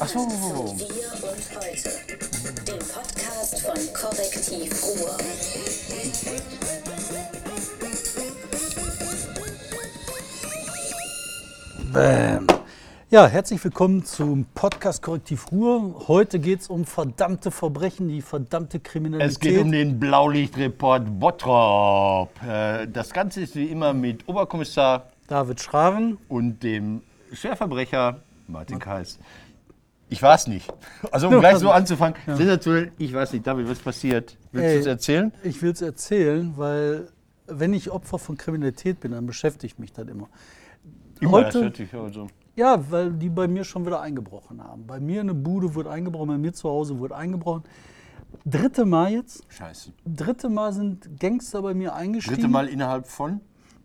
Ach 0.00 0.08
so. 0.08 0.18
Wir 0.18 0.26
und 0.26 1.56
heute. 1.56 1.90
Dem 2.66 2.78
Podcast 2.88 3.60
von 3.62 3.92
Korrektiv 3.94 4.82
Ruhr. 4.82 5.16
Bam. 11.92 12.46
Ja, 13.10 13.26
herzlich 13.26 13.62
willkommen 13.64 14.04
zum 14.04 14.44
Podcast 14.54 15.02
Korrektiv 15.02 15.50
Ruhr. 15.50 16.04
Heute 16.06 16.38
geht 16.38 16.60
es 16.60 16.68
um 16.68 16.84
verdammte 16.84 17.50
Verbrechen, 17.50 18.08
die 18.08 18.22
verdammte 18.22 18.78
Kriminalität. 18.78 19.32
Es 19.32 19.40
geht 19.40 19.58
um 19.60 19.72
den 19.72 19.98
Blaulichtreport 19.98 21.18
Bottrop. 21.18 22.30
Äh, 22.46 22.86
Das 22.86 23.10
Ganze 23.12 23.40
ist 23.40 23.56
wie 23.56 23.66
immer 23.66 23.92
mit 23.92 24.28
Oberkommissar 24.28 25.08
David 25.26 25.60
Schraven. 25.60 26.18
und 26.28 26.62
dem 26.62 27.02
Schwerverbrecher 27.32 28.20
Martin 28.46 28.78
Kais. 28.78 29.18
Ich 30.10 30.22
weiß 30.22 30.48
nicht. 30.48 30.72
Also 31.10 31.28
um 31.28 31.34
Ja, 31.34 31.40
gleich 31.40 31.56
so 31.58 31.70
anzufangen, 31.70 32.16
sensationell, 32.26 32.92
ich 32.98 33.12
weiß 33.12 33.32
nicht, 33.32 33.46
David, 33.46 33.68
was 33.68 33.78
passiert? 33.78 34.36
Willst 34.52 34.74
du 34.74 34.80
es 34.80 34.86
erzählen? 34.86 35.32
Ich 35.42 35.62
will 35.62 35.70
es 35.70 35.80
erzählen, 35.80 36.52
weil 36.56 37.08
wenn 37.46 37.72
ich 37.72 37.90
Opfer 37.90 38.18
von 38.18 38.36
Kriminalität 38.36 39.00
bin, 39.00 39.12
dann 39.12 39.26
beschäftigt 39.26 39.78
mich 39.78 39.92
das 39.92 40.06
immer. 40.08 40.28
Immer, 41.20 41.42
das 41.42 41.54
Heute, 41.54 41.64
hört 41.64 41.76
sich 41.76 41.94
also. 41.94 42.26
ja, 42.56 42.90
weil 42.90 43.12
die 43.12 43.28
bei 43.28 43.48
mir 43.48 43.64
schon 43.64 43.86
wieder 43.86 44.00
eingebrochen 44.00 44.62
haben. 44.62 44.86
Bei 44.86 45.00
mir 45.00 45.20
eine 45.20 45.34
Bude 45.34 45.74
wurde 45.74 45.90
eingebrochen, 45.90 46.28
bei 46.28 46.38
mir 46.38 46.52
zu 46.52 46.68
Hause 46.68 46.98
wurde 46.98 47.16
eingebrochen. 47.16 47.64
Dritte 48.44 48.84
Mal 48.84 49.12
jetzt. 49.12 49.44
Scheiße. 49.48 49.92
Dritte 50.06 50.48
Mal 50.48 50.72
sind 50.72 51.18
Gangster 51.18 51.62
bei 51.62 51.74
mir 51.74 51.94
eingestiegen. 51.94 52.36
Dritte 52.36 52.48
Mal 52.48 52.68
innerhalb 52.68 53.06
von? 53.06 53.40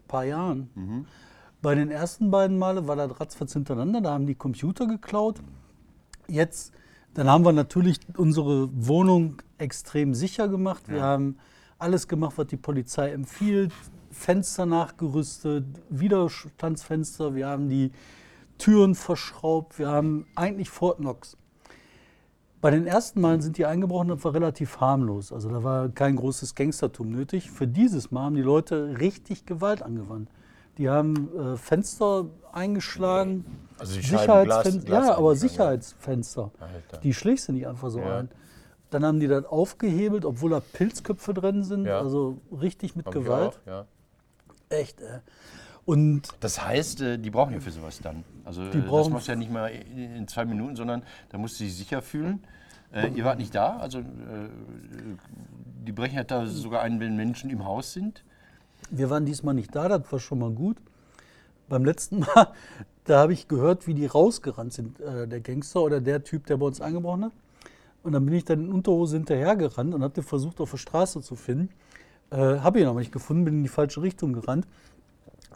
paar 0.07 0.23
Jahren. 0.23 1.05
Bei 1.61 1.75
den 1.75 1.89
ersten 1.91 2.31
beiden 2.31 2.57
Male 2.57 2.87
war 2.87 2.95
das 2.95 3.19
ratzfatz 3.19 3.53
hintereinander, 3.53 4.01
da 4.01 4.13
haben 4.13 4.27
die 4.27 4.35
Computer 4.35 4.85
geklaut. 4.87 5.41
Jetzt, 6.27 6.73
dann 7.13 7.29
haben 7.29 7.45
wir 7.45 7.51
natürlich 7.51 7.99
unsere 8.17 8.69
Wohnung 8.73 9.41
extrem 9.57 10.13
sicher 10.13 10.47
gemacht. 10.47 10.89
Wir 10.89 11.01
haben 11.01 11.37
alles 11.79 12.07
gemacht, 12.07 12.33
was 12.37 12.47
die 12.47 12.57
Polizei 12.57 13.11
empfiehlt. 13.11 13.71
Fenster 14.11 14.65
nachgerüstet, 14.65 15.65
Widerstandsfenster, 15.89 17.35
wir 17.35 17.47
haben 17.47 17.67
die 17.67 17.91
Türen 18.57 18.95
verschraubt, 18.95 19.77
wir 19.77 19.89
haben 19.89 20.25
eigentlich 20.35 20.69
Fort 20.69 20.99
Knox. 20.99 21.37
Bei 22.61 22.71
den 22.71 22.87
ersten 22.87 23.19
Malen 23.21 23.41
sind 23.41 23.57
die 23.57 23.65
eingebrochen, 23.65 24.07
das 24.07 24.23
war 24.23 24.33
relativ 24.33 24.79
harmlos. 24.79 25.31
Also 25.33 25.49
da 25.49 25.63
war 25.63 25.89
kein 25.89 26.15
großes 26.15 26.55
Gangstertum 26.55 27.11
nötig. 27.11 27.51
Für 27.51 27.67
dieses 27.67 28.09
Mal 28.09 28.23
haben 28.23 28.35
die 28.35 28.41
Leute 28.41 28.97
richtig 28.99 29.45
Gewalt 29.45 29.83
angewandt. 29.83 30.29
Die 30.77 30.89
haben 30.89 31.29
äh, 31.37 31.57
Fenster 31.57 32.25
eingeschlagen, 32.51 33.45
Also 33.79 33.95
die 33.95 34.01
Sicherheitsfenster, 34.05 34.91
ja, 34.93 35.15
aber. 35.17 35.35
Sicherheitsfenster. 35.35 36.51
Alter. 36.59 36.97
Die 37.01 37.13
schlägst 37.13 37.47
du 37.47 37.53
nicht 37.53 37.67
einfach 37.67 37.89
so 37.89 37.99
Ja. 37.99 38.19
ein. 38.19 38.29
Dann 38.89 39.03
haben 39.05 39.19
die 39.19 39.27
das 39.27 39.45
aufgehebelt, 39.45 40.25
obwohl 40.25 40.51
da 40.51 40.59
Pilzköpfe 40.61 41.33
drin 41.33 41.63
sind. 41.63 41.85
Ja. 41.85 41.99
Also 41.99 42.39
richtig 42.51 42.95
mit 42.95 43.05
Hab 43.05 43.15
ich 43.15 43.23
Gewalt. 43.23 43.59
auch, 43.63 43.67
ja. 43.67 43.85
Echt, 44.69 45.01
äh. 45.01 45.19
Und 45.85 46.23
Das 46.39 46.65
heißt, 46.65 47.01
äh, 47.01 47.17
die 47.19 47.29
brauchen 47.29 47.53
ja 47.53 47.59
für 47.59 47.71
sowas 47.71 47.99
dann. 48.01 48.23
Also 48.43 48.63
äh, 48.63 48.71
das 48.71 48.85
brauchen- 48.85 49.13
machst 49.13 49.27
du 49.27 49.31
ja 49.33 49.35
nicht 49.37 49.51
mal 49.51 49.67
in 49.67 50.27
zwei 50.27 50.45
Minuten, 50.45 50.75
sondern 50.75 51.03
da 51.29 51.37
musst 51.37 51.59
du 51.59 51.63
dich 51.63 51.75
sicher 51.75 52.01
fühlen. 52.01 52.43
Äh, 52.91 53.09
ihr 53.09 53.23
wart 53.25 53.37
nicht 53.39 53.53
da, 53.53 53.77
also 53.77 53.99
äh, 53.99 54.03
die 55.85 55.91
brechen 55.91 56.15
ja 56.15 56.23
da 56.23 56.45
sogar 56.47 56.81
ein, 56.81 56.99
wenn 56.99 57.15
Menschen 57.15 57.49
im 57.49 57.65
Haus 57.65 57.93
sind. 57.93 58.23
Wir 58.91 59.09
waren 59.09 59.25
diesmal 59.25 59.53
nicht 59.53 59.75
da, 59.75 59.87
das 59.87 60.11
war 60.11 60.19
schon 60.19 60.39
mal 60.39 60.51
gut. 60.51 60.77
Beim 61.67 61.85
letzten 61.85 62.19
Mal, 62.19 62.53
da 63.05 63.19
habe 63.19 63.33
ich 63.33 63.47
gehört, 63.47 63.87
wie 63.87 63.93
die 63.93 64.05
rausgerannt 64.05 64.73
sind, 64.73 64.99
äh, 64.99 65.27
der 65.27 65.41
Gangster 65.41 65.81
oder 65.81 66.01
der 66.01 66.23
Typ, 66.23 66.45
der 66.45 66.57
bei 66.57 66.65
uns 66.65 66.81
eingebrochen 66.81 67.25
hat. 67.25 67.33
Und 68.03 68.11
dann 68.11 68.23
bin 68.25 68.35
ich 68.35 68.45
dann 68.45 68.65
in 68.65 68.71
Unterhose 68.71 69.17
hinterhergerannt 69.17 69.93
und 69.95 70.03
habe 70.03 70.13
den 70.13 70.23
versucht, 70.23 70.61
auf 70.61 70.69
der 70.71 70.77
Straße 70.77 71.21
zu 71.21 71.35
finden. 71.35 71.69
Äh, 72.29 72.59
habe 72.59 72.79
ihn 72.79 72.87
aber 72.87 72.99
nicht 72.99 73.11
gefunden, 73.11 73.45
bin 73.45 73.55
in 73.55 73.63
die 73.63 73.69
falsche 73.69 74.01
Richtung 74.01 74.33
gerannt. 74.33 74.67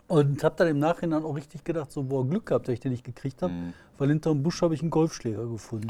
Und 0.08 0.44
habe 0.44 0.56
dann 0.58 0.68
im 0.68 0.80
Nachhinein 0.80 1.24
auch 1.24 1.36
richtig 1.36 1.64
gedacht, 1.64 1.92
so, 1.92 2.02
boah, 2.02 2.28
Glück 2.28 2.48
gehabt, 2.48 2.68
dass 2.68 2.74
ich 2.74 2.80
den 2.80 2.92
nicht 2.92 3.03
gekriegt 3.03 3.44
habe. 3.44 3.53
Weil 4.00 4.09
hinterm 4.09 4.42
Busch 4.42 4.64
habe 4.64 4.74
ich 4.74 4.82
einen 4.82 4.90
Golfschläger 4.90 5.46
gefunden. 5.46 5.90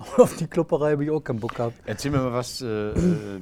Und 0.00 0.18
auf 0.18 0.36
die 0.36 0.46
Klopperei 0.46 0.92
habe 0.92 1.04
ich 1.04 1.10
auch 1.10 1.20
keinen 1.20 1.40
Bock 1.40 1.54
gehabt. 1.54 1.76
Erzähl 1.84 2.10
mir 2.10 2.18
mal 2.18 2.32
was, 2.32 2.62
äh, 2.62 2.66
äh, 2.66 2.94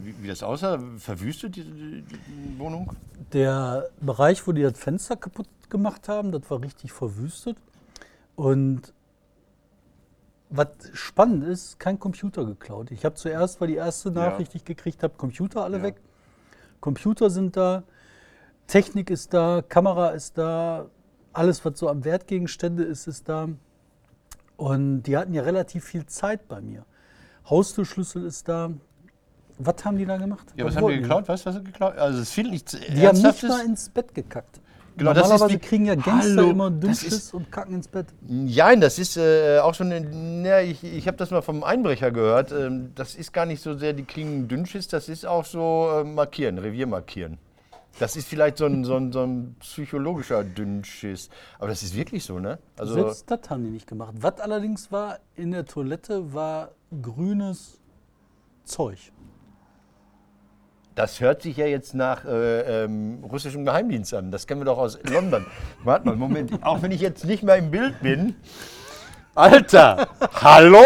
wie, 0.02 0.22
wie 0.22 0.28
das 0.28 0.42
aussah. 0.42 0.78
Verwüstet 0.98 1.56
die, 1.56 1.62
die, 1.62 2.02
die 2.02 2.58
Wohnung? 2.58 2.92
Der 3.32 3.88
Bereich, 4.00 4.46
wo 4.46 4.52
die 4.52 4.62
das 4.62 4.78
Fenster 4.78 5.16
kaputt 5.16 5.48
gemacht 5.70 6.08
haben, 6.08 6.32
das 6.32 6.42
war 6.48 6.60
richtig 6.62 6.92
verwüstet. 6.92 7.56
Und 8.34 8.92
was 10.50 10.68
spannend 10.94 11.44
ist, 11.44 11.78
kein 11.78 11.98
Computer 11.98 12.44
geklaut. 12.44 12.90
Ich 12.90 13.04
habe 13.04 13.14
zuerst, 13.14 13.60
weil 13.60 13.68
die 13.68 13.74
erste 13.76 14.10
Nachricht, 14.10 14.54
die 14.54 14.58
ich 14.58 14.64
gekriegt 14.64 15.02
habe, 15.02 15.14
Computer 15.16 15.62
alle 15.62 15.78
Ja. 15.78 15.82
weg. 15.84 15.96
Computer 16.80 17.28
sind 17.30 17.56
da, 17.56 17.82
Technik 18.66 19.10
ist 19.10 19.34
da, 19.34 19.62
Kamera 19.68 20.10
ist 20.10 20.38
da, 20.38 20.86
alles, 21.32 21.64
was 21.64 21.78
so 21.78 21.88
am 21.88 22.04
Wertgegenstände 22.04 22.82
ist, 22.82 23.06
ist 23.06 23.28
da. 23.28 23.48
Und 24.58 25.04
die 25.04 25.16
hatten 25.16 25.32
ja 25.32 25.42
relativ 25.42 25.84
viel 25.84 26.04
Zeit 26.06 26.48
bei 26.48 26.60
mir. 26.60 26.84
Haustürschlüssel 27.48 28.26
ist 28.26 28.48
da. 28.48 28.70
Was 29.60 29.84
haben 29.84 29.96
die 29.96 30.04
da 30.04 30.16
gemacht? 30.16 30.46
Ja, 30.56 30.64
was 30.64 30.74
Was 30.74 30.82
haben 30.82 30.88
die 30.90 31.00
geklaut? 31.00 31.28
Weißt 31.28 31.46
du, 31.46 31.50
was 31.50 31.56
sie 31.56 31.64
geklaut 31.64 31.96
Also 31.96 32.20
es 32.20 32.30
fiel 32.30 32.50
nichts 32.50 32.76
die 32.76 33.06
haben 33.06 33.20
nicht 33.20 33.42
mal 33.44 33.64
ins 33.64 33.88
Bett 33.88 34.12
gekackt. 34.14 34.60
Genau, 34.96 35.12
das 35.12 35.22
ist 35.26 35.30
Normalerweise 35.30 35.60
wie- 35.62 35.64
kriegen 35.66 35.86
ja 35.86 35.94
Gangster 35.94 36.30
Hallo, 36.40 36.50
immer 36.50 36.70
Dünnschiss 36.72 37.32
und 37.32 37.52
kacken 37.52 37.76
ins 37.76 37.86
Bett. 37.86 38.06
Nein, 38.20 38.80
das 38.80 38.98
ist 38.98 39.16
äh, 39.16 39.60
auch 39.60 39.74
schon, 39.74 40.44
ja, 40.44 40.58
ich, 40.60 40.82
ich 40.82 41.06
habe 41.06 41.16
das 41.16 41.30
mal 41.30 41.40
vom 41.40 41.62
Einbrecher 41.62 42.10
gehört. 42.10 42.50
Ähm, 42.50 42.90
das 42.96 43.14
ist 43.14 43.32
gar 43.32 43.46
nicht 43.46 43.62
so 43.62 43.76
sehr 43.78 43.92
die 43.92 44.04
kriegen 44.04 44.48
Dünnschiss, 44.48 44.88
das 44.88 45.08
ist 45.08 45.24
auch 45.24 45.44
so 45.44 45.88
äh, 46.00 46.04
markieren, 46.04 46.58
Revier 46.58 46.88
markieren. 46.88 47.38
Das 47.98 48.14
ist 48.14 48.28
vielleicht 48.28 48.58
so 48.58 48.66
ein, 48.66 48.84
so, 48.84 48.96
ein, 48.96 49.10
so 49.12 49.22
ein 49.22 49.56
psychologischer 49.60 50.44
Dünnschiss. 50.44 51.30
Aber 51.58 51.68
das 51.68 51.82
ist 51.82 51.96
wirklich 51.96 52.24
so, 52.24 52.38
ne? 52.38 52.58
Also, 52.78 52.94
Selbst 52.94 53.30
das 53.30 53.50
haben 53.50 53.64
die 53.64 53.70
nicht 53.70 53.86
gemacht. 53.88 54.14
Was 54.20 54.38
allerdings 54.40 54.92
war 54.92 55.18
in 55.34 55.50
der 55.50 55.64
Toilette, 55.64 56.32
war 56.32 56.70
grünes 57.02 57.80
Zeug. 58.64 58.98
das 60.94 61.20
hört 61.20 61.42
sich 61.42 61.56
ja 61.56 61.66
jetzt 61.66 61.94
nach 61.94 62.24
äh, 62.24 62.84
ähm, 62.84 63.22
russischem 63.22 63.64
Geheimdienst 63.64 64.12
an. 64.14 64.30
Das 64.32 64.46
kennen 64.46 64.60
wir 64.60 64.64
doch 64.66 64.78
aus 64.78 64.98
London. 65.04 65.46
Warte 65.84 66.06
mal, 66.06 66.16
Moment. 66.16 66.52
Auch 66.62 66.82
wenn 66.82 66.90
ich 66.90 67.00
jetzt 67.00 67.24
nicht 67.24 67.42
mehr 67.44 67.56
im 67.56 67.70
Bild 67.70 68.00
bin. 68.00 68.34
Alter! 69.34 70.08
Hallo! 70.34 70.82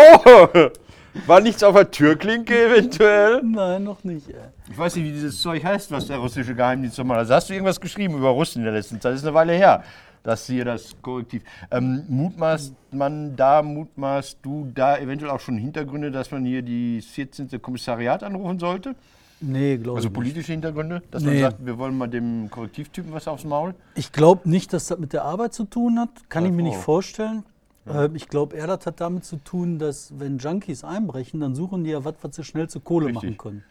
War 1.26 1.40
nichts 1.40 1.62
auf 1.62 1.74
der 1.74 1.90
Türklinke 1.90 2.54
eventuell? 2.68 3.42
Nein, 3.42 3.84
noch 3.84 4.02
nicht. 4.04 4.28
Ey. 4.28 4.34
Ich 4.70 4.78
weiß 4.78 4.96
nicht, 4.96 5.04
wie 5.04 5.12
dieses 5.12 5.40
Zeug 5.40 5.62
heißt, 5.62 5.90
was 5.90 6.06
der 6.06 6.16
russische 6.18 6.54
Geheimdienst 6.54 6.96
nochmal. 6.98 7.18
Also 7.18 7.34
hast 7.34 7.50
du 7.50 7.52
irgendwas 7.54 7.80
geschrieben 7.80 8.16
über 8.16 8.30
Russen 8.30 8.60
in 8.60 8.64
der 8.64 8.72
letzten 8.72 9.00
Zeit? 9.00 9.12
Das 9.12 9.20
ist 9.20 9.26
eine 9.26 9.34
Weile 9.34 9.52
her. 9.52 9.82
Das 10.22 10.46
hier 10.46 10.64
das 10.64 10.94
Korrektiv. 11.02 11.42
Ähm, 11.70 12.04
mutmaßt 12.08 12.72
man 12.92 13.34
da, 13.36 13.60
mutmaßt 13.62 14.38
du 14.42 14.70
da 14.74 14.96
eventuell 14.98 15.30
auch 15.32 15.40
schon 15.40 15.58
Hintergründe, 15.58 16.10
dass 16.12 16.30
man 16.30 16.44
hier 16.44 16.62
die 16.62 17.02
14. 17.02 17.60
Kommissariat 17.60 18.22
anrufen 18.22 18.58
sollte? 18.60 18.94
Nee, 19.40 19.76
glaube 19.78 19.96
Also 19.96 20.06
ich 20.06 20.12
nicht. 20.12 20.14
politische 20.14 20.52
Hintergründe? 20.52 21.02
Dass 21.10 21.24
man 21.24 21.34
Nee. 21.34 21.40
sagt, 21.40 21.66
wir 21.66 21.76
wollen 21.76 21.98
mal 21.98 22.06
dem 22.06 22.48
Korrektivtypen 22.48 23.12
was 23.12 23.26
aufs 23.26 23.44
Maul? 23.44 23.74
Ich 23.96 24.12
glaube 24.12 24.48
nicht, 24.48 24.72
dass 24.72 24.86
das 24.86 24.98
mit 25.00 25.12
der 25.12 25.24
Arbeit 25.24 25.52
zu 25.52 25.64
tun 25.64 25.98
hat. 25.98 26.10
Kann 26.28 26.44
Ja, 26.44 26.50
ich 26.50 26.56
mir 26.56 26.62
nicht 26.62 26.76
oh. 26.78 26.82
vorstellen. 26.82 27.42
Ähm, 27.86 28.14
Ich 28.14 28.28
glaube 28.28 28.56
eher, 28.56 28.66
das 28.66 28.86
hat 28.86 29.00
damit 29.00 29.24
zu 29.24 29.36
tun, 29.36 29.78
dass 29.78 30.18
wenn 30.18 30.38
Junkies 30.38 30.84
einbrechen, 30.84 31.40
dann 31.40 31.54
suchen 31.54 31.84
die 31.84 31.90
ja 31.90 32.04
was, 32.04 32.14
was 32.22 32.36
sie 32.36 32.44
schnell 32.44 32.68
zu 32.68 32.80
Kohle 32.80 33.06
Richtig. 33.06 33.22
machen 33.22 33.38
können. 33.38 33.64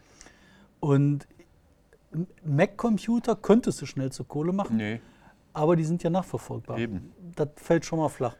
Und 0.80 1.26
Mac-Computer 2.44 3.36
könntest 3.36 3.80
du 3.80 3.86
schnell 3.86 4.12
zu 4.12 4.24
Kohle 4.24 4.52
machen. 4.52 4.76
Nee. 4.76 5.00
Aber 5.54 5.76
die 5.76 5.84
sind 5.84 6.02
ja 6.02 6.10
nachverfolgbar. 6.10 6.78
Eben. 6.78 7.12
Das 7.36 7.48
fällt 7.56 7.84
schon 7.84 7.98
mal 7.98 8.08
flach. 8.08 8.36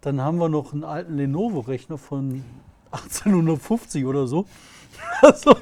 Dann 0.00 0.20
haben 0.20 0.38
wir 0.38 0.48
noch 0.48 0.72
einen 0.72 0.84
alten 0.84 1.16
Lenovo-Rechner 1.16 1.98
von 1.98 2.44
1850 2.90 4.04
oder 4.04 4.26
so. 4.26 4.46
Also, 5.22 5.52
Aus 5.52 5.58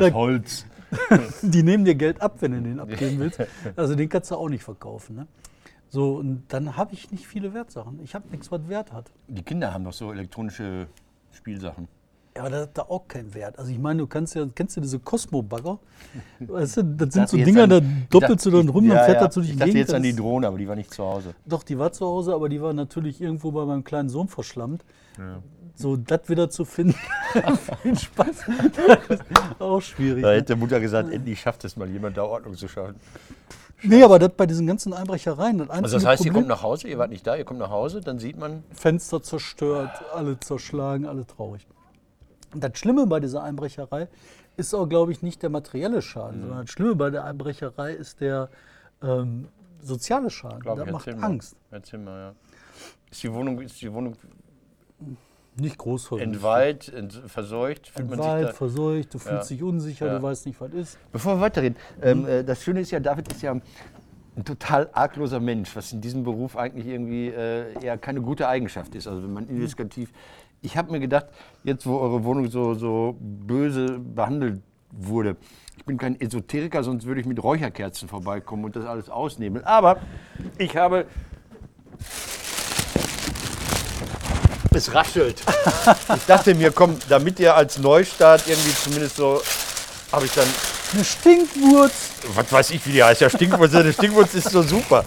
da, 0.00 0.12
Holz. 0.12 0.66
die 1.42 1.62
nehmen 1.62 1.84
dir 1.86 1.94
Geld 1.94 2.20
ab, 2.20 2.36
wenn 2.40 2.52
du 2.52 2.60
den 2.60 2.78
abgeben 2.78 3.18
willst. 3.18 3.40
Also 3.76 3.94
den 3.94 4.08
kannst 4.08 4.30
du 4.30 4.34
auch 4.36 4.48
nicht 4.50 4.64
verkaufen. 4.64 5.16
Ne? 5.16 5.26
So, 5.88 6.16
und 6.16 6.44
dann 6.48 6.76
habe 6.76 6.94
ich 6.94 7.10
nicht 7.10 7.26
viele 7.26 7.54
Wertsachen. 7.54 8.00
Ich 8.02 8.14
habe 8.14 8.28
nichts, 8.30 8.50
was 8.50 8.68
Wert 8.68 8.92
hat. 8.92 9.10
Die 9.28 9.42
Kinder 9.42 9.72
haben 9.72 9.84
doch 9.84 9.92
so 9.92 10.12
elektronische 10.12 10.88
Spielsachen. 11.32 11.88
Ja, 12.34 12.42
aber 12.42 12.50
das 12.50 12.62
hat 12.64 12.76
da 12.76 12.82
auch 12.82 13.08
keinen 13.08 13.32
Wert. 13.32 13.58
Also 13.58 13.70
ich 13.70 13.78
meine, 13.78 14.00
du 14.00 14.06
kannst 14.06 14.34
ja, 14.34 14.44
kennst 14.54 14.76
du 14.76 14.82
diese 14.82 14.98
Cosmo-Bagger? 14.98 15.78
Weißt 16.40 16.76
du, 16.78 16.82
das 16.84 17.14
sind 17.14 17.28
so 17.30 17.36
Dinger, 17.38 17.62
an- 17.62 17.70
da 17.70 17.80
doppelst 18.10 18.44
du 18.44 18.50
dann 18.50 18.68
rum, 18.68 18.84
ja, 18.86 18.94
dann 18.96 19.04
fährt 19.06 19.16
ja. 19.20 19.26
er 19.26 19.30
zu 19.30 19.40
dich 19.40 19.52
Ich 19.52 19.56
dachte 19.56 19.70
jetzt 19.78 19.88
Das 19.88 19.94
an 19.96 20.02
die 20.02 20.14
Drohne, 20.14 20.46
aber 20.48 20.58
die 20.58 20.68
war 20.68 20.76
nicht 20.76 20.92
zu 20.92 21.02
Hause. 21.02 21.34
Doch, 21.46 21.62
die 21.62 21.78
war 21.78 21.92
zu 21.92 22.04
Hause, 22.04 22.34
aber 22.34 22.48
die 22.50 22.60
war 22.60 22.74
natürlich 22.74 23.22
irgendwo 23.22 23.52
bei 23.52 23.64
meinem 23.64 23.84
kleinen 23.84 24.10
Sohn 24.10 24.28
verschlammt. 24.28 24.84
So, 25.76 25.96
das 25.96 26.28
wieder 26.28 26.50
zu 26.50 26.64
finden, 26.66 26.94
viel 27.82 27.98
Spaß. 27.98 28.44
Das 29.08 29.20
ist 29.20 29.60
auch 29.60 29.80
schwierig. 29.80 30.22
Da 30.22 30.30
Ne? 30.30 30.36
hätte 30.36 30.56
Mutter 30.56 30.78
gesagt, 30.80 31.10
endlich 31.12 31.40
schafft 31.40 31.64
es 31.64 31.76
mal 31.76 31.88
jemand, 31.88 32.16
da 32.18 32.24
Ordnung 32.24 32.54
zu 32.54 32.68
schaffen. 32.68 32.96
Nee, 33.82 34.02
aber 34.02 34.18
das 34.18 34.30
bei 34.36 34.46
diesen 34.46 34.66
ganzen 34.66 34.92
Einbrechereien, 34.92 35.58
das 35.58 35.70
Also 35.70 35.96
das 35.96 36.06
heißt, 36.06 36.24
ihr 36.24 36.32
Problem, 36.32 36.44
kommt 36.44 36.48
nach 36.48 36.62
Hause, 36.62 36.88
ihr 36.88 36.98
wart 36.98 37.10
nicht 37.10 37.26
da, 37.26 37.36
ihr 37.36 37.44
kommt 37.44 37.60
nach 37.60 37.70
Hause, 37.70 38.00
dann 38.00 38.18
sieht 38.18 38.38
man, 38.38 38.64
Fenster 38.72 39.22
zerstört, 39.22 39.90
alle 40.14 40.40
zerschlagen, 40.40 41.06
alle 41.06 41.26
traurig. 41.26 41.66
Und 42.54 42.64
das 42.64 42.78
Schlimme 42.78 43.06
bei 43.06 43.20
dieser 43.20 43.42
Einbrecherei 43.42 44.08
ist 44.56 44.74
auch, 44.74 44.88
glaube 44.88 45.12
ich, 45.12 45.22
nicht 45.22 45.42
der 45.42 45.50
materielle 45.50 46.00
Schaden, 46.00 46.40
sondern 46.40 46.60
das 46.62 46.70
Schlimme 46.70 46.94
bei 46.94 47.10
der 47.10 47.24
Einbrecherei 47.24 47.92
ist 47.92 48.20
der 48.20 48.48
ähm, 49.02 49.48
soziale 49.82 50.30
Schaden. 50.30 50.60
glaube 50.60 50.80
das 50.80 50.86
ich, 50.86 50.92
macht 50.92 51.06
mal. 51.06 51.26
Angst. 51.26 51.56
Erzähl 51.70 51.98
mal, 51.98 52.18
ja. 52.18 52.34
Ist 53.10 53.22
die 53.22 53.32
Wohnung, 53.32 53.60
ist 53.60 53.80
die 53.80 53.92
Wohnung 53.92 54.16
Nicht 55.58 55.78
groß 55.78 56.12
entweiht, 56.18 56.92
ent, 56.92 57.14
verseucht? 57.26 57.88
Fühlt 57.88 58.10
man 58.10 58.18
sich 58.18 58.26
Entweiht, 58.28 58.48
da, 58.48 58.52
verseucht, 58.52 59.14
du 59.14 59.18
fühlst 59.18 59.50
Ja. 59.50 59.56
dich 59.56 59.62
unsicher, 59.62 60.06
Ja. 60.06 60.18
du 60.18 60.22
weißt 60.22 60.44
nicht, 60.46 60.60
was 60.60 60.72
ist. 60.72 60.98
Bevor 61.12 61.36
wir 61.36 61.40
weiterreden, 61.40 61.76
ähm, 62.02 62.26
äh, 62.26 62.44
das 62.44 62.62
Schöne 62.62 62.80
ist 62.80 62.90
ja, 62.90 63.00
David 63.00 63.32
ist 63.32 63.40
ja 63.40 63.52
ein 63.52 64.44
total 64.44 64.90
argloser 64.92 65.40
Mensch, 65.40 65.74
was 65.74 65.92
in 65.92 66.02
diesem 66.02 66.24
Beruf 66.24 66.56
eigentlich 66.58 66.86
irgendwie 66.86 67.28
äh, 67.28 67.72
eher 67.82 67.96
keine 67.96 68.20
gute 68.20 68.46
Eigenschaft 68.48 68.94
ist. 68.94 69.06
Also 69.06 69.22
wenn 69.22 69.32
man 69.32 69.48
investigativ. 69.48 70.12
Ich 70.60 70.76
habe 70.76 70.92
mir 70.92 71.00
gedacht, 71.00 71.26
jetzt 71.64 71.86
wo 71.86 71.98
eure 71.98 72.22
Wohnung 72.24 72.50
so, 72.50 72.74
so 72.74 73.16
böse 73.18 73.98
behandelt 73.98 74.60
wurde, 74.90 75.36
ich 75.78 75.84
bin 75.86 75.96
kein 75.96 76.20
Esoteriker, 76.20 76.82
sonst 76.82 77.06
würde 77.06 77.20
ich 77.20 77.26
mit 77.26 77.42
Räucherkerzen 77.42 78.08
vorbeikommen 78.08 78.64
und 78.64 78.76
das 78.76 78.84
alles 78.84 79.08
ausnehmen. 79.08 79.64
Aber 79.64 79.98
ich 80.58 80.76
habe. 80.76 81.06
Es 84.76 84.92
raschelt. 84.92 85.42
Ich 86.16 86.26
dachte 86.26 86.54
mir, 86.54 86.70
komm, 86.70 86.96
damit 87.08 87.40
ihr 87.40 87.54
als 87.54 87.78
Neustart 87.78 88.42
irgendwie 88.46 88.74
zumindest 88.74 89.16
so. 89.16 89.40
Habe 90.12 90.26
ich 90.26 90.32
dann 90.32 90.46
Eine 90.94 91.04
Stinkwurz. 91.04 91.92
was 92.34 92.52
weiß 92.52 92.70
ich, 92.70 92.86
wie 92.86 92.92
die 92.92 93.02
heißt. 93.02 93.20
Ja, 93.20 93.30
Stinkwurz, 93.30 93.72
der 93.72 93.92
Stinkwurz 93.92 94.34
ist 94.34 94.50
so 94.50 94.62
super. 94.62 95.04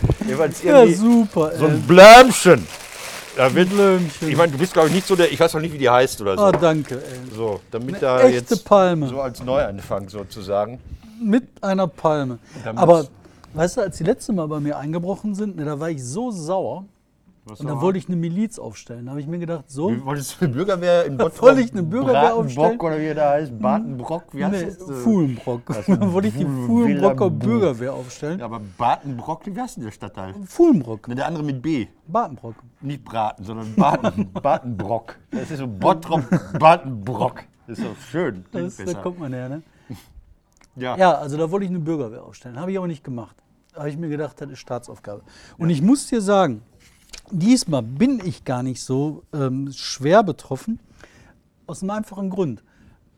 Ja, 0.64 0.88
super. 0.88 1.52
so 1.58 1.66
ein 1.66 1.82
Blömchen. 1.84 2.68
Da 3.38 3.54
wird, 3.54 3.70
Blömchen. 3.70 4.30
ich 4.30 4.36
meine, 4.36 4.52
du 4.52 4.58
bist, 4.58 4.74
glaube 4.74 4.90
ich, 4.90 4.96
nicht 4.96 5.08
so 5.08 5.16
der, 5.16 5.32
ich 5.32 5.40
weiß 5.40 5.54
noch 5.54 5.62
nicht, 5.62 5.74
wie 5.74 5.78
die 5.78 5.90
heißt 5.90 6.20
oder 6.22 6.36
so. 6.38 6.44
Ah, 6.44 6.52
danke. 6.52 6.96
Ey. 6.96 7.36
So, 7.36 7.62
damit 7.72 7.96
Eine 7.96 8.00
da 8.02 8.20
echte 8.22 8.54
jetzt 8.54 8.66
Palme. 8.66 9.08
so 9.08 9.22
als 9.22 9.42
Neuanfang 9.42 10.10
sozusagen. 10.10 10.80
Mit 11.22 11.44
einer 11.62 11.88
Palme. 11.88 12.40
Aber 12.76 13.06
weißt 13.54 13.78
du, 13.78 13.82
als 13.82 13.98
die 13.98 14.04
letzte 14.04 14.34
Mal 14.34 14.48
bei 14.48 14.60
mir 14.60 14.78
eingebrochen 14.78 15.36
sind, 15.36 15.56
ne, 15.56 15.64
da 15.66 15.80
war 15.80 15.90
ich 15.90 16.04
so 16.04 16.32
sauer. 16.32 16.86
Und 17.58 17.68
da 17.68 17.82
wollte 17.82 18.00
ich 18.00 18.08
eine 18.08 18.16
Miliz 18.16 18.60
aufstellen. 18.60 19.06
Da 19.06 19.12
habe 19.12 19.22
ich 19.22 19.28
mir 19.28 19.40
gedacht, 19.40 19.66
so, 19.68 19.92
Wolltest 20.06 20.40
du 20.40 20.46
eine 20.46 20.54
Bürgerwehr 20.54 21.06
in 21.06 21.18
Bottrop? 21.18 21.42
Wollte 21.42 21.62
ich 21.62 21.72
eine 21.72 21.84
Bürgerwehr 21.84 22.36
aufstellen? 22.36 22.78
Bratenbock 22.78 22.84
oder 22.84 23.00
wie 23.00 23.14
der 23.14 23.30
heißt? 23.30 23.60
Badenbrock? 23.60 24.24
Wie 24.34 24.46
heißt 24.46 24.66
nee, 24.66 24.66
das? 24.66 24.90
äh? 24.90 24.94
Fuhlenbrock. 24.94 25.62
Also 25.68 25.96
Da 26.00 26.14
wollte 26.14 26.28
ich 26.28 26.36
die 26.36 26.46
Fuhlenbrocker 26.46 27.30
Bürgerwehr 27.30 27.94
aufstellen. 27.94 28.40
Ja, 28.40 28.46
aber 28.46 28.62
Badenbrock, 28.78 29.46
wie 29.46 29.60
heißt 29.60 29.78
denn 29.78 29.84
der 29.86 29.92
Stadtteil? 29.92 30.34
Fuhlenbrock, 30.46 31.08
Ne, 31.08 31.16
der 31.16 31.28
andere 31.28 31.44
mit 31.44 31.62
B. 31.62 31.88
Badenbrock. 32.08 32.56
Nicht 32.82 33.04
Braten, 33.04 33.44
sondern 33.44 33.74
Baden, 33.76 34.32
Badenbrock. 34.34 35.16
Das 35.32 35.52
ist 35.52 35.60
so 35.60 35.68
Bottrop, 35.68 36.24
Badenbrock. 36.60 37.44
Das 37.68 37.78
ist 37.78 37.88
doch 37.88 37.96
schön. 38.10 38.46
Das, 38.52 38.78
da 38.78 38.94
kommt 38.96 39.20
man 39.20 39.34
her, 39.34 39.50
ne? 39.50 39.62
ja. 40.76 40.98
Ja, 40.98 41.14
also 41.14 41.38
da 41.38 41.52
wollte 41.52 41.66
ich 41.66 41.70
eine 41.70 41.80
Bürgerwehr 41.80 42.24
aufstellen. 42.24 42.60
Habe 42.60 42.72
ich 42.72 42.78
aber 42.78 42.88
nicht 42.88 43.04
gemacht. 43.04 43.36
Da 43.74 43.82
habe 43.82 43.90
ich 43.90 43.98
mir 43.98 44.10
gedacht, 44.10 44.42
das 44.42 44.50
ist 44.50 44.60
Staatsaufgabe. 44.60 45.22
Und 45.58 45.70
ich 45.70 45.82
muss 45.82 46.08
dir 46.08 46.22
sagen, 46.22 46.64
diesmal 47.32 47.82
bin 47.84 48.22
ich 48.24 48.44
gar 48.46 48.64
nicht 48.64 48.82
so 48.82 49.24
ähm, 49.34 49.72
schwer 49.72 50.24
betroffen. 50.24 50.80
Aus 51.68 51.82
einem 51.84 51.92
einfachen 51.92 52.30
Grund. 52.30 52.64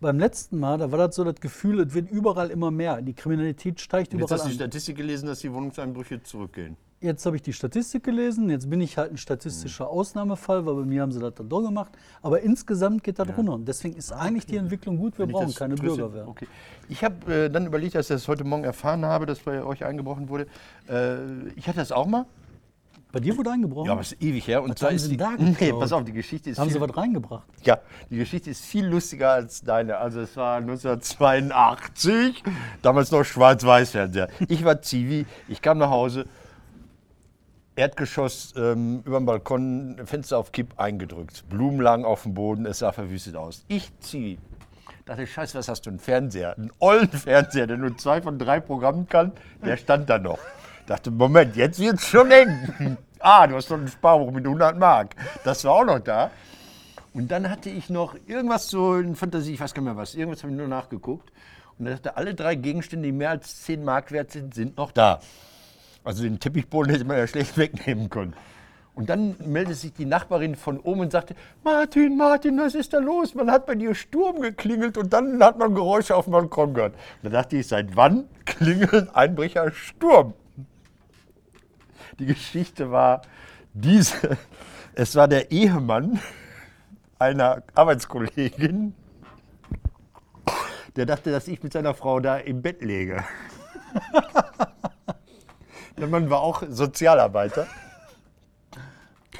Beim 0.01 0.17
letzten 0.19 0.59
Mal, 0.59 0.79
da 0.79 0.91
war 0.91 0.97
das 0.97 1.15
so 1.15 1.23
das 1.23 1.35
Gefühl, 1.35 1.79
es 1.81 1.93
wird 1.93 2.09
überall 2.09 2.49
immer 2.49 2.71
mehr. 2.71 3.01
Die 3.01 3.13
Kriminalität 3.13 3.79
steigt 3.79 4.13
Jetzt 4.13 4.19
überall 4.19 4.37
hast 4.39 4.45
du 4.45 4.49
die. 4.49 4.55
Statistik 4.55 4.97
gelesen, 4.97 5.27
dass 5.27 5.39
die 5.39 5.53
Wohnungseinbrüche 5.53 6.23
zurückgehen. 6.23 6.75
Jetzt 7.01 7.25
habe 7.25 7.35
ich 7.35 7.41
die 7.41 7.53
Statistik 7.53 8.03
gelesen, 8.03 8.49
jetzt 8.51 8.69
bin 8.69 8.79
ich 8.79 8.95
halt 8.95 9.11
ein 9.11 9.17
statistischer 9.17 9.89
Ausnahmefall, 9.89 10.63
weil 10.67 10.75
bei 10.75 10.85
mir 10.85 11.01
haben 11.01 11.11
sie 11.11 11.19
das 11.19 11.33
dann 11.33 11.49
doch 11.49 11.63
gemacht. 11.63 11.91
Aber 12.21 12.41
insgesamt 12.41 13.03
geht 13.03 13.17
das 13.17 13.27
runter. 13.35 13.53
Und 13.53 13.67
deswegen 13.67 13.95
ist 13.95 14.11
eigentlich 14.11 14.45
die 14.45 14.57
Entwicklung 14.57 14.97
gut, 14.97 15.17
wir 15.17 15.25
Wenn 15.25 15.33
brauchen 15.33 15.53
keine 15.55 15.73
tröste- 15.75 15.95
Bürgerwehr. 15.97 16.27
Okay. 16.27 16.47
Ich 16.89 17.03
habe 17.03 17.45
äh, 17.45 17.49
dann 17.49 17.65
überlegt, 17.65 17.95
als 17.95 18.09
ich 18.09 18.15
das 18.15 18.27
heute 18.27 18.43
Morgen 18.43 18.63
erfahren 18.65 19.03
habe, 19.03 19.25
dass 19.25 19.39
bei 19.39 19.63
euch 19.63 19.83
eingebrochen 19.83 20.29
wurde. 20.29 20.45
Äh, 20.87 21.47
ich 21.55 21.67
hatte 21.67 21.79
das 21.79 21.91
auch 21.91 22.05
mal. 22.05 22.25
Bei 23.11 23.19
dir 23.19 23.35
wurde 23.37 23.51
eingebrochen? 23.51 23.87
Ja, 23.87 23.91
aber 23.93 24.01
es 24.01 24.13
ist 24.13 24.21
ewig 24.21 24.47
her. 24.47 24.63
Und 24.63 24.69
Was 24.71 24.77
zwar 24.77 24.89
haben 24.89 24.95
ist 24.95 25.03
sie 25.03 25.09
die, 25.09 25.17
da 25.17 25.31
nee, 25.37 25.73
pass 25.73 25.91
auf, 25.91 26.03
die 26.03 26.13
Geschichte 26.13 26.49
ist 26.49 26.59
haben 26.59 26.69
viel, 26.69 26.79
sie 26.79 26.81
was 26.81 26.95
reingebracht? 26.95 27.45
Ja, 27.63 27.79
die 28.09 28.17
Geschichte 28.17 28.49
ist 28.49 28.63
viel 28.63 28.85
lustiger 28.85 29.31
als 29.31 29.61
deine. 29.61 29.97
Also 29.97 30.21
es 30.21 30.37
war 30.37 30.57
1982, 30.57 32.43
damals 32.81 33.11
noch 33.11 33.23
Schwarz-Weiß-Fernseher. 33.23 34.29
Ich 34.47 34.63
war 34.63 34.81
Zivi, 34.81 35.25
ich 35.49 35.61
kam 35.61 35.77
nach 35.77 35.89
Hause, 35.89 36.25
Erdgeschoss 37.75 38.53
ähm, 38.55 39.01
über 39.05 39.19
dem 39.19 39.25
Balkon, 39.25 39.99
Fenster 40.05 40.37
auf 40.37 40.51
Kipp 40.51 40.73
eingedrückt, 40.77 41.43
Blumen 41.49 41.81
lagen 41.81 42.05
auf 42.05 42.23
dem 42.23 42.33
Boden, 42.33 42.65
es 42.65 42.79
sah 42.79 42.91
verwüstet 42.91 43.35
aus. 43.35 43.65
Ich 43.67 43.91
Zivi, 43.99 44.39
dachte, 45.05 45.27
scheiße, 45.27 45.57
was 45.57 45.67
hast 45.67 45.85
du, 45.85 45.89
einen 45.89 45.99
Fernseher? 45.99 46.57
Einen 46.57 46.71
ollen 46.79 47.09
Fernseher, 47.09 47.67
der 47.67 47.77
nur 47.77 47.97
zwei 47.97 48.21
von 48.21 48.37
drei 48.39 48.59
Programmen 48.59 49.07
kann, 49.07 49.31
der 49.65 49.77
stand 49.77 50.09
da 50.09 50.17
noch. 50.17 50.39
Dachte, 50.91 51.09
Moment, 51.09 51.55
jetzt 51.55 51.79
wird's 51.79 52.05
schon 52.05 52.29
eng. 52.31 52.97
Ah, 53.23 53.45
du 53.45 53.55
hast 53.55 53.69
doch 53.69 53.77
ein 53.77 53.87
Sparbuch 53.87 54.31
mit 54.31 54.43
100 54.43 54.79
Mark. 54.79 55.15
Das 55.43 55.63
war 55.63 55.73
auch 55.73 55.85
noch 55.85 55.99
da. 55.99 56.31
Und 57.13 57.29
dann 57.29 57.51
hatte 57.51 57.69
ich 57.69 57.91
noch 57.91 58.15
irgendwas 58.25 58.67
so 58.67 58.95
in 58.95 59.15
Fantasie, 59.15 59.53
ich 59.53 59.59
weiß 59.61 59.75
gar 59.75 59.83
nicht 59.83 59.93
mehr 59.93 60.01
was, 60.01 60.15
irgendwas 60.15 60.41
habe 60.41 60.51
ich 60.51 60.57
nur 60.57 60.67
nachgeguckt. 60.67 61.31
Und 61.77 61.85
dann 61.85 61.93
dachte, 61.93 62.17
alle 62.17 62.33
drei 62.33 62.55
Gegenstände, 62.55 63.05
die 63.05 63.11
mehr 63.11 63.29
als 63.29 63.61
10 63.61 63.85
Mark 63.85 64.11
wert 64.11 64.31
sind, 64.31 64.55
sind 64.55 64.75
noch 64.75 64.91
da. 64.91 65.21
Also 66.03 66.23
den 66.23 66.39
Teppichboden 66.39 66.91
hätte 66.91 67.05
man 67.05 67.19
ja 67.19 67.27
schlecht 67.27 67.57
wegnehmen 67.59 68.09
können. 68.09 68.33
Und 68.95 69.09
dann 69.09 69.35
meldete 69.45 69.75
sich 69.75 69.93
die 69.93 70.05
Nachbarin 70.05 70.55
von 70.55 70.79
oben 70.79 71.01
und 71.01 71.11
sagte, 71.11 71.35
Martin, 71.63 72.17
Martin, 72.17 72.57
was 72.57 72.73
ist 72.73 72.91
da 72.91 72.97
los? 72.97 73.35
Man 73.35 73.51
hat 73.51 73.67
bei 73.67 73.75
dir 73.75 73.93
Sturm 73.93 74.41
geklingelt 74.41 74.97
und 74.97 75.13
dann 75.13 75.41
hat 75.43 75.59
man 75.59 75.75
Geräusche 75.75 76.15
auf 76.15 76.25
dem 76.25 76.31
Balkon 76.31 76.73
gehört. 76.73 76.95
Da 77.21 77.29
dachte 77.29 77.55
ich, 77.55 77.67
seit 77.67 77.95
wann 77.95 78.25
klingeln 78.45 79.09
Einbrecher 79.11 79.71
Sturm? 79.71 80.33
Die 82.21 82.27
Geschichte 82.27 82.91
war 82.91 83.23
diese. 83.73 84.37
Es 84.93 85.15
war 85.15 85.27
der 85.27 85.49
Ehemann 85.49 86.19
einer 87.17 87.63
Arbeitskollegin, 87.73 88.93
der 90.95 91.07
dachte, 91.07 91.31
dass 91.31 91.47
ich 91.47 91.63
mit 91.63 91.73
seiner 91.73 91.95
Frau 91.95 92.19
da 92.19 92.37
im 92.37 92.61
Bett 92.61 92.83
lege. 92.83 93.23
Der 95.97 96.07
Mann 96.07 96.29
war 96.29 96.41
auch 96.41 96.63
Sozialarbeiter. 96.67 97.67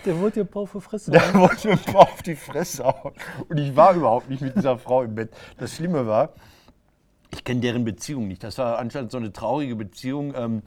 Der 0.06 0.20
wollte 0.20 0.42
dir 0.42 0.46
Pau 0.46 0.66
für 0.66 0.82
Fresse. 0.82 1.12
Der 1.12 1.34
wollte 1.36 1.68
mir 1.70 1.80
mal 1.94 2.00
auf 2.00 2.22
die 2.24 2.36
Fresse 2.36 2.84
hauen. 2.84 3.14
Und 3.48 3.60
ich 3.60 3.76
war 3.76 3.94
überhaupt 3.94 4.30
nicht 4.30 4.42
mit 4.42 4.56
dieser 4.56 4.78
Frau 4.78 5.04
im 5.04 5.14
Bett. 5.16 5.32
Das 5.58 5.76
Schlimme 5.76 6.08
war, 6.08 6.34
ich 7.32 7.44
kenne 7.44 7.62
deren 7.62 7.84
Beziehung 7.84 8.28
nicht. 8.28 8.44
Das 8.44 8.58
war 8.58 8.80
anscheinend 8.80 9.12
so 9.12 9.18
eine 9.18 9.32
traurige 9.32 9.76
Beziehung. 9.76 10.34
Ähm, 10.36 10.64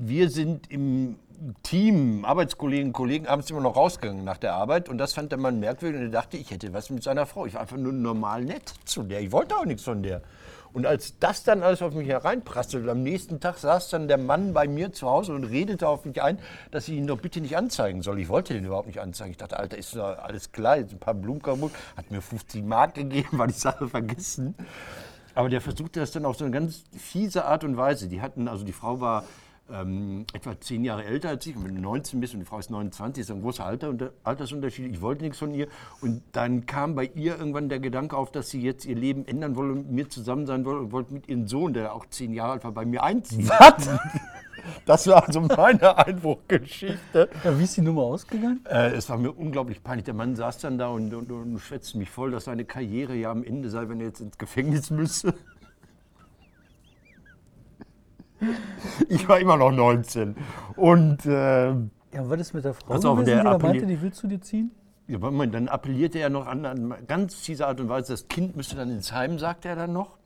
wir 0.00 0.30
sind 0.30 0.70
im 0.70 1.16
Team, 1.62 2.24
Arbeitskollegen, 2.24 2.92
Kollegen, 2.92 3.26
abends 3.26 3.50
immer 3.50 3.60
noch 3.60 3.76
rausgegangen 3.76 4.24
nach 4.24 4.36
der 4.36 4.54
Arbeit. 4.54 4.88
Und 4.88 4.98
das 4.98 5.14
fand 5.14 5.32
der 5.32 5.38
Mann 5.38 5.60
merkwürdig. 5.60 6.00
Und 6.00 6.06
er 6.06 6.12
dachte, 6.12 6.36
ich 6.36 6.50
hätte 6.50 6.72
was 6.72 6.90
mit 6.90 7.02
seiner 7.02 7.26
Frau. 7.26 7.46
Ich 7.46 7.54
war 7.54 7.62
einfach 7.62 7.76
nur 7.76 7.92
normal 7.92 8.44
nett 8.44 8.74
zu 8.84 9.02
der. 9.02 9.20
Ich 9.20 9.32
wollte 9.32 9.56
auch 9.56 9.64
nichts 9.64 9.84
von 9.84 10.02
der. 10.02 10.22
Und 10.72 10.86
als 10.86 11.18
das 11.18 11.42
dann 11.42 11.62
alles 11.62 11.82
auf 11.82 11.94
mich 11.94 12.06
hereinprasselte, 12.06 12.90
am 12.90 13.02
nächsten 13.02 13.40
Tag 13.40 13.58
saß 13.58 13.88
dann 13.90 14.06
der 14.06 14.18
Mann 14.18 14.52
bei 14.52 14.68
mir 14.68 14.92
zu 14.92 15.08
Hause 15.08 15.34
und 15.34 15.44
redete 15.44 15.88
auf 15.88 16.04
mich 16.04 16.22
ein, 16.22 16.38
dass 16.70 16.86
ich 16.88 16.94
ihn 16.94 17.06
doch 17.06 17.18
bitte 17.20 17.40
nicht 17.40 17.56
anzeigen 17.56 18.02
soll. 18.02 18.20
Ich 18.20 18.28
wollte 18.28 18.54
den 18.54 18.64
überhaupt 18.64 18.86
nicht 18.86 19.00
anzeigen. 19.00 19.32
Ich 19.32 19.38
dachte, 19.38 19.58
Alter, 19.58 19.78
ist 19.78 19.96
doch 19.96 20.18
alles 20.18 20.52
klar, 20.52 20.76
jetzt 20.76 20.92
ein 20.92 21.00
paar 21.00 21.14
Blumen 21.14 21.42
kaputt, 21.42 21.72
hat 21.96 22.10
mir 22.10 22.20
50 22.20 22.62
Mark 22.62 22.94
gegeben, 22.94 23.38
war 23.38 23.48
die 23.48 23.54
Sache 23.54 23.88
vergessen. 23.88 24.54
Aber 25.34 25.48
der 25.48 25.60
versuchte 25.60 26.00
das 26.00 26.12
dann 26.12 26.24
auf 26.24 26.36
so 26.36 26.44
eine 26.44 26.52
ganz 26.52 26.84
fiese 26.96 27.44
Art 27.46 27.64
und 27.64 27.76
Weise. 27.76 28.08
Die 28.08 28.20
hatten, 28.20 28.46
also 28.46 28.64
die 28.64 28.72
Frau 28.72 29.00
war 29.00 29.24
ähm, 29.72 30.26
etwa 30.32 30.58
zehn 30.60 30.84
Jahre 30.84 31.04
älter 31.04 31.30
als 31.30 31.46
ich, 31.46 31.56
und 31.56 31.64
wenn 31.64 31.74
du 31.74 31.80
19 31.80 32.20
bist 32.20 32.34
und 32.34 32.40
die 32.40 32.46
Frau 32.46 32.58
ist 32.58 32.70
29, 32.70 33.22
ist 33.22 33.30
ein 33.30 33.42
großer 33.42 33.64
Alter, 33.64 34.12
Altersunterschied. 34.24 34.92
Ich 34.92 35.00
wollte 35.00 35.22
nichts 35.22 35.38
von 35.38 35.54
ihr. 35.54 35.68
Und 36.00 36.22
dann 36.32 36.66
kam 36.66 36.94
bei 36.94 37.10
ihr 37.14 37.38
irgendwann 37.38 37.68
der 37.68 37.80
Gedanke 37.80 38.16
auf, 38.16 38.30
dass 38.30 38.50
sie 38.50 38.60
jetzt 38.60 38.84
ihr 38.84 38.96
Leben 38.96 39.26
ändern 39.26 39.56
wolle, 39.56 39.74
mit 39.74 39.90
mir 39.90 40.08
zusammen 40.08 40.46
sein 40.46 40.64
wolle 40.64 40.80
und 40.80 40.92
wollte 40.92 41.14
mit 41.14 41.28
ihrem 41.28 41.46
Sohn, 41.46 41.72
der 41.72 41.94
auch 41.94 42.06
zehn 42.06 42.32
Jahre 42.32 42.52
alt 42.52 42.64
war, 42.64 42.72
bei 42.72 42.84
mir 42.84 43.02
einziehen. 43.02 43.48
Was? 43.58 43.88
Das 44.84 45.06
war 45.06 45.26
also 45.26 45.40
meine 45.40 45.96
Einbruchgeschichte. 46.06 47.28
Ja, 47.44 47.58
wie 47.58 47.64
ist 47.64 47.76
die 47.76 47.80
Nummer 47.80 48.02
ausgegangen? 48.02 48.60
Äh, 48.68 48.92
es 48.92 49.08
war 49.08 49.18
mir 49.18 49.32
unglaublich 49.32 49.82
peinlich. 49.82 50.04
Der 50.04 50.14
Mann 50.14 50.36
saß 50.36 50.58
dann 50.58 50.78
da 50.78 50.88
und, 50.88 51.12
und, 51.14 51.30
und 51.30 51.58
schwätzte 51.58 51.98
mich 51.98 52.10
voll, 52.10 52.30
dass 52.30 52.44
seine 52.44 52.64
Karriere 52.64 53.14
ja 53.14 53.30
am 53.30 53.44
Ende 53.44 53.70
sei, 53.70 53.88
wenn 53.88 54.00
er 54.00 54.06
jetzt 54.06 54.20
ins 54.20 54.38
Gefängnis 54.38 54.90
müsse. 54.90 55.34
Ich 59.08 59.28
war 59.28 59.38
immer 59.38 59.56
noch 59.56 59.72
19. 59.72 60.36
Und 60.76 61.26
äh, 61.26 61.68
Ja, 61.68 61.78
was 62.14 62.40
ist 62.40 62.54
mit 62.54 62.64
der 62.64 62.74
Frau 62.74 62.94
Pass 62.94 63.04
auf, 63.04 63.18
gewesen, 63.18 63.42
der 63.44 63.58
die 63.58 63.62
meinte, 63.62 63.86
die 63.86 64.00
willst 64.02 64.22
du 64.22 64.28
dir 64.28 64.40
ziehen? 64.40 64.70
ja, 65.10 65.18
mal, 65.18 65.48
dann 65.48 65.68
appellierte 65.68 66.18
er 66.20 66.30
noch 66.30 66.46
an, 66.46 66.64
an 66.64 66.94
ganz 67.08 67.34
fiese 67.34 67.66
Art 67.66 67.80
und 67.80 67.88
Weise, 67.88 68.12
das 68.12 68.28
Kind 68.28 68.56
müsste 68.56 68.76
dann 68.76 68.90
ins 68.90 69.12
Heim, 69.12 69.38
sagte 69.38 69.68
er 69.68 69.76
dann 69.76 69.92
noch. 69.92 70.19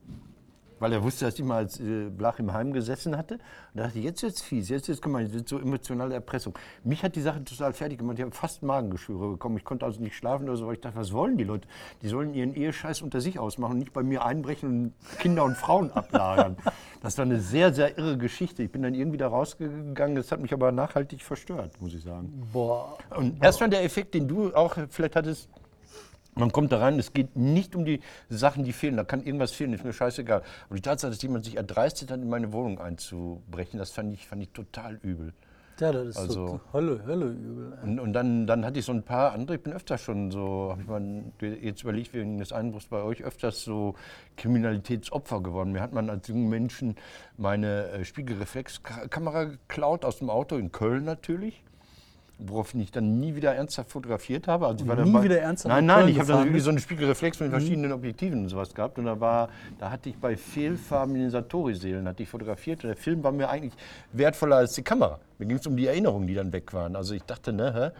Weil 0.85 0.93
er 0.93 1.03
wusste, 1.03 1.25
dass 1.25 1.39
ich 1.39 1.45
mal 1.47 1.57
als 1.57 1.81
äh, 1.81 2.11
Blach 2.11 2.39
im 2.39 2.53
Heim 2.53 2.75
gesessen 2.75 3.17
hatte. 3.17 3.37
Und 3.37 3.41
da 3.73 3.85
dachte 3.85 4.01
ich, 4.01 4.05
jetzt 4.05 4.23
wird's 4.23 4.43
fies, 4.43 4.69
jetzt 4.69 4.87
wird's 4.87 5.01
gemein, 5.01 5.25
jetzt 5.25 5.35
wird 5.35 5.49
so 5.49 5.59
emotionale 5.59 6.13
Erpressung. 6.13 6.59
Mich 6.83 7.03
hat 7.03 7.17
die 7.17 7.23
Sache 7.23 7.43
total 7.43 7.73
fertig 7.73 8.01
gemacht. 8.01 8.19
Ich 8.19 8.23
habe 8.23 8.35
fast 8.35 8.63
Magengeschwüre 8.63 9.31
bekommen. 9.31 9.57
Ich 9.57 9.65
konnte 9.65 9.87
also 9.87 10.03
nicht 10.03 10.15
schlafen 10.15 10.47
oder 10.47 10.59
so, 10.59 10.67
weil 10.67 10.75
ich 10.75 10.83
dachte, 10.83 10.99
was 10.99 11.15
wollen 11.15 11.39
die 11.39 11.45
Leute? 11.45 11.67
Die 12.03 12.09
sollen 12.09 12.35
ihren 12.35 12.55
Ehescheiß 12.55 13.01
unter 13.01 13.23
sich 13.23 13.39
ausmachen 13.39 13.73
und 13.73 13.79
nicht 13.79 13.95
bei 13.95 14.03
mir 14.03 14.27
einbrechen 14.27 14.69
und 14.69 15.19
Kinder 15.21 15.45
und 15.45 15.57
Frauen 15.57 15.91
ablagern. 15.91 16.59
Das 17.01 17.19
war 17.19 17.27
eine 17.27 17.39
sehr, 17.39 17.75
sehr 17.75 17.99
irre 17.99 18.17
Geschichte. 18.17 18.63
Ich 18.63 18.73
bin 18.73 18.81
dann 18.81 18.95
irgendwie 18.95 19.19
da 19.19 19.29
rausgegangen. 19.29 20.17
Das 20.17 20.33
hat 20.33 20.41
mich 20.41 20.55
aber 20.55 20.73
nachhaltig 20.73 21.21
verstört, 21.21 21.79
muss 21.79 21.93
ich 21.93 22.03
sagen. 22.03 22.49
Boah. 22.51 22.97
Und 23.15 23.45
erstmal 23.45 23.69
der 23.69 23.85
Effekt, 23.85 24.15
den 24.15 24.27
du 24.27 24.55
auch 24.55 24.79
vielleicht 24.89 25.15
hattest, 25.15 25.51
man 26.35 26.53
kommt 26.53 26.73
da 26.73 26.79
rein, 26.79 26.99
es 26.99 27.13
geht 27.13 27.37
nicht 27.37 27.75
um 27.77 27.85
die 27.85 28.01
Sachen, 28.29 28.65
die 28.65 28.73
fehlen. 28.73 28.97
Da 28.97 29.05
kann 29.05 29.23
irgendwas 29.25 29.53
fehlen, 29.53 29.73
ist 29.73 29.85
mir 29.85 29.93
scheißegal. 29.93 30.43
Aber 30.67 30.75
die 30.77 30.83
Tatsache, 30.83 31.13
dass 31.13 31.23
jemand 31.23 31.45
sich 31.45 31.57
erdreistet 31.57 32.11
hat, 32.11 32.21
in 32.21 32.29
meine 32.29 32.53
Wohnung 32.53 32.81
einzubrechen, 32.81 33.79
das 33.79 33.91
fand 33.93 34.13
ich, 34.15 34.27
fand 34.27 34.43
ich 34.43 34.51
total 34.51 34.99
übel. 35.03 35.33
Ja, 35.81 35.91
das 35.91 36.07
ist 36.07 36.17
Also- 36.19 36.47
so 36.47 36.61
Hölle, 36.73 37.05
Hölle 37.05 37.27
übel. 37.27 37.77
Und, 37.83 37.99
und 37.99 38.13
dann, 38.13 38.47
dann 38.47 38.65
hatte 38.65 38.79
ich 38.79 38.85
so 38.85 38.93
ein 38.93 39.03
paar 39.03 39.33
andere, 39.33 39.57
ich 39.57 39.63
bin 39.63 39.73
öfter 39.73 39.99
schon 39.99 40.31
so, 40.31 40.69
habe 40.71 40.83
ich 40.83 40.87
mal 40.89 41.03
jetzt 41.61 41.83
überlegt, 41.83 42.15
wegen 42.15 42.39
des 42.39 42.53
Einbruchs 42.53 42.87
bei 42.87 43.03
euch, 43.03 43.25
öfters 43.25 43.65
so 43.65 43.97
Kriminalitätsopfer 44.37 45.41
geworden. 45.43 45.73
Mir 45.73 45.81
hat 45.81 45.93
man 45.93 46.11
als 46.11 46.29
jungen 46.29 46.49
Menschen 46.49 46.95
meine 47.37 47.89
äh, 47.89 48.05
Spiegelreflexkamera 48.05 49.45
geklaut 49.45 50.05
aus 50.05 50.19
dem 50.19 50.31
Auto 50.31 50.57
in 50.57 50.71
Köln 50.71 51.05
natürlich. 51.05 51.65
Woraufhin 52.39 52.81
ich 52.81 52.91
dann 52.91 53.21
nie 53.21 53.37
wieder 53.37 53.55
ernsthaft 53.55 53.91
fotografiert 53.93 54.49
habe. 54.49 54.67
Also 54.67 54.85
ich 54.85 54.89
war 54.89 54.97
Nie 54.97 55.13
dabei- 55.13 55.25
wieder 55.25 55.39
ernsthaft 55.41 55.73
Nein, 55.73 55.87
nein, 55.87 56.09
ich 56.09 56.19
habe 56.19 56.27
dann 56.29 56.41
irgendwie 56.41 56.59
so 56.61 56.71
einen 56.71 56.81
Spiegelreflex 56.81 57.39
mit 57.39 57.51
verschiedenen 57.51 57.93
Objektiven 57.93 58.43
und 58.43 58.49
sowas 58.49 58.75
gehabt. 58.75 58.99
Und 58.99 59.05
da 59.05 59.21
war, 59.21 59.49
da 59.79 59.91
hatte 59.91 60.09
ich 60.09 60.17
bei 60.17 60.37
Fehlfarben 60.37 61.15
in 61.15 61.23
den 61.23 61.31
Satori-Seelen 61.31 62.09
hatte 62.09 62.25
ich 62.25 62.29
fotografiert. 62.29 62.83
Und 62.83 62.89
der 62.89 62.97
Film 62.97 63.23
war 63.23 63.31
mir 63.31 63.49
eigentlich 63.51 63.75
wertvoller 64.13 64.57
als 64.57 64.73
die 64.75 64.83
Kamera. 64.83 65.21
Mir 65.39 65.47
ging 65.47 65.59
es 65.59 65.67
um 65.67 65.77
die 65.77 65.87
Erinnerungen, 65.87 66.27
die 66.27 66.35
dann 66.35 66.53
weg 66.53 66.73
waren. 66.75 66.97
Also 66.97 67.15
ich 67.15 67.23
dachte, 67.23 67.53
ne, 67.53 67.73
hä? 67.73 67.99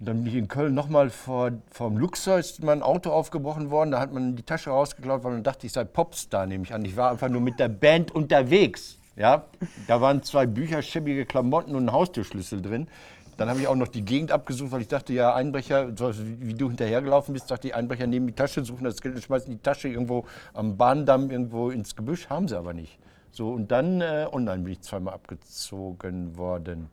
Und 0.00 0.08
dann 0.08 0.18
bin 0.18 0.26
ich 0.26 0.34
in 0.38 0.48
Köln 0.48 0.74
nochmal 0.74 1.10
vor, 1.10 1.50
vor 1.70 1.88
dem 1.88 1.98
Luxor, 1.98 2.38
ist 2.38 2.62
mein 2.62 2.82
Auto 2.82 3.10
aufgebrochen 3.10 3.70
worden. 3.70 3.90
Da 3.90 4.00
hat 4.00 4.12
man 4.12 4.36
die 4.36 4.42
Tasche 4.44 4.70
rausgeklaut, 4.70 5.24
weil 5.24 5.32
man 5.32 5.42
dachte, 5.42 5.66
ich 5.66 5.72
sei 5.72 5.84
Popstar, 5.84 6.46
nehme 6.46 6.64
ich 6.64 6.72
an. 6.72 6.84
Ich 6.84 6.96
war 6.96 7.10
einfach 7.10 7.28
nur 7.28 7.40
mit 7.40 7.58
der 7.58 7.68
Band 7.68 8.12
unterwegs. 8.12 8.98
Ja? 9.16 9.44
Da 9.86 10.00
waren 10.00 10.22
zwei 10.24 10.46
Bücher, 10.46 10.82
schäbige 10.82 11.24
Klamotten 11.24 11.74
und 11.76 11.86
ein 11.86 11.92
Haustürschlüssel 11.92 12.60
drin. 12.62 12.88
Dann 13.36 13.48
habe 13.48 13.60
ich 13.60 13.66
auch 13.66 13.74
noch 13.74 13.88
die 13.88 14.04
Gegend 14.04 14.32
abgesucht, 14.32 14.72
weil 14.72 14.80
ich 14.82 14.88
dachte, 14.88 15.12
ja, 15.12 15.34
Einbrecher, 15.34 15.88
wie 15.88 16.54
du 16.54 16.68
hinterhergelaufen 16.68 17.34
bist, 17.34 17.50
dachte 17.50 17.68
ich, 17.68 17.74
Einbrecher 17.74 18.06
nehmen 18.06 18.28
die 18.28 18.34
Tasche, 18.34 18.64
suchen 18.64 18.84
das 18.84 19.00
Geld 19.00 19.16
und 19.16 19.22
schmeißen 19.22 19.50
die 19.50 19.58
Tasche 19.58 19.88
irgendwo 19.88 20.24
am 20.52 20.76
Bahndamm 20.76 21.30
irgendwo 21.30 21.70
ins 21.70 21.96
Gebüsch. 21.96 22.28
Haben 22.28 22.48
sie 22.48 22.56
aber 22.56 22.72
nicht. 22.72 22.98
So, 23.32 23.50
und 23.50 23.72
dann 23.72 24.00
äh, 24.00 24.28
online 24.30 24.62
bin 24.62 24.72
ich 24.74 24.80
zweimal 24.82 25.14
abgezogen 25.14 26.36
worden. 26.36 26.88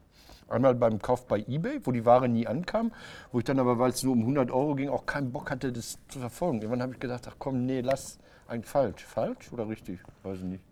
Einmal 0.52 0.76
beim 0.76 1.00
Kauf 1.00 1.28
bei 1.28 1.40
eBay, 1.40 1.80
wo 1.84 1.92
die 1.92 2.06
Ware 2.06 2.28
nie 2.28 2.46
ankam, 2.46 2.92
wo 3.32 3.40
ich 3.40 3.46
dann 3.46 3.60
aber, 3.60 3.80
weil 3.80 3.92
es 3.92 4.04
nur 4.04 4.14
um 4.14 4.22
100 4.22 4.52
Euro 4.52 4.76
ging, 4.76 4.90
auch 4.90 5.06
keinen 5.06 5.32
Bock 5.32 5.50
hatte, 5.50 5.72
das 5.72 5.98
zu 6.10 6.20
verfolgen. 6.20 6.58
Irgendwann 6.58 6.82
habe 6.82 6.94
ich 6.94 7.00
gedacht, 7.00 7.26
ach 7.30 7.36
komm, 7.40 7.66
nee, 7.66 7.82
lass 7.82 8.18
eigentlich 8.48 8.70
falsch. 8.70 9.06
Falsch 9.06 9.54
oder 9.54 9.70
richtig? 9.70 10.00
Weiß 10.24 10.40
ich 10.40 10.44
nicht. 10.44 10.64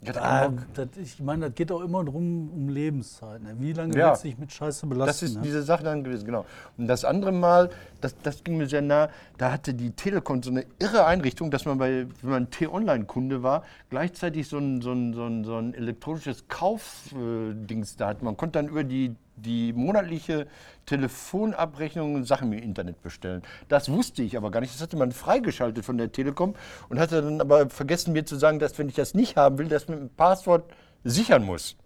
Ich 0.00 0.08
hatte 0.08 0.22
Ah, 0.22 0.52
das, 0.74 0.88
ich 0.96 1.18
meine, 1.20 1.46
das 1.46 1.54
geht 1.56 1.72
auch 1.72 1.80
immer 1.80 2.04
drum 2.04 2.50
um 2.54 2.68
Lebenszeit. 2.68 3.42
Ne? 3.42 3.56
Wie 3.58 3.72
lange 3.72 3.96
Ja. 3.98 4.10
willst 4.10 4.22
du 4.22 4.28
dich 4.28 4.38
mit 4.38 4.52
Scheiße 4.52 4.82
Das 4.86 4.88
belasten? 4.88 5.24
ist 5.24 5.34
ne? 5.34 5.40
diese 5.42 5.62
Sache 5.64 5.82
dann 5.82 6.04
gewesen, 6.04 6.24
genau. 6.24 6.46
Und 6.76 6.86
das 6.86 7.04
andere 7.04 7.32
Mal, 7.32 7.70
das, 8.00 8.14
das 8.22 8.44
ging 8.44 8.58
mir 8.58 8.68
sehr 8.68 8.80
nah, 8.80 9.08
da 9.38 9.50
hatte 9.50 9.74
die 9.74 9.90
Telekom 9.90 10.40
so 10.42 10.50
eine 10.50 10.64
irre 10.78 11.04
Einrichtung, 11.04 11.50
dass 11.50 11.64
man 11.64 11.78
bei, 11.78 12.06
wenn 12.22 12.30
man 12.30 12.50
T-Online-Kunde 12.50 13.42
war, 13.42 13.64
gleichzeitig 13.90 14.46
so 14.48 14.58
ein, 14.58 14.82
so 14.82 14.92
ein, 14.92 15.14
so 15.14 15.24
ein, 15.24 15.44
so 15.44 15.56
ein 15.56 15.74
elektronisches 15.74 16.46
Kaufdings 16.46 17.96
da 17.96 18.08
hat. 18.08 18.22
Man 18.22 18.36
konnte 18.36 18.58
dann 18.60 18.68
über 18.68 18.84
die, 18.84 19.16
die 19.44 19.72
monatliche 19.72 20.46
Telefonabrechnung 20.86 22.24
Sachen 22.24 22.52
im 22.52 22.58
Internet 22.58 23.02
bestellen. 23.02 23.42
Das 23.68 23.90
wusste 23.90 24.22
ich 24.22 24.36
aber 24.36 24.50
gar 24.50 24.60
nicht. 24.60 24.74
Das 24.74 24.82
hatte 24.82 24.96
man 24.96 25.12
freigeschaltet 25.12 25.84
von 25.84 25.98
der 25.98 26.12
Telekom 26.12 26.54
und 26.88 26.98
hatte 26.98 27.22
dann 27.22 27.40
aber 27.40 27.68
vergessen 27.70 28.12
mir 28.12 28.24
zu 28.24 28.36
sagen, 28.36 28.58
dass 28.58 28.78
wenn 28.78 28.88
ich 28.88 28.94
das 28.94 29.14
nicht 29.14 29.36
haben 29.36 29.58
will, 29.58 29.68
das 29.68 29.88
mit 29.88 29.98
dem 29.98 30.10
Passwort 30.10 30.64
sichern 31.04 31.44
muss. 31.44 31.76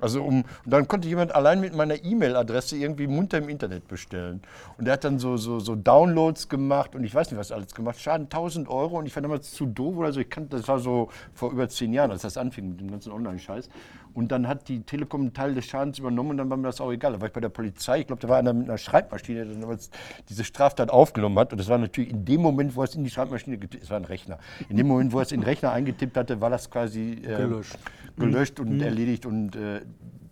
Also 0.00 0.22
um, 0.22 0.44
und 0.64 0.72
dann 0.72 0.88
konnte 0.88 1.08
jemand 1.08 1.34
allein 1.34 1.60
mit 1.60 1.74
meiner 1.74 2.02
E-Mail-Adresse 2.02 2.76
irgendwie 2.76 3.06
munter 3.06 3.38
im 3.38 3.48
Internet 3.48 3.86
bestellen. 3.86 4.40
Und 4.78 4.86
der 4.86 4.94
hat 4.94 5.04
dann 5.04 5.18
so, 5.18 5.36
so, 5.36 5.60
so 5.60 5.76
Downloads 5.76 6.48
gemacht 6.48 6.94
und 6.94 7.04
ich 7.04 7.14
weiß 7.14 7.30
nicht, 7.30 7.38
was 7.38 7.52
alles 7.52 7.74
gemacht. 7.74 8.00
Schaden 8.00 8.24
1000 8.24 8.68
Euro 8.68 8.98
und 8.98 9.06
ich 9.06 9.14
war 9.14 9.22
damals 9.22 9.52
zu 9.52 9.66
doof 9.66 9.96
oder 9.96 10.12
so. 10.12 10.20
Ich 10.20 10.30
kannte, 10.30 10.56
das 10.56 10.68
war 10.68 10.78
so 10.78 11.10
vor 11.34 11.52
über 11.52 11.68
zehn 11.68 11.92
Jahren, 11.92 12.10
als 12.10 12.22
das 12.22 12.36
anfing 12.36 12.70
mit 12.70 12.80
dem 12.80 12.90
ganzen 12.90 13.12
Online-Scheiß. 13.12 13.68
Und 14.14 14.32
dann 14.32 14.48
hat 14.48 14.68
die 14.68 14.82
Telekom 14.82 15.20
einen 15.22 15.34
Teil 15.34 15.54
des 15.54 15.66
Schadens 15.66 15.98
übernommen 15.98 16.30
und 16.30 16.36
dann 16.38 16.50
war 16.50 16.56
mir 16.56 16.64
das 16.64 16.80
auch 16.80 16.90
egal. 16.92 17.12
Da 17.12 17.20
war 17.20 17.28
ich 17.28 17.32
bei 17.32 17.40
der 17.40 17.48
Polizei. 17.48 18.00
Ich 18.00 18.06
glaube, 18.06 18.20
da 18.20 18.28
war 18.28 18.38
einer 18.38 18.52
mit 18.52 18.68
einer 18.68 18.78
Schreibmaschine, 18.78 19.44
der 19.44 19.54
damals 19.54 19.90
diese 20.28 20.44
Straftat 20.44 20.90
aufgenommen 20.90 21.38
hat. 21.38 21.52
Und 21.52 21.58
das 21.58 21.68
war 21.68 21.78
natürlich 21.78 22.10
in 22.10 22.24
dem 22.24 22.40
Moment, 22.40 22.74
wo 22.76 22.82
er 22.82 22.84
es 22.84 22.94
in 22.94 23.04
die 23.04 23.10
Schreibmaschine 23.10 23.58
getippt 23.58 23.84
es 23.84 23.90
war 23.90 23.96
ein 23.96 24.04
Rechner. 24.04 24.38
In 24.68 24.76
dem 24.76 24.86
Moment, 24.86 25.12
wo 25.12 25.18
er 25.18 25.22
es 25.22 25.32
in 25.32 25.40
den 25.40 25.44
Rechner 25.44 25.72
eingetippt 25.72 26.16
hatte, 26.16 26.40
war 26.40 26.50
das 26.50 26.70
quasi 26.70 27.12
äh, 27.12 27.36
Gelöscht. 27.36 27.78
gelöscht 28.16 28.60
und 28.60 28.80
erledigt 28.80 29.26
und 29.26 29.56
äh, 29.56 29.80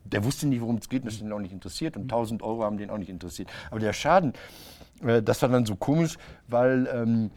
der 0.04 0.24
wusste 0.24 0.46
nicht, 0.46 0.60
worum 0.60 0.76
es 0.76 0.88
geht, 0.88 1.02
und 1.02 1.06
das 1.06 1.16
hat 1.16 1.22
ihn 1.22 1.32
auch 1.32 1.38
nicht 1.38 1.52
interessiert 1.52 1.96
und 1.96 2.04
1000 2.04 2.42
Euro 2.42 2.64
haben 2.64 2.78
den 2.78 2.90
auch 2.90 2.98
nicht 2.98 3.10
interessiert. 3.10 3.48
Aber 3.70 3.80
der 3.80 3.92
Schaden, 3.92 4.32
äh, 5.04 5.22
das 5.22 5.42
war 5.42 5.48
dann 5.48 5.66
so 5.66 5.76
komisch, 5.76 6.16
weil 6.46 6.88
ähm, 6.92 7.30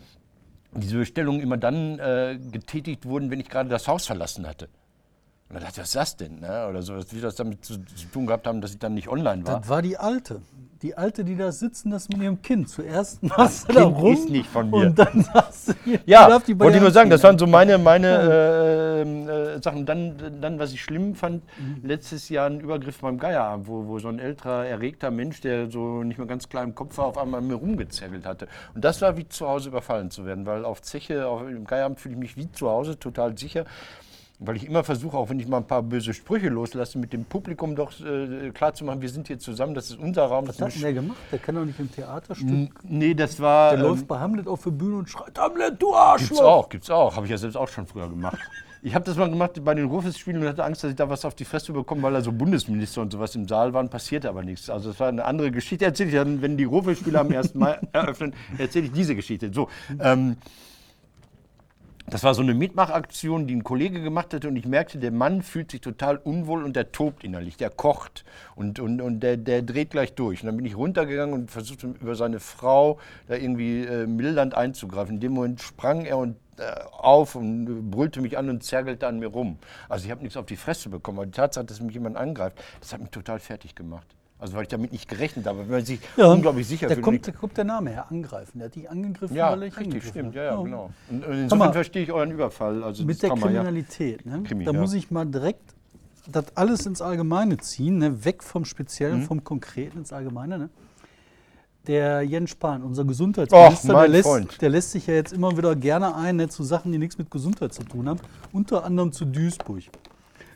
diese 0.73 0.97
Bestellungen 0.97 1.41
immer 1.41 1.57
dann 1.57 1.99
äh, 1.99 2.39
getätigt 2.51 3.05
wurden, 3.05 3.29
wenn 3.29 3.39
ich 3.39 3.49
gerade 3.49 3.69
das 3.69 3.87
Haus 3.87 4.05
verlassen 4.05 4.47
hatte. 4.47 4.69
Und 5.51 5.55
dann 5.55 5.63
dachte 5.63 5.73
ich, 5.75 5.79
was 5.79 5.87
ist 5.89 5.95
das 5.95 6.15
denn? 6.15 6.39
Ne? 6.39 6.67
Oder 6.69 6.81
so, 6.81 6.95
dass 6.95 7.13
wir 7.13 7.21
das 7.21 7.35
damit 7.35 7.65
zu, 7.65 7.73
zu 7.73 8.07
tun 8.13 8.25
gehabt 8.25 8.47
haben, 8.47 8.61
dass 8.61 8.71
ich 8.71 8.79
dann 8.79 8.93
nicht 8.93 9.09
online 9.09 9.45
war. 9.45 9.59
Das 9.59 9.67
war 9.69 9.81
die 9.81 9.97
Alte. 9.97 10.41
Die 10.81 10.97
Alte, 10.97 11.23
die 11.23 11.35
da 11.35 11.51
sitzen, 11.51 11.91
das 11.91 12.09
mit 12.09 12.21
ihrem 12.21 12.41
Kind. 12.41 12.67
Zuerst 12.69 13.21
machst 13.21 13.69
du 13.69 13.73
da 13.73 13.83
Kind 13.83 13.97
rum 13.97 14.13
ist 14.13 14.29
nicht 14.29 14.49
von 14.49 14.69
mir. 14.71 14.87
und 14.87 14.97
dann 14.97 15.21
sagst 15.33 15.67
du, 15.69 15.73
hier, 15.83 15.99
Ja, 16.07 16.39
die 16.39 16.57
wollte 16.59 16.77
ich 16.77 16.81
nur 16.81 16.89
sagen, 16.91 17.09
das 17.09 17.21
waren 17.21 17.37
so 17.37 17.45
meine, 17.45 17.77
meine 17.77 18.07
äh, 18.07 19.01
äh, 19.01 19.61
Sachen. 19.61 19.85
Dann, 19.85 20.39
dann, 20.41 20.57
was 20.57 20.71
ich 20.73 20.81
schlimm 20.81 21.13
fand, 21.15 21.43
Mhm. 21.59 21.81
letztes 21.87 22.29
Jahr 22.29 22.47
ein 22.47 22.61
Übergriff 22.61 22.99
beim 22.99 23.19
Geierabend, 23.19 23.67
wo, 23.67 23.85
wo 23.87 23.99
so 23.99 24.07
ein 24.07 24.17
älterer, 24.19 24.65
erregter 24.65 25.11
Mensch, 25.11 25.41
der 25.41 25.69
so 25.69 26.01
nicht 26.01 26.17
mehr 26.17 26.27
ganz 26.27 26.49
klar 26.49 26.63
im 26.63 26.73
Kopf 26.73 26.97
war, 26.97 27.05
auf 27.05 27.17
einmal 27.17 27.41
mir 27.41 27.55
rumgezergelt 27.55 28.25
hatte. 28.25 28.47
Und 28.73 28.83
das 28.83 29.01
war 29.01 29.17
wie 29.17 29.27
zu 29.27 29.47
Hause 29.47 29.69
überfallen 29.69 30.09
zu 30.09 30.25
werden, 30.25 30.45
weil 30.47 30.65
auf 30.65 30.81
Zeche, 30.81 31.27
auf, 31.27 31.41
im 31.43 31.65
Geierabend 31.65 31.99
fühle 31.99 32.15
ich 32.15 32.19
mich 32.19 32.37
wie 32.37 32.51
zu 32.51 32.69
Hause, 32.69 32.97
total 32.97 33.37
sicher. 33.37 33.65
Weil 34.43 34.55
ich 34.55 34.65
immer 34.65 34.83
versuche, 34.83 35.15
auch 35.15 35.29
wenn 35.29 35.39
ich 35.39 35.47
mal 35.47 35.57
ein 35.57 35.67
paar 35.67 35.83
böse 35.83 36.15
Sprüche 36.15 36.49
loslasse, 36.49 36.97
mit 36.97 37.13
dem 37.13 37.25
Publikum 37.25 37.75
doch 37.75 37.91
äh, 37.99 38.49
klarzumachen, 38.49 38.99
wir 38.99 39.09
sind 39.09 39.27
hier 39.27 39.37
zusammen, 39.37 39.75
das 39.75 39.91
ist 39.91 39.99
unser 39.99 40.25
Raum. 40.25 40.47
Das 40.47 40.59
Was 40.59 40.67
hat 40.67 40.75
denn 40.75 40.81
der 40.81 40.93
gemacht? 40.93 41.17
Der 41.31 41.37
kann 41.37 41.53
doch 41.53 41.63
nicht 41.63 41.79
im 41.79 41.91
Theaterstück. 41.91 42.71
nee, 42.83 43.13
das 43.13 43.39
war. 43.39 43.71
Der 43.71 43.79
ähm, 43.79 43.85
läuft 43.85 44.07
bei 44.07 44.19
Hamlet 44.19 44.47
auf 44.47 44.63
der 44.63 44.71
Bühne 44.71 44.95
und 44.97 45.09
schreit, 45.09 45.37
Hamlet, 45.37 45.79
du 45.79 45.89
Gibt's 45.89 45.97
Arschloch! 45.97 46.41
auch, 46.41 46.69
gibt's 46.69 46.89
auch. 46.89 47.15
Habe 47.15 47.27
ich 47.27 47.31
ja 47.31 47.37
selbst 47.37 47.55
auch 47.55 47.67
schon 47.67 47.85
früher 47.85 48.09
gemacht. 48.09 48.39
Ich 48.83 48.95
habe 48.95 49.05
das 49.05 49.15
mal 49.15 49.29
gemacht 49.29 49.63
bei 49.63 49.75
den 49.75 49.85
Ruhrfestspielen 49.85 50.41
und 50.41 50.47
hatte 50.47 50.63
Angst, 50.63 50.83
dass 50.83 50.89
ich 50.89 50.95
da 50.95 51.07
was 51.07 51.23
auf 51.23 51.35
die 51.35 51.45
Fresse 51.45 51.71
bekomme, 51.71 52.01
weil 52.01 52.13
da 52.13 52.21
so 52.21 52.31
Bundesminister 52.31 53.01
und 53.03 53.13
sowas 53.13 53.35
im 53.35 53.47
Saal 53.47 53.75
waren. 53.75 53.89
Passierte 53.89 54.27
aber 54.27 54.41
nichts. 54.41 54.71
Also 54.71 54.89
das 54.89 54.99
war 54.99 55.09
eine 55.09 55.23
andere 55.23 55.51
Geschichte. 55.51 55.85
Erzähle 55.85 56.09
ich 56.09 56.15
dann, 56.15 56.41
wenn 56.41 56.57
die 56.57 56.63
Ruhrfestspiele 56.63 57.19
am 57.19 57.31
1. 57.31 57.53
Mai 57.53 57.77
eröffnen, 57.91 58.33
erzähle 58.57 58.87
ich 58.87 58.91
diese 58.91 59.13
Geschichte. 59.13 59.51
So, 59.53 59.69
ähm, 59.99 60.37
das 62.11 62.23
war 62.23 62.33
so 62.33 62.41
eine 62.41 62.53
Mitmachaktion, 62.53 63.47
die 63.47 63.55
ein 63.55 63.63
Kollege 63.63 64.01
gemacht 64.01 64.33
hatte 64.33 64.49
und 64.49 64.57
ich 64.57 64.65
merkte, 64.65 64.99
der 64.99 65.11
Mann 65.11 65.41
fühlt 65.41 65.71
sich 65.71 65.79
total 65.79 66.17
unwohl 66.17 66.65
und 66.65 66.75
der 66.75 66.91
tobt 66.91 67.23
innerlich, 67.23 67.55
der 67.55 67.69
kocht 67.69 68.25
und, 68.55 68.79
und, 68.79 68.99
und 68.99 69.21
der, 69.21 69.37
der 69.37 69.61
dreht 69.61 69.91
gleich 69.91 70.13
durch. 70.13 70.41
Und 70.41 70.47
dann 70.47 70.57
bin 70.57 70.65
ich 70.65 70.75
runtergegangen 70.75 71.33
und 71.33 71.49
versuchte 71.49 71.87
über 71.87 72.15
seine 72.15 72.41
Frau 72.41 72.99
da 73.27 73.35
irgendwie 73.35 73.85
äh, 73.85 74.07
mildernd 74.07 74.55
einzugreifen. 74.55 75.15
In 75.15 75.21
dem 75.21 75.31
Moment 75.31 75.61
sprang 75.61 76.03
er 76.03 76.17
und, 76.17 76.35
äh, 76.57 76.81
auf 76.91 77.35
und 77.35 77.89
brüllte 77.91 78.19
mich 78.19 78.37
an 78.37 78.49
und 78.49 78.61
zergelte 78.61 79.07
an 79.07 79.19
mir 79.19 79.27
rum. 79.27 79.57
Also 79.87 80.03
ich 80.03 80.11
habe 80.11 80.21
nichts 80.21 80.35
auf 80.35 80.45
die 80.45 80.57
Fresse 80.57 80.89
bekommen, 80.89 81.19
aber 81.19 81.27
die 81.27 81.31
Tatsache, 81.31 81.65
dass 81.65 81.79
mich 81.79 81.93
jemand 81.93 82.17
angreift, 82.17 82.61
das 82.81 82.91
hat 82.91 82.99
mich 82.99 83.11
total 83.11 83.39
fertig 83.39 83.73
gemacht. 83.73 84.07
Also 84.41 84.55
weil 84.55 84.63
ich 84.63 84.69
damit 84.69 84.91
nicht 84.91 85.07
gerechnet 85.07 85.45
habe, 85.45 85.59
wenn 85.59 85.69
man 85.69 85.85
sich 85.85 85.99
unglaublich 86.17 86.67
sicher 86.67 86.87
da 86.87 86.95
fühlt. 86.95 87.05
kommt, 87.05 87.27
da 87.27 87.31
kommt 87.31 87.55
der 87.57 87.63
Name 87.63 87.91
her, 87.91 88.09
angreifen. 88.09 88.57
Der 88.57 88.65
hat 88.65 88.75
dich 88.75 88.89
angegriffen, 88.89 89.35
ja, 89.35 89.51
weil 89.51 89.59
dich 89.59 89.77
richtig, 89.77 89.85
angegriffen 89.93 90.09
stimmt, 90.09 90.35
ja, 90.35 90.43
ja, 90.43 90.61
genau. 90.61 90.89
Und, 91.09 91.23
und 91.23 91.29
mal, 91.29 91.37
insofern 91.43 91.73
verstehe 91.73 92.03
ich 92.03 92.11
euren 92.11 92.31
Überfall. 92.31 92.83
Also 92.83 93.05
Mit 93.05 93.21
der 93.21 93.29
man 93.29 93.39
ja- 93.39 93.45
Kriminalität, 93.45 94.25
ne? 94.25 94.41
Krimi, 94.43 94.65
da 94.65 94.71
ja. 94.71 94.79
muss 94.79 94.93
ich 94.95 95.11
mal 95.11 95.25
direkt 95.25 95.75
das 96.27 96.45
alles 96.57 96.85
ins 96.87 97.01
Allgemeine 97.01 97.57
ziehen, 97.57 97.99
ne? 97.99 98.25
weg 98.25 98.43
vom 98.43 98.65
Speziellen, 98.65 99.19
Mhm. 99.19 99.23
vom 99.25 99.43
Konkreten 99.43 99.99
ins 99.99 100.11
Allgemeine. 100.11 100.57
Ne? 100.57 100.69
Der 101.87 102.21
Jens 102.21 102.51
Spahn, 102.51 102.83
unser 102.83 103.05
Gesundheitsminister, 103.05 103.87
der, 103.87 103.95
mein 103.97 104.11
lässt, 104.11 104.61
der 104.61 104.69
lässt 104.69 104.91
sich 104.91 105.07
ja 105.07 105.15
jetzt 105.15 105.33
immer 105.33 105.55
wieder 105.57 105.75
gerne 105.75 106.15
ein 106.15 106.35
ne, 106.35 106.47
zu 106.47 106.63
Sachen, 106.63 106.91
die 106.91 106.99
nichts 106.99 107.17
mit 107.17 107.31
Gesundheit 107.31 107.73
zu 107.73 107.83
tun 107.83 108.07
haben, 108.07 108.19
unter 108.53 108.83
anderem 108.85 109.11
zu 109.11 109.25
Duisburg. 109.25 109.83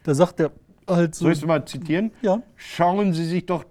Da 0.04 0.14
sagt 0.14 0.40
er 0.40 0.52
halt 0.88 1.16
so, 1.16 1.26
Soll 1.26 1.32
ich 1.34 1.40
es 1.40 1.46
mal 1.46 1.66
zitieren? 1.66 2.12
ja, 2.22 2.42
Schauen 2.56 3.14
Sie 3.14 3.26
sich 3.26 3.46
doch 3.48 3.64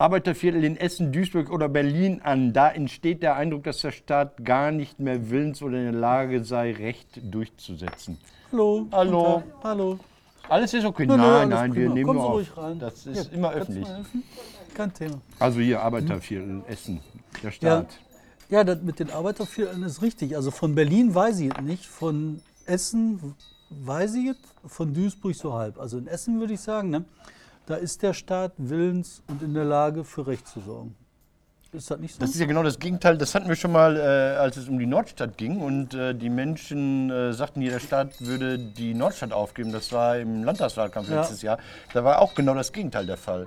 Arbeiterviertel 0.00 0.64
in 0.64 0.78
Essen, 0.78 1.12
Duisburg 1.12 1.50
oder 1.52 1.68
Berlin 1.68 2.22
an. 2.24 2.54
Da 2.54 2.70
entsteht 2.70 3.22
der 3.22 3.36
Eindruck, 3.36 3.64
dass 3.64 3.82
der 3.82 3.90
Staat 3.92 4.42
gar 4.46 4.70
nicht 4.72 4.98
mehr 4.98 5.28
willens 5.28 5.60
oder 5.62 5.76
in 5.76 5.84
der 5.92 6.00
Lage 6.00 6.42
sei, 6.42 6.72
Recht 6.72 7.20
durchzusetzen. 7.22 8.16
Hallo. 8.50 8.86
Hallo. 8.92 9.42
Hallo. 9.62 9.98
Alles 10.48 10.72
ist 10.72 10.86
okay. 10.86 11.04
Nö, 11.06 11.18
nö, 11.18 11.22
nein, 11.22 11.48
nein, 11.50 11.74
wir 11.74 11.82
prima. 11.82 11.94
nehmen 11.94 12.06
Kommen 12.06 12.16
nur 12.18 12.24
Sie 12.24 12.28
auf. 12.30 12.56
ruhig 12.56 12.56
rein. 12.56 12.78
Das 12.78 13.06
ist 13.06 13.26
Ja, 13.30 13.36
immer 13.36 13.52
öffentlich. 13.52 13.86
Kein 14.72 14.94
Thema. 14.94 15.20
Also 15.38 15.60
hier 15.60 15.82
Arbeiterviertel 15.82 16.48
in 16.48 16.64
Essen, 16.64 17.00
der 17.42 17.50
Ja, 17.50 17.52
Staat. 17.52 17.86
ja 18.48 18.64
das 18.64 18.80
mit 18.80 19.00
den 19.00 19.10
Arbeitervierteln 19.10 19.82
ist 19.82 20.00
richtig. 20.00 20.34
Also 20.34 20.50
von 20.50 20.74
Berlin 20.74 21.14
weiß 21.14 21.40
ich 21.40 21.52
es 21.54 21.60
nicht, 21.62 21.84
von 21.84 22.40
Essen 22.64 23.34
weiß 23.68 24.14
ich 24.14 24.28
es, 24.30 24.36
von 24.66 24.94
Duisburg 24.94 25.34
so 25.34 25.52
halb. 25.52 25.78
Also 25.78 25.98
in 25.98 26.06
Essen 26.06 26.40
würde 26.40 26.54
ich 26.54 26.60
sagen, 26.60 26.88
ne, 26.88 27.04
da 27.70 27.76
ist 27.76 28.02
der 28.02 28.14
Staat 28.14 28.52
willens 28.56 29.22
und 29.28 29.42
in 29.42 29.54
der 29.54 29.64
Lage, 29.64 30.02
für 30.04 30.26
Recht 30.26 30.48
zu 30.48 30.60
sorgen. 30.60 30.96
Ist 31.72 31.88
das 31.88 32.00
nicht 32.00 32.14
so? 32.14 32.18
Das 32.20 32.30
ist 32.30 32.40
ja 32.40 32.46
genau 32.46 32.64
das 32.64 32.80
Gegenteil. 32.80 33.16
Das 33.16 33.32
hatten 33.36 33.48
wir 33.48 33.54
schon 33.54 33.70
mal, 33.70 33.96
äh, 33.96 34.00
als 34.38 34.56
es 34.56 34.68
um 34.68 34.76
die 34.80 34.86
Nordstadt 34.86 35.38
ging 35.38 35.60
und 35.60 35.94
äh, 35.94 36.12
die 36.12 36.30
Menschen 36.30 37.10
äh, 37.10 37.32
sagten, 37.32 37.62
jeder 37.62 37.78
Staat 37.78 38.20
würde 38.20 38.58
die 38.58 38.92
Nordstadt 38.92 39.32
aufgeben. 39.32 39.70
Das 39.70 39.92
war 39.92 40.18
im 40.18 40.42
Landtagswahlkampf 40.42 41.08
Ja. 41.08 41.20
letztes 41.20 41.42
Jahr. 41.42 41.58
Da 41.94 42.02
war 42.02 42.20
auch 42.20 42.34
genau 42.34 42.54
das 42.54 42.72
Gegenteil 42.72 43.06
der 43.06 43.16
Fall. 43.16 43.46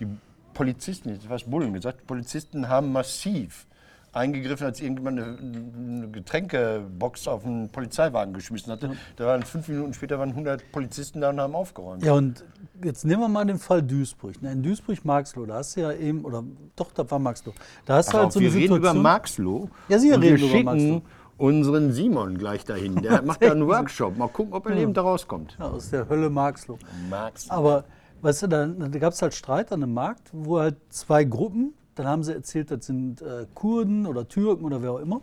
Die 0.00 0.06
Polizisten, 0.52 1.08
jetzt 1.08 1.24
fast 1.24 1.50
Bullen 1.50 1.72
gesagt, 1.72 2.00
die 2.02 2.04
Polizisten 2.04 2.68
haben 2.68 2.92
massiv 2.92 3.66
eingegriffen, 4.12 4.66
als 4.66 4.80
irgendjemand 4.80 5.18
eine, 5.18 5.38
eine 5.38 6.08
Getränkebox 6.10 7.28
auf 7.28 7.44
einen 7.44 7.70
Polizeiwagen 7.70 8.34
geschmissen 8.34 8.70
hatte. 8.72 8.92
Da 9.16 9.26
waren 9.26 9.42
fünf 9.42 9.68
Minuten 9.68 9.94
später 9.94 10.18
waren 10.18 10.30
100 10.30 10.70
Polizisten 10.70 11.20
da 11.20 11.30
und 11.30 11.40
haben 11.40 11.54
aufgeräumt. 11.54 12.04
Ja, 12.04 12.12
und 12.12 12.44
jetzt 12.84 13.04
nehmen 13.04 13.22
wir 13.22 13.28
mal 13.28 13.44
den 13.46 13.58
Fall 13.58 13.82
Duisburg. 13.82 14.34
In 14.42 14.62
Duisburg-Marxloh, 14.62 15.46
da 15.46 15.54
hast 15.54 15.76
du 15.76 15.80
ja 15.80 15.92
eben, 15.92 16.24
oder 16.24 16.44
doch, 16.76 16.92
da 16.92 17.10
war 17.10 17.18
Marxloh. 17.18 17.54
Da 17.86 17.96
hast 17.96 18.12
du 18.12 18.18
halt 18.18 18.32
so 18.32 18.38
eine 18.38 18.48
wir 18.48 18.54
reden 18.54 18.66
über 18.66 18.76
Situation. 18.76 19.02
Marxloh. 19.02 19.68
Ja, 19.88 19.98
Sie 19.98 20.10
reden 20.10 20.22
wir 20.40 20.60
über 20.60 20.62
Marxloh. 20.72 21.02
unseren 21.38 21.92
Simon 21.92 22.36
gleich 22.36 22.64
dahin. 22.64 22.96
Der 22.96 23.22
macht 23.22 23.42
da 23.42 23.50
einen 23.52 23.66
Workshop. 23.66 24.16
Mal 24.18 24.28
gucken, 24.28 24.52
ob 24.52 24.66
er 24.66 24.74
lebend 24.74 24.96
da 24.96 25.02
rauskommt. 25.02 25.56
ja, 25.58 25.68
aus 25.70 25.88
der 25.90 26.08
Hölle 26.08 26.28
Marxloh. 26.28 26.78
Marx. 27.08 27.48
Aber, 27.48 27.84
weißt 28.20 28.42
du, 28.42 28.46
da, 28.48 28.66
da 28.66 28.98
gab 28.98 29.14
es 29.14 29.22
halt 29.22 29.32
Streit 29.32 29.72
an 29.72 29.82
einem 29.82 29.94
Markt, 29.94 30.28
wo 30.32 30.58
halt 30.60 30.76
zwei 30.90 31.24
Gruppen, 31.24 31.72
dann 31.94 32.06
haben 32.06 32.22
sie 32.22 32.32
erzählt, 32.32 32.70
das 32.70 32.86
sind 32.86 33.22
äh, 33.22 33.46
Kurden 33.54 34.06
oder 34.06 34.26
Türken 34.26 34.64
oder 34.64 34.82
wer 34.82 34.92
auch 34.92 34.98
immer, 35.00 35.20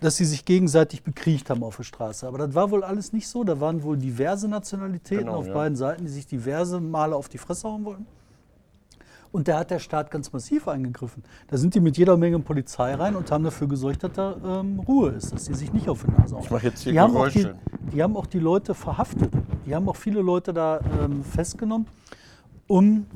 dass 0.00 0.16
sie 0.16 0.24
sich 0.24 0.44
gegenseitig 0.44 1.02
bekriegt 1.02 1.50
haben 1.50 1.62
auf 1.62 1.76
der 1.76 1.84
Straße. 1.84 2.26
Aber 2.26 2.38
das 2.38 2.54
war 2.54 2.70
wohl 2.70 2.84
alles 2.84 3.12
nicht 3.12 3.28
so. 3.28 3.44
Da 3.44 3.60
waren 3.60 3.82
wohl 3.82 3.96
diverse 3.96 4.48
Nationalitäten 4.48 5.26
Genau, 5.26 5.38
auf 5.38 5.46
ja. 5.46 5.54
beiden 5.54 5.76
Seiten, 5.76 6.04
die 6.04 6.10
sich 6.10 6.26
diverse 6.26 6.80
Male 6.80 7.16
auf 7.16 7.28
die 7.28 7.38
Fresse 7.38 7.68
hauen 7.68 7.84
wollten. 7.84 8.06
Und 9.32 9.48
da 9.48 9.58
hat 9.58 9.70
der 9.70 9.80
Staat 9.80 10.10
ganz 10.10 10.32
massiv 10.32 10.68
eingegriffen. 10.68 11.22
Da 11.48 11.56
sind 11.56 11.74
die 11.74 11.80
mit 11.80 11.98
jeder 11.98 12.16
Menge 12.16 12.38
Polizei 12.38 12.94
rein 12.94 13.16
und 13.16 13.30
haben 13.30 13.44
dafür 13.44 13.68
gesorgt, 13.68 14.04
dass 14.04 14.12
da 14.12 14.60
ähm, 14.60 14.80
Ruhe 14.80 15.10
ist, 15.10 15.32
dass 15.32 15.44
die 15.44 15.54
sich 15.54 15.72
nicht 15.72 15.88
auf 15.88 16.04
die 16.04 16.10
Nase 16.10 16.36
hauen. 16.36 16.44
Ich 16.44 16.50
mach 16.50 16.62
jetzt 16.62 16.82
hier 16.82 16.92
die 16.92 17.00
haben, 17.00 17.16
auch 17.16 17.28
die, 17.28 17.42
Geräusche. 17.42 17.58
die 17.92 18.02
haben 18.02 18.16
auch 18.16 18.26
die 18.26 18.38
Leute 18.38 18.74
verhaftet. 18.74 19.30
Die 19.66 19.74
haben 19.74 19.88
auch 19.88 19.96
viele 19.96 20.22
Leute 20.22 20.54
da 20.54 20.80
ähm, 21.02 21.22
festgenommen, 21.24 21.86
um 22.66 23.06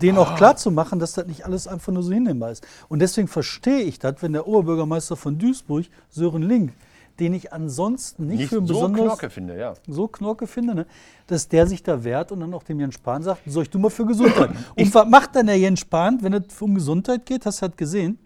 denen 0.00 0.18
Ah. 0.18 0.22
auch 0.22 0.36
klarzumachen, 0.36 0.98
dass 0.98 1.12
das 1.12 1.26
nicht 1.26 1.44
alles 1.44 1.66
einfach 1.66 1.92
nur 1.92 2.02
so 2.02 2.12
hinnehmbar 2.12 2.50
ist. 2.52 2.66
Und 2.88 3.00
deswegen 3.00 3.28
verstehe 3.28 3.80
ich 3.82 3.98
das, 3.98 4.16
wenn 4.20 4.32
der 4.32 4.46
Oberbürgermeister 4.46 5.16
von 5.16 5.38
Duisburg, 5.38 5.86
Sören 6.10 6.42
Link, 6.42 6.72
den 7.18 7.32
ich 7.34 7.52
ansonsten 7.52 8.26
nicht, 8.26 8.40
Nicht 8.40 8.48
für 8.50 8.56
so 8.56 8.60
besonders 8.62 9.04
Knorke 9.04 9.30
finde, 9.30 9.58
ja. 9.58 9.74
so 9.88 10.06
Knorke 10.06 10.46
finde, 10.46 10.74
ne? 10.74 10.86
dass 11.26 11.48
der 11.48 11.66
sich 11.66 11.82
da 11.82 12.04
wehrt 12.04 12.30
und 12.30 12.40
dann 12.40 12.52
auch 12.52 12.62
dem 12.62 12.78
Jens 12.78 12.94
Spahn 12.94 13.22
sagt, 13.22 13.40
sorg 13.46 13.70
du 13.70 13.78
mal 13.78 13.90
für 13.90 14.04
Gesundheit. 14.04 14.50
und 14.76 14.94
was 14.94 15.08
macht 15.08 15.34
dann 15.34 15.46
der 15.46 15.58
Jens 15.58 15.80
Spahn, 15.80 16.22
wenn 16.22 16.34
es 16.34 16.60
um 16.60 16.74
Gesundheit 16.74 17.24
geht? 17.24 17.46
Hast 17.46 17.58
du 17.58 17.62
halt 17.62 17.76
gesehen? 17.76 18.18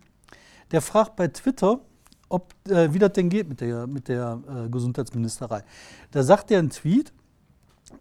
Der 0.73 0.81
fragt 0.81 1.15
bei 1.17 1.29
Twitter, 1.29 1.81
ob, 2.29 2.53
äh, 2.69 2.93
wie 2.93 2.99
das 2.99 3.13
denn 3.13 3.29
geht 3.29 3.49
mit 3.49 3.61
der, 3.61 3.87
mit 3.87 4.09
der 4.09 4.41
äh, 4.49 4.69
Gesundheitsministerei. 4.69 5.63
Da 6.11 6.23
sagt 6.23 6.51
er 6.51 6.59
einen 6.59 6.71
Tweet, 6.71 7.13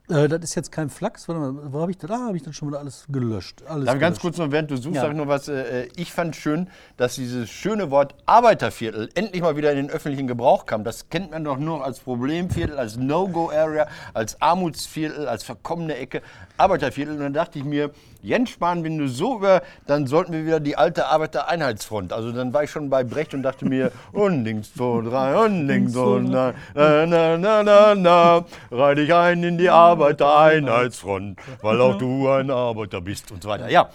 äh, 0.09 0.27
das 0.27 0.39
ist 0.41 0.55
jetzt 0.55 0.71
kein 0.71 0.89
Flachs, 0.89 1.27
warte 1.27 1.41
mal, 1.41 1.73
wo 1.73 1.81
habe 1.81 1.91
ich 1.91 1.97
das? 1.97 2.09
Ah, 2.11 2.27
habe 2.27 2.37
ich 2.37 2.43
das 2.43 2.55
schon 2.55 2.69
wieder 2.69 2.79
alles 2.79 3.05
gelöscht. 3.09 3.63
Alles 3.67 3.85
ich 3.85 3.99
ganz 3.99 4.01
gelöscht. 4.01 4.21
kurz 4.21 4.37
noch, 4.37 4.51
während 4.51 4.71
du 4.71 4.77
suchst, 4.77 4.95
Ja. 4.95 5.01
sag 5.03 5.11
ich 5.11 5.17
noch 5.17 5.27
was. 5.27 5.47
Äh, 5.47 5.87
ich 5.95 6.11
fand 6.11 6.35
schön, 6.35 6.69
dass 6.97 7.15
dieses 7.15 7.49
schöne 7.49 7.91
Wort 7.91 8.15
Arbeiterviertel 8.25 9.09
endlich 9.15 9.41
mal 9.41 9.55
wieder 9.57 9.71
in 9.71 9.77
den 9.77 9.89
öffentlichen 9.89 10.27
Gebrauch 10.27 10.65
kam. 10.65 10.83
Das 10.83 11.09
kennt 11.09 11.31
man 11.31 11.43
doch 11.43 11.57
nur 11.57 11.83
als 11.85 11.99
Problemviertel, 11.99 12.77
als 12.77 12.97
No-Go-Area, 12.97 13.87
als 14.13 14.41
Armutsviertel, 14.41 15.27
als 15.27 15.43
verkommene 15.43 15.95
Ecke. 15.95 16.21
Arbeiterviertel. 16.57 17.13
Und 17.15 17.19
dann 17.21 17.33
dachte 17.33 17.59
ich 17.59 17.65
mir, 17.65 17.91
Jens 18.21 18.49
Spahn, 18.49 18.83
wenn 18.83 18.97
du 18.97 19.07
so 19.07 19.37
über, 19.37 19.61
dann 19.87 20.05
sollten 20.05 20.33
wir 20.33 20.45
wieder 20.45 20.59
die 20.59 20.75
alte 20.75 21.07
Arbeitereinheitsfront. 21.07 22.11
Also 22.11 22.31
dann 22.31 22.53
war 22.53 22.63
ich 22.63 22.71
schon 22.71 22.89
bei 22.89 23.03
Brecht 23.03 23.33
und 23.33 23.43
dachte 23.43 23.65
mir, 23.65 23.91
und 24.11 24.43
links, 24.43 24.73
zwei, 24.73 25.01
drei, 25.01 25.45
und 25.45 25.67
links, 25.67 25.95
und 25.95 26.29
na, 26.29 26.53
na, 26.73 27.05
na, 27.05 27.37
na, 27.37 27.63
na, 27.63 27.95
na, 27.95 28.45
reih 28.71 28.95
dich 28.95 29.13
ein 29.13 29.43
in 29.43 29.57
die 29.57 29.69
Arbeitereinheitsfront, 29.69 31.39
weil 31.61 31.79
auch 31.79 31.97
du 31.97 32.27
ein 32.29 32.51
Arbeiter 32.51 32.99
bist 32.99 33.31
und 33.31 33.43
so 33.43 33.49
weiter. 33.49 33.69
Ja, 33.69 33.89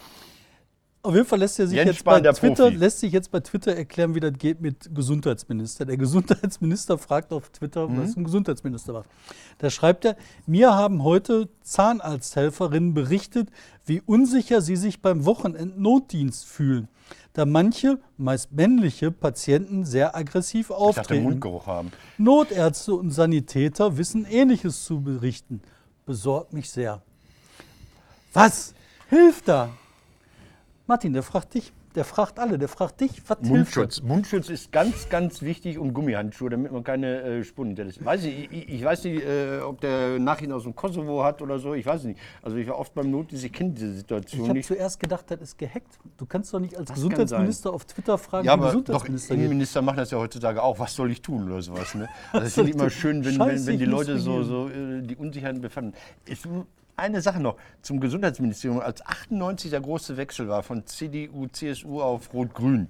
Auf 1.05 1.15
jeden 1.15 1.27
Fall 1.27 1.39
lässt 1.41 1.59
er 1.61 1.67
sich 1.67 1.77
Jens 1.77 1.89
jetzt 1.91 1.99
Spahn, 1.99 2.23
bei 2.23 2.33
Twitter, 2.33 2.65
Profi. 2.65 2.77
lässt 2.77 3.01
sich 3.01 3.13
jetzt 3.13 3.31
bei 3.31 3.41
Twitter 3.41 3.77
erklären, 3.77 4.15
wie 4.15 4.21
das 4.21 4.33
geht 4.39 4.63
mit 4.63 4.95
Gesundheitsminister. 4.95 5.85
Der 5.85 5.99
Gesundheitsminister 5.99 6.97
fragt 6.97 7.31
auf 7.35 7.51
Twitter, 7.51 7.87
Mhm. 7.87 8.01
was 8.03 8.17
ein 8.17 8.25
Gesundheitsminister 8.25 8.95
macht. 8.95 9.11
Da 9.59 9.69
schreibt 9.69 10.07
er, 10.07 10.17
mir 10.47 10.73
haben 10.75 11.03
heute 11.05 11.51
Zahnarzthelferinnen 11.63 12.95
berichtet, 12.95 13.51
wie 13.85 14.01
unsicher 14.01 14.63
sie 14.63 14.77
sich 14.77 15.03
beim 15.03 15.27
Wochenendnotdienst 15.27 16.47
fühlen, 16.47 16.89
da 17.35 17.45
manche, 17.45 17.99
meist 18.17 18.53
männliche 18.53 19.11
Patienten 19.11 19.85
sehr 19.85 20.17
aggressiv 20.17 20.71
ich 20.71 20.75
auftreten. 20.77 21.25
Mundgeruch 21.25 21.67
haben. 21.67 21.93
Notärzte 22.17 22.95
und 22.95 23.11
Sanitäter 23.11 23.99
wissen 23.99 24.25
Ähnliches 24.25 24.87
zu 24.87 25.03
berichten. 25.03 25.61
Besorgt 26.07 26.55
mich 26.55 26.71
sehr. 26.71 27.03
Was 28.33 28.73
hilft 29.11 29.49
da? 29.49 29.69
Martin, 30.87 31.15
der 31.15 31.23
fragt 31.23 31.55
dich, 31.55 31.73
der 31.95 32.05
fragt 32.05 32.39
alle, 32.39 32.59
der 32.59 32.69
fragt 32.69 33.01
dich, 33.01 33.23
was 33.27 33.39
hilft 33.39 33.53
Mundschutz. 33.53 34.03
Mundschutz 34.03 34.51
ist 34.51 34.71
ganz, 34.71 35.09
ganz 35.09 35.41
wichtig 35.41 35.79
und 35.79 35.95
Gummihandschuhe, 35.95 36.51
damit 36.51 36.73
man 36.73 36.85
keine 36.85 37.23
äh, 37.23 37.45
Spuren 37.45 37.69
hinterlässt. 37.69 38.05
Weiß 38.05 38.25
ich, 38.25 38.53
ich, 38.53 38.69
ich 38.69 38.85
weiß 38.85 39.05
nicht, 39.05 39.25
äh, 39.25 39.61
ob 39.61 39.81
der 39.81 40.19
Nachrichten 40.19 40.53
aus 40.53 40.65
dem 40.65 40.75
Kosovo 40.75 41.25
hat 41.25 41.41
oder 41.41 41.59
so, 41.59 41.73
ich 41.73 41.87
weiß 41.87 42.05
nicht. 42.05 42.21
Also 42.43 42.59
ich 42.59 42.69
war 42.69 42.79
oft 42.79 42.93
beim 42.95 43.11
Notdienst, 43.11 43.45
ich 43.45 43.53
kenne 43.53 43.71
diese 43.71 43.93
Ich 43.93 43.97
Situation 43.99 44.43
habe 44.43 44.53
nicht. 44.59 44.67
zuerst 44.67 45.01
gedacht, 45.01 45.25
das 45.31 45.41
ist 45.41 45.57
gehackt. 45.57 45.99
Du 46.19 46.27
kannst 46.27 46.53
doch 46.53 46.61
nicht 46.61 46.77
als 46.77 46.89
kann 46.89 46.97
Gesundheitsminister 46.97 47.73
auf 47.73 47.87
Twitter 47.87 48.19
fragen, 48.19 48.47
Ja, 48.47 48.53
aber 48.53 48.65
doch, 48.67 48.73
Gesundheitsminister 48.73 49.35
geht. 49.37 49.45
Innenminister 49.45 49.81
machen 49.81 49.97
das 49.97 50.11
ja 50.11 50.19
heutzutage 50.19 50.63
auch. 50.63 50.79
Was 50.79 50.95
soll 50.95 51.11
ich 51.13 51.23
tun 51.23 51.51
oder 51.51 51.63
sowas? 51.63 51.95
Ne? 51.95 52.09
Also 52.33 52.47
ich 52.47 52.53
finde 52.53 52.71
ich 52.71 52.77
immer 52.77 52.91
schön, 52.91 53.25
wenn, 53.25 53.39
wenn, 53.39 53.67
wenn 53.67 53.79
die 53.79 53.85
ich 53.85 53.91
Leute 53.91 54.19
so, 54.19 54.43
so 54.43 54.69
äh, 54.69 55.01
die 55.01 55.17
Unsicherheiten 55.17 55.63
befanden. 55.63 55.95
Ist 56.27 56.47
eine 56.97 57.21
Sache 57.21 57.41
noch 57.41 57.57
zum 57.83 58.01
Gesundheitsministerium. 58.01 58.81
Als 58.81 59.05
98 59.05 59.71
der 59.71 59.81
große 59.81 60.17
Wechsel 60.17 60.49
war 60.49 60.63
von 60.63 60.87
CDU, 60.87 61.47
CSU 61.49 62.01
auf 62.01 62.33
Rot-Grün, 62.33 62.89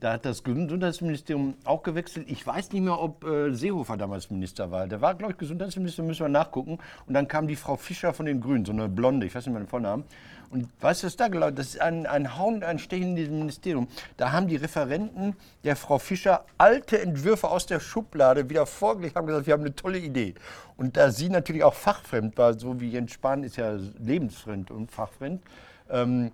da 0.00 0.14
hat 0.14 0.24
das 0.24 0.42
Gesundheitsministerium 0.42 1.54
auch 1.64 1.82
gewechselt. 1.82 2.30
Ich 2.30 2.46
weiß 2.46 2.72
nicht 2.72 2.82
mehr, 2.82 2.98
ob 2.98 3.22
äh, 3.22 3.52
Seehofer 3.52 3.98
damals 3.98 4.30
Minister 4.30 4.70
war. 4.70 4.86
Der 4.86 5.02
war, 5.02 5.14
glaube 5.14 5.34
ich, 5.34 5.38
Gesundheitsminister, 5.38 6.02
müssen 6.02 6.22
wir 6.22 6.30
nachgucken. 6.30 6.78
Und 7.06 7.12
dann 7.12 7.28
kam 7.28 7.46
die 7.46 7.56
Frau 7.56 7.76
Fischer 7.76 8.14
von 8.14 8.24
den 8.24 8.40
Grünen, 8.40 8.64
so 8.64 8.72
eine 8.72 8.88
Blonde, 8.88 9.26
ich 9.26 9.34
weiß 9.34 9.44
nicht 9.44 9.52
mehr 9.52 9.62
den 9.62 9.68
Vornamen. 9.68 10.04
Und 10.50 10.68
was 10.80 11.00
da 11.16 11.28
gelaufen 11.28 11.54
Das 11.54 11.68
ist 11.68 11.80
ein, 11.80 12.06
ein 12.06 12.36
Hauen 12.36 12.64
ein 12.64 12.80
Stechen 12.80 13.10
in 13.10 13.16
diesem 13.16 13.38
Ministerium. 13.38 13.86
Da 14.16 14.32
haben 14.32 14.48
die 14.48 14.56
Referenten 14.56 15.36
der 15.62 15.76
Frau 15.76 15.98
Fischer 15.98 16.44
alte 16.58 17.00
Entwürfe 17.00 17.48
aus 17.48 17.66
der 17.66 17.78
Schublade 17.78 18.50
wieder 18.50 18.66
vorgelegt, 18.66 19.14
haben 19.14 19.26
gesagt, 19.26 19.46
wir 19.46 19.54
haben 19.54 19.60
eine 19.60 19.74
tolle 19.74 19.98
Idee. 19.98 20.34
Und 20.76 20.96
da 20.96 21.10
sie 21.10 21.28
natürlich 21.28 21.62
auch 21.62 21.74
fachfremd 21.74 22.36
war, 22.36 22.58
so 22.58 22.80
wie 22.80 22.90
Jens 22.90 23.12
Spahn 23.12 23.44
ist 23.44 23.56
ja 23.56 23.78
lebensfremd 24.00 24.72
und 24.72 24.90
fachfremd, 24.90 25.40
ähm, 25.88 26.32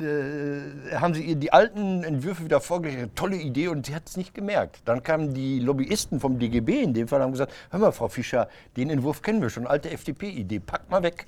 äh, 0.00 0.94
haben 0.94 1.14
sie 1.14 1.22
ihr 1.22 1.36
die 1.36 1.52
alten 1.52 2.04
Entwürfe 2.04 2.44
wieder 2.44 2.60
vorgelegt. 2.60 3.16
Tolle 3.16 3.36
Idee 3.36 3.68
und 3.68 3.84
sie 3.86 3.94
hat 3.94 4.08
es 4.08 4.16
nicht 4.16 4.34
gemerkt. 4.34 4.80
Dann 4.84 5.02
kamen 5.02 5.34
die 5.34 5.58
Lobbyisten 5.58 6.20
vom 6.20 6.38
DGB 6.38 6.82
in 6.82 6.94
dem 6.94 7.08
Fall 7.08 7.20
und 7.20 7.24
haben 7.24 7.32
gesagt, 7.32 7.52
hör 7.70 7.80
mal, 7.80 7.92
Frau 7.92 8.08
Fischer, 8.08 8.48
den 8.76 8.88
Entwurf 8.88 9.20
kennen 9.20 9.42
wir 9.42 9.50
schon, 9.50 9.66
alte 9.66 9.90
FDP-Idee, 9.90 10.60
packt 10.60 10.90
mal 10.90 11.02
weg. 11.02 11.26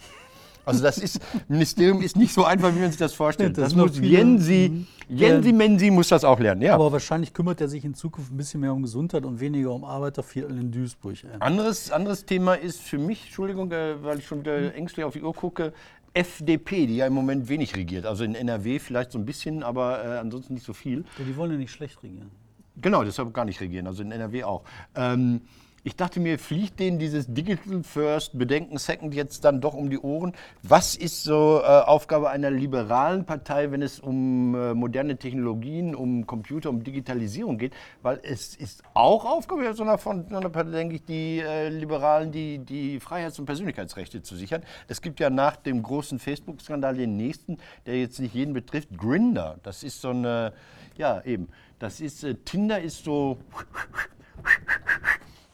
Also 0.68 0.82
das 0.82 0.98
ist, 0.98 1.20
Ministerium 1.48 2.02
ist 2.02 2.16
nicht 2.16 2.32
so 2.32 2.44
einfach, 2.44 2.74
wie 2.74 2.80
man 2.80 2.90
sich 2.90 2.98
das 2.98 3.14
vorstellt. 3.14 3.56
Das 3.56 3.72
das 3.72 3.74
muss 3.74 3.98
Jensi, 3.98 4.86
Jensi 5.08 5.52
Mensi 5.52 5.90
muss 5.90 6.08
das 6.08 6.24
auch 6.24 6.38
lernen, 6.38 6.62
ja. 6.62 6.74
Aber 6.74 6.92
wahrscheinlich 6.92 7.32
kümmert 7.32 7.60
er 7.60 7.68
sich 7.68 7.84
in 7.84 7.94
Zukunft 7.94 8.30
ein 8.32 8.36
bisschen 8.36 8.60
mehr 8.60 8.72
um 8.72 8.82
Gesundheit 8.82 9.24
und 9.24 9.40
weniger 9.40 9.72
um 9.72 9.84
Arbeiterviertel 9.84 10.58
in 10.58 10.70
Duisburg. 10.70 11.24
ey. 11.24 11.30
Anderes, 11.40 11.90
anderes 11.90 12.26
Thema 12.26 12.54
ist 12.54 12.80
für 12.80 12.98
mich, 12.98 13.24
Entschuldigung, 13.24 13.72
äh, 13.72 14.02
weil 14.02 14.18
ich 14.18 14.26
schon 14.26 14.40
wieder 14.40 14.74
ängstlich 14.74 15.04
auf 15.04 15.14
die 15.14 15.22
Uhr 15.22 15.34
gucke, 15.34 15.72
FDP, 16.14 16.86
die 16.86 16.96
ja 16.96 17.06
im 17.06 17.14
Moment 17.14 17.48
wenig 17.48 17.76
regiert. 17.76 18.06
Also 18.06 18.24
in 18.24 18.34
NRW 18.34 18.78
vielleicht 18.78 19.12
so 19.12 19.18
ein 19.18 19.24
bisschen, 19.24 19.62
aber 19.62 20.04
äh, 20.04 20.18
ansonsten 20.18 20.54
nicht 20.54 20.66
so 20.66 20.72
viel. 20.72 21.04
Ja, 21.18 21.24
die 21.24 21.36
wollen 21.36 21.52
ja 21.52 21.56
nicht 21.56 21.72
schlecht 21.72 22.02
regieren. 22.02 22.30
Genau, 22.80 23.02
deshalb 23.02 23.32
gar 23.34 23.44
nicht 23.44 23.60
regieren, 23.60 23.86
also 23.86 24.02
in 24.02 24.12
NRW 24.12 24.44
auch. 24.44 24.62
Ähm, 24.94 25.40
Ich 25.84 25.94
dachte 25.94 26.18
mir, 26.18 26.38
fliegt 26.38 26.80
denen 26.80 26.98
dieses 26.98 27.32
Digital 27.32 27.84
First, 27.84 28.36
Bedenken 28.36 28.78
Second 28.78 29.14
jetzt 29.14 29.44
dann 29.44 29.60
doch 29.60 29.74
um 29.74 29.90
die 29.90 29.98
Ohren? 29.98 30.32
Was 30.62 30.96
ist 30.96 31.22
so 31.22 31.60
äh, 31.62 31.66
Aufgabe 31.66 32.30
einer 32.30 32.50
liberalen 32.50 33.24
Partei, 33.24 33.70
wenn 33.70 33.82
es 33.82 34.00
um 34.00 34.54
äh, 34.56 34.74
moderne 34.74 35.16
Technologien, 35.16 35.94
um 35.94 36.26
Computer, 36.26 36.70
um 36.70 36.82
Digitalisierung 36.82 37.58
geht? 37.58 37.74
Weil 38.02 38.18
es 38.24 38.56
ist 38.56 38.82
auch 38.92 39.24
Aufgabe 39.24 39.72
so 39.72 39.84
einer, 39.84 39.98
von 39.98 40.26
einer 40.34 40.50
Partei, 40.50 40.72
denke 40.72 40.96
ich, 40.96 41.04
die 41.04 41.38
äh, 41.38 41.68
Liberalen, 41.68 42.32
die, 42.32 42.58
die 42.58 42.98
Freiheits- 42.98 43.38
und 43.38 43.46
Persönlichkeitsrechte 43.46 44.20
zu 44.22 44.34
sichern. 44.34 44.62
Es 44.88 45.00
gibt 45.00 45.20
ja 45.20 45.30
nach 45.30 45.54
dem 45.54 45.82
großen 45.82 46.18
Facebook-Skandal 46.18 46.96
den 46.96 47.16
nächsten, 47.16 47.56
der 47.86 48.00
jetzt 48.00 48.18
nicht 48.18 48.34
jeden 48.34 48.52
betrifft, 48.52 48.98
Grinder. 48.98 49.58
Das 49.62 49.84
ist 49.84 50.00
so 50.00 50.10
eine, 50.10 50.52
ja 50.96 51.22
eben, 51.24 51.48
das 51.78 52.00
ist, 52.00 52.24
äh, 52.24 52.34
Tinder 52.34 52.80
ist 52.80 53.04
so 53.04 53.38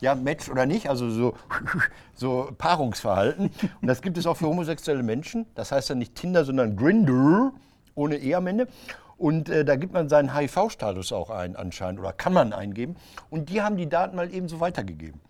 ja, 0.01 0.15
Match 0.15 0.49
oder 0.49 0.67
nicht, 0.67 0.89
also 0.89 1.11
so, 1.11 1.35
so 2.15 2.51
Paarungsverhalten. 2.59 3.51
Und 3.81 3.89
das 3.89 4.03
gibt 4.03 4.19
es 4.19 4.27
auch 4.27 4.37
für 4.37 4.47
homosexuelle 4.47 5.03
Menschen. 5.03 5.47
Das 5.55 5.73
heißt 5.73 5.89
ja 5.89 5.95
nicht 5.95 6.15
Tinder, 6.15 6.45
sondern 6.45 6.77
Grindr, 6.77 7.53
ohne 7.95 8.17
E 8.17 8.35
am 8.35 8.47
Ende. 8.47 8.69
Und 9.17 9.49
äh, 9.49 9.65
da 9.65 9.77
gibt 9.77 9.93
man 9.93 10.09
seinen 10.09 10.35
HIV-Status 10.37 11.13
auch 11.13 11.31
ein 11.31 11.57
anscheinend 11.57 12.01
oder 12.01 12.13
kann 12.13 12.33
man 12.33 12.53
eingeben. 12.53 12.97
Und 13.31 13.49
die 13.49 13.63
haben 13.63 13.77
die 13.77 13.89
Daten 13.89 14.17
mal 14.17 14.33
eben 14.33 14.49
so 14.49 14.61
weitergegeben. 14.61 15.21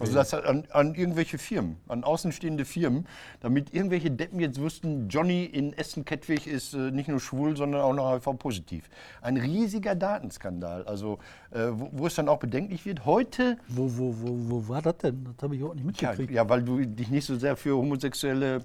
Also 0.00 0.14
das 0.14 0.32
an, 0.34 0.64
an 0.70 0.94
irgendwelche 0.94 1.38
Firmen, 1.38 1.76
an 1.88 2.04
außenstehende 2.04 2.64
Firmen, 2.64 3.06
damit 3.40 3.74
irgendwelche 3.74 4.10
Deppen 4.10 4.40
jetzt 4.40 4.60
wussten, 4.60 5.08
Johnny 5.08 5.44
in 5.44 5.72
Essen-Kettwig 5.72 6.46
ist 6.46 6.74
äh, 6.74 6.90
nicht 6.90 7.08
nur 7.08 7.20
schwul, 7.20 7.56
sondern 7.56 7.82
auch 7.82 7.92
noch 7.92 8.12
HIV-positiv. 8.14 8.88
Ein 9.20 9.36
riesiger 9.36 9.94
Datenskandal, 9.94 10.84
also 10.84 11.18
äh, 11.50 11.66
wo, 11.70 11.90
wo 11.92 12.06
es 12.06 12.14
dann 12.14 12.28
auch 12.28 12.38
bedenklich 12.38 12.86
wird. 12.86 13.04
Heute 13.04 13.58
Wo, 13.68 13.90
wo, 13.98 14.14
wo, 14.20 14.50
wo 14.50 14.68
war 14.68 14.82
das 14.82 14.98
denn? 14.98 15.24
Das 15.24 15.42
habe 15.42 15.56
ich 15.56 15.62
auch 15.62 15.74
nicht 15.74 16.00
ja, 16.00 16.10
mitgekriegt. 16.10 16.32
ja, 16.32 16.48
weil 16.48 16.62
du 16.62 16.84
dich 16.84 17.10
nicht 17.10 17.26
so 17.26 17.36
sehr 17.36 17.56
für 17.56 17.76
homosexuelle 17.76 18.60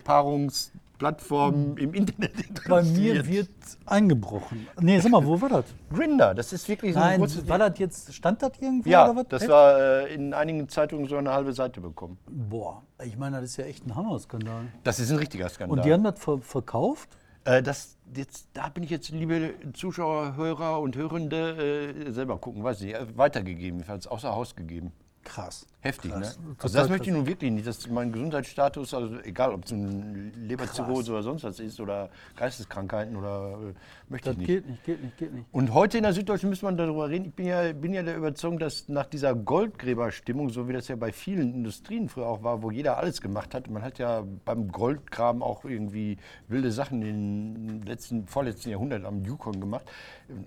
Paarungsplattformen 0.99 1.77
im 1.77 1.93
Internet 1.93 2.33
Bei 2.67 2.79
interessierst. 2.81 3.25
mir 3.25 3.33
wird 3.33 3.49
eingebrochen. 3.85 4.67
Nee, 4.79 4.99
sag 4.99 5.11
mal, 5.11 5.25
wo 5.25 5.39
war 5.41 5.49
das? 5.49 5.65
Grinder, 5.91 6.35
das 6.35 6.53
ist 6.53 6.67
wirklich 6.67 6.93
so 6.93 6.99
ein 6.99 7.19
Nein, 7.21 7.47
war 7.47 7.57
das 7.57 7.79
jetzt, 7.79 8.13
stand 8.13 8.41
das 8.41 8.51
irgendwo 8.59 8.89
ja, 8.89 9.05
oder 9.05 9.21
was? 9.21 9.27
das 9.29 9.41
Echt? 9.43 9.51
war 9.51 9.79
äh, 9.79 10.13
in 10.13 10.33
einigen 10.33 10.67
Zeitungen 10.69 11.07
so 11.07 11.17
eine 11.17 11.31
halbe 11.31 11.53
Seite 11.53 11.81
bekommen. 11.81 12.17
Boah, 12.27 12.83
ich 13.03 13.17
meine, 13.17 13.37
das 13.37 13.51
ist 13.51 13.57
ja 13.57 13.65
echt 13.65 13.85
ein 13.87 13.95
Hammerskandal. 13.95 14.65
Das 14.83 14.99
ist 14.99 15.09
ein 15.11 15.17
richtiger 15.17 15.49
Skandal. 15.49 15.79
Und 15.79 15.85
die 15.85 15.93
haben 15.93 16.03
das 16.03 16.19
ver 16.19 16.39
verkauft? 16.39 17.09
Äh, 17.45 17.63
das, 17.63 17.97
jetzt, 18.13 18.49
da 18.53 18.67
bin 18.69 18.83
ich 18.83 18.89
jetzt, 18.89 19.09
liebe 19.09 19.53
Zuschauer, 19.73 20.35
Hörer 20.35 20.81
und 20.81 20.95
Hörende, 20.97 21.95
äh, 22.07 22.11
selber 22.11 22.37
gucken, 22.37 22.63
weiß 22.63 22.81
ich, 22.81 22.87
nicht, 22.87 22.95
äh, 22.95 23.17
weitergegeben, 23.17 23.79
jedenfalls 23.79 24.07
außer 24.07 24.35
Haus 24.35 24.55
gegeben. 24.55 24.91
Krass. 25.29 25.65
Heftig, 25.81 26.11
Krass. 26.11 26.37
ne? 26.37 26.45
Also 26.57 26.57
das 26.59 26.73
krass. 26.73 26.89
möchte 26.89 27.07
ich 27.09 27.15
nun 27.15 27.25
wirklich 27.25 27.51
nicht, 27.51 27.65
dass 27.65 27.87
mein 27.87 28.11
Gesundheitsstatus, 28.11 28.93
also 28.93 29.17
egal 29.21 29.53
ob 29.53 29.63
es 29.63 29.71
eine 29.71 30.29
Leberzirrhose 30.35 31.13
oder 31.13 31.23
sonst 31.23 31.43
was 31.45 31.59
ist 31.61 31.79
oder 31.79 32.09
Geisteskrankheiten 32.35 33.15
oder 33.15 33.57
äh, 33.69 33.73
möchte 34.09 34.25
Das 34.29 34.33
ich 34.33 34.39
nicht. 34.39 34.47
geht 34.47 34.67
nicht, 34.67 34.83
geht 34.83 35.01
nicht, 35.03 35.17
geht 35.17 35.33
nicht. 35.33 35.45
Und 35.53 35.73
heute 35.73 35.97
in 35.97 36.03
der 36.03 36.11
Süddeutschen 36.11 36.49
müssen 36.49 36.65
wir 36.65 36.71
darüber 36.73 37.07
reden. 37.09 37.25
Ich 37.27 37.33
bin 37.33 37.45
ja, 37.45 37.71
bin 37.71 37.93
ja 37.93 38.03
der 38.03 38.17
Überzeugung, 38.17 38.59
dass 38.59 38.89
nach 38.89 39.05
dieser 39.05 39.33
Goldgräberstimmung, 39.35 40.49
so 40.49 40.67
wie 40.67 40.73
das 40.73 40.89
ja 40.89 40.97
bei 40.97 41.13
vielen 41.13 41.53
Industrien 41.53 42.09
früher 42.09 42.25
auch 42.27 42.43
war, 42.43 42.61
wo 42.61 42.71
jeder 42.71 42.97
alles 42.97 43.21
gemacht 43.21 43.53
hat, 43.53 43.69
man 43.69 43.81
hat 43.81 43.99
ja 43.99 44.25
beim 44.43 44.69
Goldgraben 44.71 45.41
auch 45.41 45.63
irgendwie 45.63 46.17
wilde 46.49 46.71
Sachen 46.73 47.01
im 47.03 47.83
letzten, 47.83 48.27
vorletzten 48.27 48.71
Jahrhundert 48.71 49.05
am 49.05 49.23
Yukon 49.23 49.61
gemacht. 49.61 49.85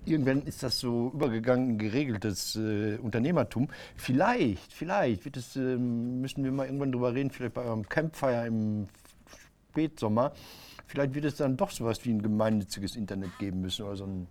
Irgendwann 0.05 0.43
ist 0.43 0.61
das 0.61 0.77
so 0.79 1.09
übergegangen 1.13 1.79
geregeltes 1.79 2.55
äh, 2.55 2.97
Unternehmertum. 3.01 3.69
Vielleicht, 3.95 4.72
vielleicht 4.73 5.25
wird 5.25 5.37
es, 5.37 5.55
ähm, 5.55 6.21
müssen 6.21 6.43
wir 6.43 6.51
mal 6.51 6.65
irgendwann 6.65 6.91
drüber 6.91 7.13
reden, 7.13 7.29
vielleicht 7.29 7.53
bei 7.53 7.63
eurem 7.63 7.87
Campfire 7.87 8.47
im 8.47 8.87
Spätsommer. 9.71 10.33
Vielleicht 10.87 11.13
wird 11.13 11.25
es 11.25 11.35
dann 11.35 11.57
doch 11.57 11.71
sowas 11.71 12.03
wie 12.05 12.11
ein 12.11 12.21
gemeinnütziges 12.21 12.95
Internet 12.95 13.37
geben 13.39 13.61
müssen 13.61 13.85
oder 13.85 13.95
so 13.95 14.05
ein 14.05 14.27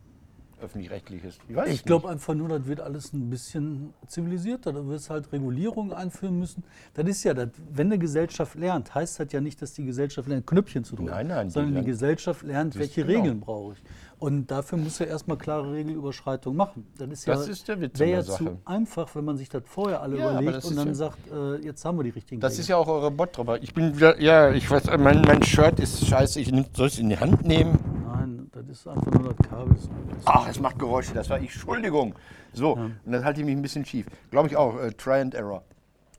öffentlich-rechtliches. 0.63 1.39
Ich 1.49 1.57
weiß 1.57 1.69
es 1.69 1.75
Ich 1.75 1.85
glaube 1.85 2.09
einfach 2.09 2.35
nur, 2.35 2.49
das 2.49 2.67
wird 2.67 2.81
alles 2.81 3.13
ein 3.13 3.29
bisschen 3.31 3.93
zivilisierter. 4.07 4.73
Da 4.73 4.87
wird 4.87 5.01
es 5.01 5.11
halt 5.11 5.33
Regulierungen 5.33 5.93
einführen 5.93 6.39
müssen. 6.39 6.65
Das 6.95 7.07
ist 7.07 7.25
ja, 7.25 7.35
das, 7.35 7.49
wenn 7.73 7.87
eine 7.89 7.99
Gesellschaft 7.99 8.55
lernt, 8.57 8.95
heißt 8.95 9.21
das 9.21 9.33
ja 9.33 9.41
nicht, 9.41 9.61
dass 9.63 9.73
die 9.75 9.85
Gesellschaft 9.85 10.29
lernt, 10.29 10.47
Knöpfchen 10.47 10.85
zu 10.85 10.97
drücken. 10.97 11.11
Nein, 11.11 11.27
nein, 11.29 11.47
die 11.49 11.53
Sondern 11.53 11.71
die 11.71 11.75
lernt- 11.75 11.87
Gesellschaft 11.89 12.43
lernt, 12.43 12.79
welche 12.79 13.05
genau. 13.05 13.19
Regeln 13.21 13.41
brauche 13.41 13.73
ich. 13.75 13.83
Und 14.19 14.53
dafür 14.53 14.79
muss 14.79 15.01
er 15.01 15.09
erstmal 15.09 15.37
klare 15.37 15.73
Regelüberschreitungen 15.73 16.57
machen. 16.57 16.87
Das 16.97 17.09
ist 17.11 17.27
ja, 17.27 17.35
Das 17.35 17.49
ist 17.49 17.67
der 17.67 17.81
Witz 17.81 17.99
wäre 17.99 18.11
ja 18.11 18.23
Sache. 18.23 18.45
zu 18.45 18.59
einfach, 18.65 19.13
wenn 19.17 19.25
man 19.25 19.37
sich 19.37 19.49
das 19.49 19.63
vorher 19.67 20.01
alle 20.01 20.17
Ja, 20.17 20.31
überlegt 20.31 20.65
und 20.65 20.71
ist 20.71 20.79
dann 20.79 20.87
ja- 20.89 20.95
sagt, 20.95 21.19
äh, 21.33 21.57
jetzt 21.57 21.85
haben 21.85 21.99
wir 21.99 22.05
die 22.05 22.11
richtigen 22.11 22.41
Das 22.41 22.53
Regeln. 22.53 22.61
ist 22.61 22.69
ja 22.69 22.77
auch 22.77 22.87
eure 22.87 23.11
Bot 23.11 23.37
drüber. 23.37 23.61
Ich 23.61 23.75
bin 23.75 23.97
wieder, 23.97 24.21
ja, 24.21 24.53
ich 24.53 24.71
weiß, 24.71 24.85
mein, 24.99 25.23
mein 25.23 25.43
Shirt 25.43 25.81
ist 25.81 26.07
scheiße. 26.07 26.39
Ich 26.41 26.53
soll 26.73 26.87
es 26.87 26.99
in 27.01 27.09
die 27.09 27.19
Hand 27.19 27.43
nehmen? 27.45 27.81
Nein, 28.27 28.51
das 28.53 28.69
ist 28.69 28.87
einfach 28.89 29.11
nur 29.13 29.35
das 29.35 29.49
Kabel. 29.49 29.77
Ach, 30.25 30.49
es 30.49 30.59
macht 30.61 30.79
Geräusche. 30.79 31.15
Das 31.15 31.29
war 31.31 31.39
ich. 31.39 31.45
Entschuldigung. 31.53 32.15
So, 32.53 32.73
und 32.73 32.97
dann 33.07 33.25
halte 33.25 33.41
ich 33.41 33.47
mich 33.47 33.57
ein 33.57 33.63
bisschen 33.63 33.85
schief. 33.85 34.07
Glaube 34.31 34.49
ich 34.49 34.57
auch. 34.57 34.79
Äh, 34.79 34.93
Try 34.93 35.21
and 35.21 35.35
Error. 35.35 35.63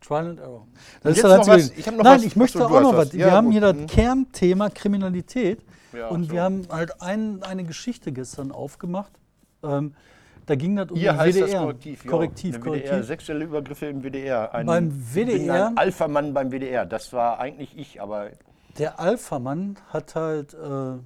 Trial 0.01 0.27
and 0.31 0.39
Error. 0.41 0.67
das 1.01 1.21
noch 1.23 1.29
einzige- 1.31 1.55
was- 1.55 1.71
ich 1.77 1.85
noch 1.85 1.93
Nein, 2.03 2.05
was. 2.17 2.23
ich 2.25 2.35
möchte 2.35 2.57
du 2.57 2.65
auch 2.65 2.81
noch 2.81 2.91
was. 2.93 3.07
was. 3.07 3.13
Ja, 3.13 3.27
wir 3.27 3.31
haben 3.31 3.45
gut. 3.45 3.53
hier 3.53 3.61
das 3.61 3.75
Mhm. 3.75 3.87
Kernthema 3.87 4.69
Kriminalität. 4.69 5.61
Ja, 5.93 6.09
und 6.09 6.25
so. 6.25 6.31
wir 6.33 6.43
haben 6.43 6.67
halt 6.69 7.01
ein, 7.01 7.41
eine 7.43 7.63
Geschichte 7.63 8.11
gestern 8.11 8.51
aufgemacht. 8.51 9.13
Ähm, 9.63 9.93
da 10.45 10.55
ging 10.55 10.75
das 10.75 10.89
um 10.91 10.97
Hier 10.97 11.13
den 11.13 11.19
heißt 11.19 11.37
WDR. 11.37 11.47
das 11.47 11.61
Korrektiv. 11.61 12.03
ja. 12.03 12.11
Korrektiv, 12.11 12.55
Eine 12.55 12.63
WDR, 12.65 12.81
korrektiv. 12.89 13.05
sexuelle 13.07 13.45
Übergriffe 13.45 13.85
im 13.85 14.01
WDR. 14.03 14.53
Ein, 14.53 14.65
Beim 14.65 14.87
Ich 14.89 15.13
bin 15.13 15.27
WDR? 15.39 15.67
ein 15.67 15.77
Alpha-Mann 15.77 16.33
beim 16.33 16.51
WDR. 16.51 16.85
Das 16.85 17.13
war 17.13 17.39
eigentlich 17.39 17.77
ich, 17.77 18.01
aber 18.01 18.31
Der 18.79 18.99
Alpha-Mann 18.99 19.77
hat 19.93 20.15
halt, 20.15 20.53
äh, 20.53 20.97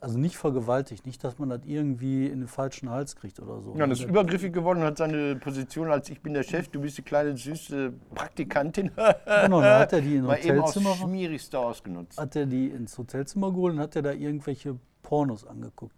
also 0.00 0.18
nicht 0.18 0.36
vergewaltigt, 0.38 1.04
nicht, 1.06 1.22
dass 1.22 1.38
man 1.38 1.50
das 1.50 1.60
irgendwie 1.64 2.26
in 2.26 2.40
den 2.40 2.48
falschen 2.48 2.88
Hals 2.90 3.16
kriegt 3.16 3.38
oder 3.38 3.60
so. 3.60 3.74
Ja, 3.76 3.84
und 3.84 3.90
ist 3.90 4.02
Das- 4.02 4.08
übergriffig 4.08 4.52
geworden 4.52 4.78
und 4.80 4.84
hat 4.86 4.96
seine 4.98 5.36
Position 5.36 5.90
als 5.90 6.08
ich 6.08 6.20
bin 6.22 6.32
der 6.34 6.42
Chef, 6.42 6.68
du 6.68 6.80
bist 6.80 6.96
die 6.98 7.02
kleine 7.02 7.36
süße 7.36 7.92
Praktikantin. 8.14 8.90
Genau, 8.96 9.60
dann 9.60 9.80
hat 9.80 9.92
er 9.92 10.00
die 10.00 10.16
in 10.16 10.24
Mal 10.26 10.38
eben 10.44 10.60
aufs 10.60 10.74
Hotelzimmer, 10.76 10.94
Schmierigste 10.96 11.58
ausgenutzt. 11.58 12.18
hat 12.18 12.34
er 12.34 12.46
die 12.46 12.68
ins 12.68 12.96
Hotelzimmer 12.96 13.50
geholt 13.50 13.74
und 13.74 13.80
hat 13.80 13.94
er 13.96 14.02
da 14.02 14.12
irgendwelche 14.12 14.78
Pornos 15.02 15.46
angeguckt. 15.46 15.94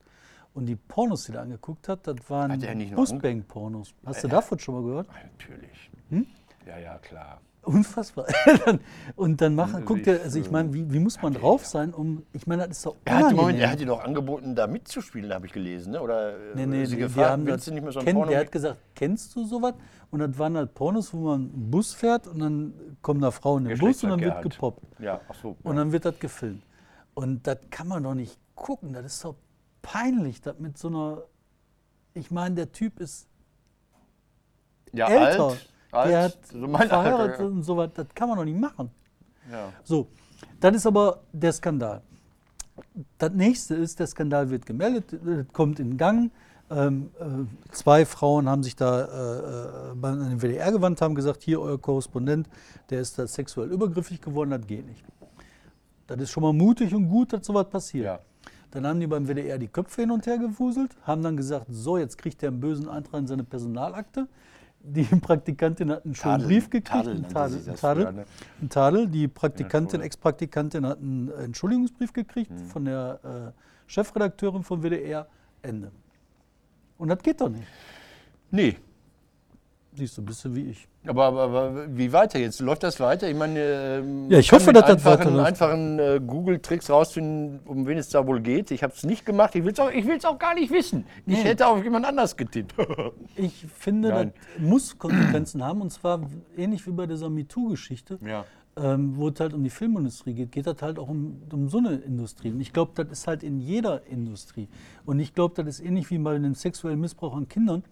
Und 0.55 0.67
die 0.67 0.77
Pornos, 0.77 1.25
die 1.25 1.33
er 1.33 1.43
angeguckt 1.43 1.89
hat, 1.89 2.07
das 2.07 2.17
waren 2.29 2.61
Busbang-Pornos. 2.95 3.95
Hast 4.05 4.25
du 4.25 4.29
davon 4.29 4.59
schon 4.59 4.75
mal 4.75 4.83
gehört? 4.83 5.09
Natürlich. 5.39 5.91
Hm? 6.11 6.27
Ja, 6.67 6.79
ja, 6.79 6.99
klar. 6.99 7.41
Unfassbar. 7.65 8.27
und 9.17 9.41
dann 9.41 9.55
macht, 9.55 9.85
guckt 9.87 10.07
er, 10.09 10.23
also 10.23 10.39
ich 10.41 10.51
meine, 10.51 10.75
wie, 10.75 10.93
wie 10.93 10.99
muss 10.99 11.23
man 11.23 11.33
drauf 11.33 11.65
sein, 11.65 11.95
um, 11.95 12.27
ich 12.33 12.47
meine, 12.49 12.67
das 12.67 12.79
ist 12.79 12.87
doch 12.87 12.97
Er 13.05 13.19
hat, 13.19 13.37
Moment, 13.37 13.61
er 13.61 13.71
hat 13.71 13.79
dir 13.79 13.87
doch 13.87 14.03
angeboten, 14.03 14.57
da 14.57 14.67
mitzuspielen, 14.67 15.33
habe 15.33 15.47
ich 15.47 15.53
gelesen. 15.53 15.93
Ne? 15.93 16.03
Oder 16.03 16.31
äh, 16.37 16.57
Nee, 16.57 16.67
nee, 16.67 16.85
sie 16.85 16.91
die, 16.91 16.97
die 16.97 17.03
gefragt, 17.03 17.31
haben 17.31 17.47
willst 17.47 17.69
das, 17.69 17.75
nicht 17.75 17.83
mehr 17.85 17.93
so 17.93 18.01
ein 18.01 18.05
kenn, 18.05 18.17
Porno 18.17 18.31
der 18.31 18.39
mit- 18.41 18.47
hat 18.49 18.53
gesagt, 18.53 18.79
kennst 18.97 19.37
du 19.37 19.45
sowas? 19.45 19.75
Und 20.11 20.19
das 20.19 20.37
waren 20.39 20.57
halt 20.57 20.75
Pornos, 20.75 21.15
wo 21.15 21.19
man 21.19 21.41
einen 21.53 21.71
Bus 21.71 21.95
fährt 21.95 22.27
und 22.27 22.41
dann 22.41 22.75
kommen 23.01 23.21
da 23.21 23.31
Frauen 23.31 23.67
in 23.67 23.71
den 23.71 23.79
Bus 23.79 24.03
und 24.03 24.11
dann 24.11 24.21
wird 24.21 24.43
gepoppt. 24.43 24.83
Ja, 25.01 25.21
ach 25.29 25.35
so. 25.41 25.57
Und 25.63 25.77
dann 25.77 25.93
wird 25.93 26.05
das 26.05 26.19
gefilmt. 26.19 26.65
Und 27.15 27.47
das 27.47 27.59
kann 27.71 27.87
man 27.87 28.03
doch 28.03 28.15
nicht 28.15 28.39
gucken, 28.57 28.93
das 28.93 29.05
ist 29.07 29.25
doch 29.25 29.37
peinlich, 29.83 30.41
das 30.41 30.59
mit 30.59 30.79
so 30.79 30.89
einer, 30.89 31.23
ich 32.15 32.31
meine, 32.33 32.57
der 32.57 32.73
Typ 32.73 32.99
ist 32.99 33.29
ja, 34.93 35.09
älter, 35.09 35.45
alt, 35.49 35.72
alt, 35.93 36.11
der 36.11 36.23
hat 36.23 36.39
so 36.47 36.69
verheiratet 36.69 37.31
Alter. 37.33 37.47
und 37.47 37.63
sowas, 37.63 37.91
das 37.95 38.07
kann 38.15 38.29
man 38.29 38.39
doch 38.39 38.45
nicht 38.45 38.59
machen. 38.59 38.91
Ja. 39.51 39.73
So, 39.85 40.09
das 40.61 40.77
ist 40.77 40.87
aber 40.87 41.21
der 41.33 41.53
Skandal. 41.53 42.03
Das 43.19 43.33
nächste 43.33 43.75
ist, 43.75 44.01
der 44.01 44.07
Skandal 44.07 44.51
wird 44.51 44.67
gemeldet, 44.67 45.15
kommt 45.53 45.79
in 45.79 45.97
Gang. 45.97 46.31
Ähm, 46.71 47.11
äh, 47.21 47.73
zwei 47.73 48.07
Frauen 48.07 48.49
haben 48.49 48.63
sich 48.63 48.75
da 48.75 49.05
äh, 49.05 49.93
äh, 49.93 50.07
an 50.07 50.31
den 50.31 50.41
WDR 50.41 50.73
gewandt, 50.73 51.03
haben 51.03 51.15
gesagt, 51.15 51.43
hier 51.43 51.61
euer 51.61 51.79
Korrespondent, 51.79 52.49
der 52.89 53.01
ist 53.01 53.19
da 53.19 53.27
sexuell 53.27 53.71
übergriffig 53.71 54.23
geworden, 54.23 54.51
das 54.51 54.67
geht 54.67 54.87
nicht. 54.87 55.05
Das 56.07 56.19
ist 56.19 56.31
schon 56.31 56.43
mal 56.43 56.55
mutig 56.55 56.95
und 56.95 57.09
gut, 57.09 57.33
dass 57.33 57.45
sowas 57.45 57.69
passiert. 57.69 58.05
Ja. 58.07 58.21
Dann 58.71 58.87
haben 58.87 59.01
die 59.01 59.07
beim 59.07 59.27
WDR 59.29 59.59
die 59.59 59.69
Köpfe 59.69 60.01
hin 60.01 60.11
und 60.11 60.27
her 60.27 60.39
gewuselt, 60.39 60.97
haben 61.03 61.23
dann 61.23 61.37
gesagt, 61.37 61.67
so, 61.69 61.99
jetzt 61.99 62.17
kriegt 62.17 62.41
der 62.41 62.49
einen 62.49 62.61
bösen 62.61 62.89
Eintrag 62.89 63.21
in 63.21 63.27
seine 63.27 63.45
Personalakte. 63.45 64.27
Die 64.85 65.03
Praktikantin 65.21 65.91
hat 65.91 66.05
einen 66.05 66.15
schönen 66.15 66.33
Tadel, 66.35 66.47
Brief 66.47 66.71
gekriegt, 66.71 66.89
Tadel 66.89 67.15
nannte 67.15 67.35
Tadel, 67.35 67.65
Tadel, 67.77 68.03
früher, 68.05 68.13
ne? 68.13 68.25
einen 68.61 68.71
Tadel. 68.71 69.07
Die 69.09 69.29
Praktikantin. 69.29 70.01
Ex-Praktikantin 70.01 70.87
hat 70.87 70.99
einen 70.99 71.31
Entschuldigungsbrief 71.31 72.13
gekriegt 72.13 72.51
Mhm. 72.51 72.67
von 72.67 72.85
der 72.85 73.21
äh, 73.55 73.61
Chefredakteurin 73.87 74.63
vom 74.65 74.83
WDR. 74.83 75.27
Ende. 75.63 75.93
Und 76.99 77.09
das 77.09 77.19
geht 77.23 77.41
doch 77.41 77.49
nicht. 77.49 77.63
Nee. 78.51 78.77
Siehst 79.95 80.17
du, 80.17 80.23
bist 80.23 80.43
du 80.45 80.55
wie 80.55 80.71
ich. 80.71 80.89
Aber, 81.07 81.25
aber, 81.27 81.43
aber 81.43 81.97
wie 81.97 82.11
weiter 82.13 82.39
jetzt? 82.39 82.61
Läuft 82.61 82.83
das 82.83 82.99
weiter? 82.99 83.29
Ich 83.29 83.37
meine, 83.37 83.59
ähm, 83.59 84.31
Ja, 84.31 84.39
ich 84.39 84.51
hoffe, 84.53 84.73
dass 84.73 84.85
das 84.85 84.93
einfachen, 85.05 85.19
weiterläuft. 85.19 85.47
einfachen 85.49 85.99
äh, 85.99 86.21
Google-Tricks 86.27 86.89
rausfinden, 86.89 87.61
um 87.67 87.87
wen 87.87 87.99
es 87.99 88.09
da 88.09 88.27
wohl 88.27 88.41
geht. 88.41 88.71
Ich 88.71 88.83
habe 88.83 88.95
es 88.95 89.03
nicht 89.05 89.27
gemacht. 89.27 89.55
Ich 89.55 89.65
will 89.65 89.73
es 89.73 89.81
auch, 89.81 89.91
ich 89.91 90.25
auch 90.27 90.39
gar 90.39 90.55
nicht 90.55 90.73
wissen. 90.73 91.05
Ich 91.27 91.45
hätte 91.45 91.67
auf 91.67 91.83
jemand 91.85 92.07
anders 92.07 92.37
getippt. 92.37 92.75
Ich 93.37 93.67
finde, 93.79 94.09
Nein. 94.11 94.33
das 94.55 94.63
muss 94.63 94.99
Konsequenzen 94.99 95.63
haben. 95.63 95.83
Und 95.83 95.91
zwar 95.93 96.21
ähnlich 96.57 96.87
wie 96.87 96.93
bei 96.93 97.07
dieser 97.07 97.29
MeToo-Geschichte. 97.29 98.19
ja. 98.25 98.45
ähm, 98.77 99.17
wo 99.17 99.29
es 99.29 99.39
halt 99.39 99.53
um 99.53 99.63
die 99.63 99.71
Filmindustrie 99.71 100.33
geht, 100.33 100.53
geht 100.53 100.67
das 100.67 100.81
halt 100.81 100.99
auch 100.99 101.09
um, 101.09 101.43
um 101.53 101.69
so 101.69 101.77
eine 101.79 101.97
Industrie. 101.97 102.51
Und 102.51 102.61
ich 102.61 102.73
glaube, 102.73 102.93
das 103.05 103.19
ist 103.19 103.27
halt 103.27 103.43
in 103.43 103.61
jeder 103.61 104.07
Industrie. 104.07 104.69
Und 105.05 105.21
ich 105.21 105.35
glaube, 105.35 105.63
das 105.63 105.79
ist 105.79 105.85
ähnlich 105.85 106.11
wie 106.11 106.17
bei 106.19 106.39
dem 106.39 106.55
sexuellen 106.55 106.99
Missbrauch 107.01 107.37
an 107.37 107.49
Kindern. 107.49 107.83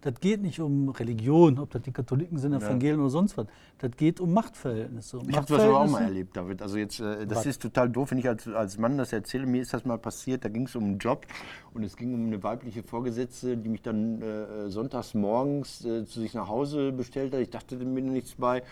Das 0.00 0.14
geht 0.20 0.42
nicht 0.42 0.60
um 0.60 0.90
Religion, 0.90 1.58
ob 1.58 1.70
das 1.70 1.82
die 1.82 1.90
Katholiken 1.90 2.38
sind, 2.38 2.52
Evangelien 2.52 3.00
oder 3.00 3.10
sonst 3.10 3.36
was. 3.36 3.46
Das 3.78 3.90
geht 3.96 4.20
um 4.20 4.32
Machtverhältnisse. 4.32 5.18
Um 5.18 5.28
Ich 5.28 5.36
habe 5.36 5.46
das 5.46 5.60
aber 5.60 5.80
auch 5.80 5.90
mal 5.90 6.04
erlebt, 6.04 6.36
David. 6.36 6.62
Also 6.62 6.78
jetzt, 6.78 7.00
äh, 7.00 7.26
das 7.26 7.38
Was? 7.38 7.46
ist 7.46 7.62
total 7.62 7.90
doof, 7.90 8.12
wenn 8.12 8.18
ich 8.18 8.28
als, 8.28 8.46
als 8.46 8.78
Mann 8.78 8.96
das 8.96 9.12
erzähle. 9.12 9.46
Mir 9.46 9.60
ist 9.60 9.74
das 9.74 9.84
mal 9.84 9.98
passiert, 9.98 10.44
da 10.44 10.48
ging 10.48 10.66
es 10.66 10.76
um 10.76 10.84
einen 10.84 10.98
Job 10.98 11.26
und 11.74 11.82
es 11.82 11.96
ging 11.96 12.14
um 12.14 12.26
eine 12.26 12.40
weibliche 12.44 12.84
Vorgesetzte, 12.84 13.56
die 13.56 13.68
mich 13.68 13.82
dann 13.82 14.22
äh, 14.22 14.70
sonntags 14.70 15.14
morgens 15.14 15.84
äh, 15.84 16.04
zu 16.06 16.20
sich 16.20 16.32
nach 16.32 16.46
Hause 16.46 16.92
bestellt 16.92 17.34
hat. 17.34 17.40
Ich 17.40 17.50
dachte 17.50 17.76
mir 17.76 18.00
nichts 18.00 18.36
bei 18.36 18.62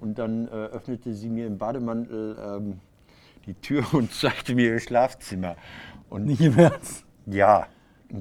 und 0.00 0.18
dann 0.18 0.48
äh, 0.48 0.50
öffnete 0.50 1.14
sie 1.14 1.30
mir 1.30 1.46
im 1.46 1.56
Bademantel 1.56 2.36
ähm, 2.38 2.80
die 3.46 3.54
Tür 3.54 3.86
und 3.94 4.12
zeigte 4.12 4.54
mir 4.54 4.72
ihr 4.72 4.80
Schlafzimmer. 4.80 5.56
Und 6.10 6.26
Nicht 6.26 6.42
im 6.42 6.58
Ernst. 6.58 7.06
ja, 7.24 7.68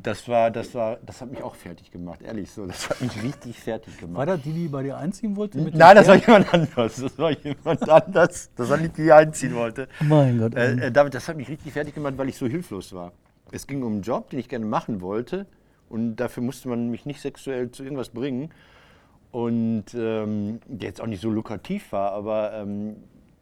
das 0.01 0.27
war, 0.27 0.49
das 0.49 0.73
war, 0.73 0.97
das 1.05 1.21
hat 1.21 1.29
mich 1.29 1.43
auch 1.43 1.55
fertig 1.55 1.91
gemacht, 1.91 2.21
ehrlich 2.21 2.51
so. 2.51 2.65
Das 2.65 2.89
hat 2.89 3.01
mich 3.01 3.21
richtig 3.21 3.59
fertig 3.59 3.97
gemacht. 3.97 4.17
War 4.17 4.25
das 4.25 4.41
die, 4.41 4.53
die 4.53 4.67
bei 4.67 4.81
dir 4.83 4.97
einziehen 4.97 5.35
wollte? 5.35 5.59
dem 5.59 5.77
Nein, 5.77 5.95
das 5.95 6.07
war 6.07 6.15
jemand 6.15 6.53
anders. 6.53 6.95
Das 6.95 7.17
war 7.17 7.31
jemand 7.31 7.89
anders. 7.89 8.49
Das 8.55 8.69
war 8.69 8.77
nicht 8.77 8.97
die, 8.97 9.03
die 9.03 9.11
einziehen 9.11 9.53
wollte. 9.55 9.87
Mein 9.99 10.39
Gott. 10.39 10.55
Äh, 10.55 10.87
äh, 10.87 10.91
David, 10.91 11.13
das 11.13 11.27
hat 11.27 11.37
mich 11.37 11.49
richtig 11.49 11.73
fertig 11.73 11.93
gemacht, 11.93 12.13
weil 12.17 12.29
ich 12.29 12.37
so 12.37 12.47
hilflos 12.47 12.93
war. 12.93 13.11
Es 13.51 13.67
ging 13.67 13.83
um 13.83 13.93
einen 13.93 14.01
Job, 14.01 14.29
den 14.29 14.39
ich 14.39 14.49
gerne 14.49 14.65
machen 14.65 15.01
wollte. 15.01 15.45
Und 15.89 16.15
dafür 16.15 16.41
musste 16.41 16.69
man 16.69 16.89
mich 16.89 17.05
nicht 17.05 17.21
sexuell 17.21 17.69
zu 17.69 17.83
irgendwas 17.83 18.09
bringen. 18.09 18.49
Und 19.31 19.85
ähm, 19.95 20.59
der 20.65 20.89
jetzt 20.89 21.01
auch 21.01 21.07
nicht 21.07 21.21
so 21.21 21.29
lukrativ 21.29 21.91
war, 21.91 22.13
aber 22.13 22.53
ähm, 22.53 22.95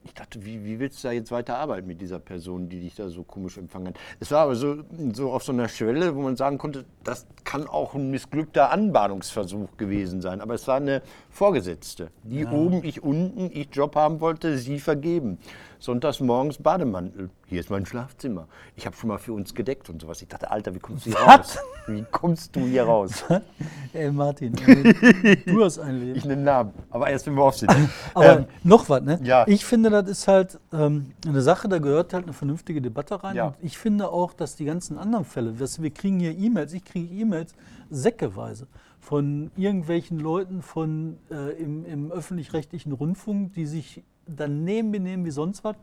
ich 0.04 0.14
dachte, 0.14 0.44
wie, 0.46 0.64
wie 0.66 0.80
willst 0.80 1.04
du 1.04 1.08
da 1.08 1.14
jetzt 1.14 1.32
weiter 1.32 1.58
arbeiten 1.58 1.88
mit 1.88 2.02
dieser 2.02 2.20
Person, 2.20 2.70
die 2.70 2.80
dich 2.80 2.96
da 2.96 3.10
so 3.10 3.24
komisch 3.24 3.58
empfangen 3.58 3.90
hat? 3.90 3.96
Es 4.20 4.32
war 4.32 4.44
aber 4.44 4.56
so, 4.56 4.78
so 5.14 5.32
auf 5.32 5.44
so 5.44 5.52
einer 5.52 5.68
Schwelle, 5.68 6.16
wo 6.16 6.22
man 6.22 6.36
sagen 6.36 6.58
konnte, 6.58 6.86
das 7.04 7.28
kann 7.44 7.68
auch 7.68 7.94
ein 7.94 8.10
missglückter 8.10 8.72
Anbahnungsversuch 8.72 9.78
gewesen 9.78 10.22
sein. 10.22 10.42
Aber 10.42 10.56
es 10.56 10.68
war 10.68 10.78
eine 10.78 11.02
Vorgesetzte. 11.30 12.10
Die 12.24 12.46
oben, 12.46 12.84
ich 12.84 13.04
unten, 13.04 13.52
ich 13.54 13.68
Job 13.72 13.96
haben 13.96 14.22
wollte, 14.22 14.58
sie 14.58 14.80
vergeben. 14.80 15.38
Sonntags 15.82 16.20
morgens 16.20 16.60
Bademantel. 16.60 17.32
Hier 17.48 17.60
ist 17.60 17.72
mein 17.72 17.88
Schlafzimmer. 17.88 18.48
Ich 18.76 18.86
habe 18.86 18.96
schon 18.96 19.08
mal 19.08 19.18
für 19.18 19.34
uns 19.34 19.56
gedeckt 19.56 19.90
und 19.90 20.00
sowas. 20.00 20.22
Ich 20.22 20.28
dachte, 20.28 20.52
Alter, 20.52 20.76
wie 20.76 20.80
kommst 20.80 21.08
du 21.08 21.10
hier 21.10 21.20
raus? 21.20 21.58
Wie 21.88 22.06
kommst 22.12 22.56
du 22.56 22.60
hier 22.60 22.84
raus? 22.84 23.26
Ey, 23.94 24.12
Martin, 24.12 24.54
du 24.54 25.64
hast 25.64 25.80
ein 25.80 26.00
Leben. 26.00 26.16
Ich 26.16 26.24
nenne 26.24 26.44
Namen, 26.44 26.72
aber 26.92 27.10
erst 27.10 27.26
wenn 27.26 27.34
wir 27.34 27.42
auf 27.42 27.58
sind. 27.58 27.72
Aber 28.14 28.42
Ähm, 28.42 28.46
noch 28.64 28.90
was, 28.90 29.02
ne? 29.02 29.20
ja. 29.24 29.44
Ich 29.48 29.66
finde, 29.66 29.90
das 29.90 30.08
ist 30.08 30.28
halt 30.28 30.60
ähm, 30.72 31.14
eine 31.26 31.42
Sache, 31.42 31.68
da 31.68 31.80
gehört 31.80 32.14
halt 32.14 32.26
eine 32.26 32.34
vernünftige 32.34 32.80
Debatte 32.80 33.24
rein. 33.24 33.36
Ja. 33.36 33.48
Und 33.48 33.56
ich 33.62 33.80
finde 33.80 34.10
auch, 34.10 34.34
dass 34.34 34.56
die 34.56 34.66
ganzen 34.66 35.00
anderen 35.00 35.26
Fälle, 35.26 35.60
was, 35.60 35.82
wir 35.82 35.90
kriegen 35.90 36.20
hier 36.20 36.38
E-Mails, 36.38 36.74
ich 36.74 36.86
kriege 36.86 37.12
E-Mails 37.12 37.56
säckeweise 37.90 38.68
von 39.00 39.50
irgendwelchen 39.58 40.20
Leuten 40.20 40.62
von, 40.62 41.18
äh, 41.32 41.60
im, 41.60 41.86
im 41.86 42.12
öffentlich-rechtlichen 42.12 42.92
Rundfunk, 42.92 43.54
die 43.54 43.66
sich 43.66 44.04
daneben 44.28 44.92
benehmen 44.92 45.26
wie 45.26 45.32
sonst 45.32 45.64
was. 45.64 45.76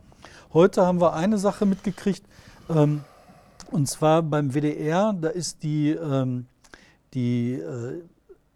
Heute 0.53 0.85
haben 0.87 1.01
wir 1.01 1.14
eine 1.14 1.38
Sache 1.38 1.66
mitgekriegt, 1.66 2.24
ähm, 2.68 3.03
und 3.70 3.87
zwar 3.87 4.22
beim 4.22 4.55
WDR, 4.55 5.14
da 5.20 5.29
ist 5.29 5.62
die, 5.62 5.90
ähm, 5.90 6.46
die 7.14 7.55
äh, 7.55 8.03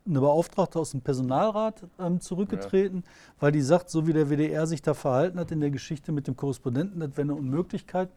eine 0.05 0.21
Beauftragte 0.21 0.79
aus 0.79 0.90
dem 0.90 1.01
Personalrat 1.01 1.83
ähm, 1.99 2.21
zurückgetreten, 2.21 3.05
weil 3.38 3.53
die 3.53 3.61
sagt, 3.61 3.88
so 3.90 4.07
wie 4.07 4.12
der 4.12 4.31
WDR 4.31 4.66
sich 4.66 4.83
da 4.83 4.95
verhalten 4.95 5.38
hat 5.38 5.53
in 5.53 5.61
der 5.61 5.71
Geschichte 5.71 6.11
mit 6.12 6.27
dem 6.27 6.37
Korrespondenten, 6.37 7.01
das 7.01 7.11
wäre 7.11 7.23
eine 7.23 7.35
Unmöglichkeit, 7.35 8.09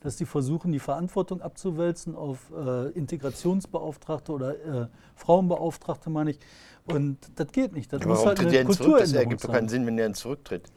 dass 0.00 0.16
die 0.16 0.24
versuchen, 0.24 0.72
die 0.72 0.78
Verantwortung 0.78 1.42
abzuwälzen 1.42 2.14
auf 2.14 2.50
äh, 2.56 2.90
Integrationsbeauftragte 2.90 4.32
oder 4.32 4.52
äh, 4.52 4.86
Frauenbeauftragte, 5.16 6.08
meine 6.08 6.30
ich. 6.30 6.38
Und 6.86 7.18
das 7.36 7.48
geht 7.52 7.72
nicht. 7.72 7.92
Das 7.92 8.02
aber 8.02 8.10
muss 8.10 8.24
halt 8.24 8.40
eine 8.40 8.50
zurück? 8.50 8.66
Das 8.68 8.76
Kulturänderung 8.76 9.22
ergibt 9.22 9.44
doch 9.44 9.52
keinen 9.52 9.68
Sinn, 9.68 9.86
wenn 9.86 9.96
der 9.96 10.06
denn 10.06 10.14
zurücktritt. 10.14 10.70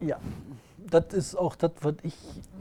Ja, 0.00 0.18
das 0.90 1.12
ist 1.12 1.36
auch 1.36 1.56
das, 1.56 1.72
was 1.80 1.94
ich 2.02 2.14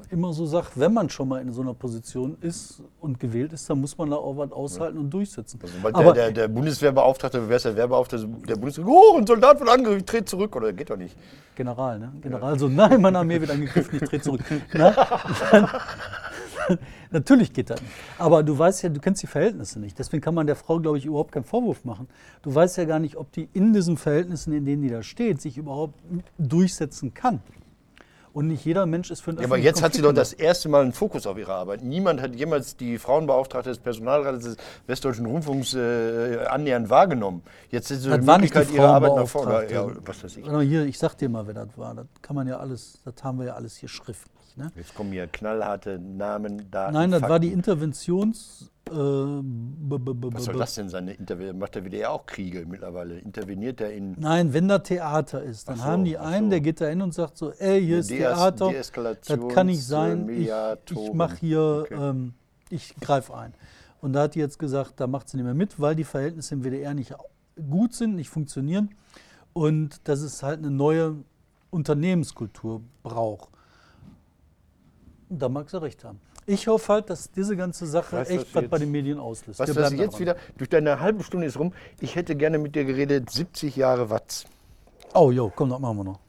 immer 0.10 0.34
so 0.34 0.46
sage, 0.46 0.68
wenn 0.76 0.94
man 0.94 1.10
schon 1.10 1.28
mal 1.28 1.42
in 1.42 1.52
so 1.52 1.62
einer 1.62 1.74
Position 1.74 2.38
ist 2.42 2.82
und 3.02 3.20
gewählt 3.20 3.52
ist, 3.54 3.70
dann 3.70 3.82
muss 3.82 3.98
man 3.98 4.12
da 4.12 4.18
auch 4.18 4.38
was 4.38 4.52
aushalten 4.52 4.98
und 4.98 5.10
durchsetzen. 5.10 5.60
Also, 5.62 5.74
weil 5.82 5.94
Aber 5.94 6.14
der, 6.14 6.26
der, 6.26 6.32
der 6.32 6.48
Bundeswehrbeauftragte, 6.48 7.50
wer 7.50 7.58
ist 7.58 7.66
der 7.66 7.76
Wehrbeauftragte? 7.76 8.28
Der 8.48 8.56
Bundeswehr, 8.56 8.86
oh, 8.88 9.18
ein 9.18 9.28
Soldat 9.28 9.60
wird 9.60 9.70
angegriffen, 9.70 10.06
tritt 10.06 10.30
zurück, 10.30 10.56
oder 10.56 10.72
geht 10.72 10.90
doch 10.90 10.98
nicht. 10.98 11.16
General, 11.56 12.00
ne? 12.00 12.14
General, 12.22 12.58
so, 12.58 12.68
nein, 12.68 13.02
meine 13.02 13.20
Armee 13.20 13.40
wird 13.40 13.52
angegriffen, 13.52 14.00
ich 14.02 14.10
drehe 14.10 14.22
zurück. 14.22 14.42
Na, 14.74 14.94
natürlich 17.12 17.54
geht 17.54 17.70
das 17.70 17.82
nicht. 17.82 17.94
Aber 18.18 18.44
du 18.44 18.58
weißt 18.58 18.84
ja, 18.84 18.90
du 18.90 19.00
kennst 19.00 19.22
die 19.24 19.28
Verhältnisse 19.28 19.80
nicht. 19.80 19.98
Deswegen 19.98 20.22
kann 20.22 20.36
man 20.36 20.48
der 20.48 20.56
Frau, 20.56 20.80
glaube 20.80 20.98
ich, 20.98 21.06
überhaupt 21.06 21.32
keinen 21.32 21.44
Vorwurf 21.44 21.86
machen. 21.86 22.08
Du 22.42 22.54
weißt 22.54 22.78
ja 22.78 22.86
gar 22.86 23.00
nicht, 23.00 23.16
ob 23.16 23.32
die 23.32 23.50
in 23.54 23.74
diesen 23.74 23.98
Verhältnissen, 23.98 24.54
in 24.54 24.66
denen 24.66 24.82
die 24.82 24.90
da 24.90 25.04
steht, 25.04 25.42
sich 25.42 25.58
überhaupt 25.58 25.96
durchsetzen 26.38 27.14
kann. 27.14 27.42
Und 28.34 28.48
nicht 28.48 28.66
jeder 28.66 28.88
Mensch 28.88 29.12
ist 29.12 29.22
für 29.22 29.30
einen 29.30 29.40
Ja, 29.40 29.46
aber 29.46 29.60
jetzt 29.60 29.84
hat 29.84 29.94
sie 29.94 30.02
Konflikt 30.02 30.18
doch 30.18 30.22
das 30.22 30.34
erste 30.34 30.68
Mal 30.68 30.82
einen 30.82 30.92
Fokus 30.92 31.28
auf 31.28 31.38
ihre 31.38 31.54
Arbeit. 31.54 31.84
Niemand 31.84 32.20
hat 32.20 32.36
jemals 32.36 32.76
die 32.76 32.98
Frauenbeauftragte 32.98 33.70
des 33.70 33.78
Personalrates 33.78 34.44
des 34.44 34.58
Westdeutschen 34.88 35.28
Rundfunks 35.28 35.76
äh, 35.76 36.40
annähernd 36.50 36.90
wahrgenommen. 36.90 37.44
Jetzt 37.70 37.92
ist 37.92 38.02
sie 38.02 38.10
die 38.10 38.18
Das 38.18 38.26
Möglichkeit, 38.26 38.72
ihre 38.72 38.88
Arbeit 38.88 39.16
nach 39.16 39.28
vorne. 39.28 39.72
Ja, 39.72 39.86
was 40.04 40.24
weiß 40.24 40.38
ich. 40.38 40.50
Aber 40.50 40.64
hier, 40.64 40.84
ich 40.86 40.98
sag 40.98 41.16
dir 41.16 41.30
mal, 41.30 41.46
wer 41.46 41.54
das 41.54 41.78
war. 41.78 41.94
Das 41.94 42.08
kann 42.24 42.36
man 42.36 42.48
ja 42.48 42.58
alles, 42.58 43.00
das 43.06 43.24
haben 43.24 43.38
wir 43.38 43.46
ja 43.46 43.54
alles 43.54 43.76
hier 43.76 43.90
schriftlich. 44.54 44.58
Ne? 44.58 44.72
Jetzt 44.76 44.96
kommen 44.96 45.12
hier 45.12 45.28
knallharte 45.28 46.00
Namen, 46.00 46.70
Daten, 46.72 46.94
Nein, 46.94 47.12
das 47.12 47.22
war 47.22 47.40
die 47.40 47.48
Fakten. 47.48 47.60
Interventions. 47.60 48.70
Äh, 48.90 48.94
Was 48.94 50.44
soll 50.44 50.56
das 50.58 50.76
denn 50.76 50.90
sein? 50.90 51.16
Macht 51.58 51.76
der 51.76 51.86
WDR 51.86 52.12
auch 52.12 52.26
Kriege 52.26 52.66
mittlerweile? 52.68 53.18
Interveniert 53.20 53.80
er 53.80 53.94
in 53.94 54.16
Nein, 54.20 54.54
wenn 54.54 54.68
da 54.68 54.80
Theater 54.80 55.42
ist, 55.42 55.70
dann 55.70 55.78
so, 55.78 55.84
haben 55.84 56.04
die 56.04 56.18
einen, 56.18 56.48
so. 56.48 56.50
der 56.52 56.62
geht 56.62 56.82
da 56.82 56.88
hin 56.88 57.02
und 57.02 57.14
sagt 57.14 57.38
so, 57.38 57.52
ey, 57.52 57.82
hier 57.84 58.00
ist 58.00 58.08
Theater, 58.10 58.72
das 58.74 58.92
kann 58.92 59.68
nicht 59.68 59.86
sein, 59.86 60.28
ich, 60.30 60.50
ich 60.92 61.14
mache 61.14 61.38
hier, 61.38 61.86
Okay. 61.86 61.96
ähm, 61.96 62.34
ich 62.70 62.94
greife 62.98 63.36
ein. 63.36 63.54
Und 64.02 64.14
da 64.14 64.24
hat 64.24 64.36
die 64.36 64.40
jetzt 64.40 64.60
gesagt, 64.60 65.00
da 65.00 65.08
macht 65.08 65.30
sie 65.30 65.38
nicht 65.38 65.46
mehr 65.46 65.54
mit, 65.54 65.80
weil 65.80 65.96
die 65.96 66.04
Verhältnisse 66.04 66.56
im 66.56 66.64
WDR 66.64 66.94
nicht 66.94 67.14
gut 67.70 67.94
sind, 67.94 68.16
nicht 68.16 68.30
funktionieren 68.30 68.90
und 69.54 70.08
dass 70.10 70.20
es 70.20 70.44
halt 70.44 70.60
eine 70.60 70.72
neue 70.72 71.16
Unternehmenskultur 71.70 72.82
braucht. 73.02 73.50
Da 75.40 75.50
mag 75.50 75.70
sie 75.70 75.82
recht 75.82 76.04
haben. 76.04 76.20
Ich 76.46 76.68
hoffe 76.68 76.92
halt, 76.94 77.10
dass 77.10 77.32
diese 77.32 77.56
ganze 77.56 77.86
Sache 77.86 78.18
Weißt 78.18 78.32
echt 78.32 78.54
was 78.56 78.62
jetzt- 78.64 78.72
bei 78.72 78.78
den 78.78 78.92
Medien 78.92 79.20
auslöst. 79.20 79.60
Was 79.60 79.74
das 79.74 79.94
jetzt 79.94 80.20
wieder, 80.20 80.36
durch 80.58 80.70
deine 80.70 81.00
halbe 81.00 81.24
Stunde 81.24 81.48
ist 81.48 81.58
rum, 81.58 81.74
ich 82.02 82.16
hätte 82.16 82.36
gerne 82.36 82.58
mit 82.58 82.76
dir 82.76 82.84
geredet, 82.84 83.30
70 83.30 83.76
Jahre 83.78 84.10
Watts. 84.10 84.46
Oh, 85.14 85.32
jo, 85.32 85.52
komm, 85.56 85.70
das 85.70 85.80
machen 85.80 85.98
wir 85.98 86.04
noch. 86.04 86.20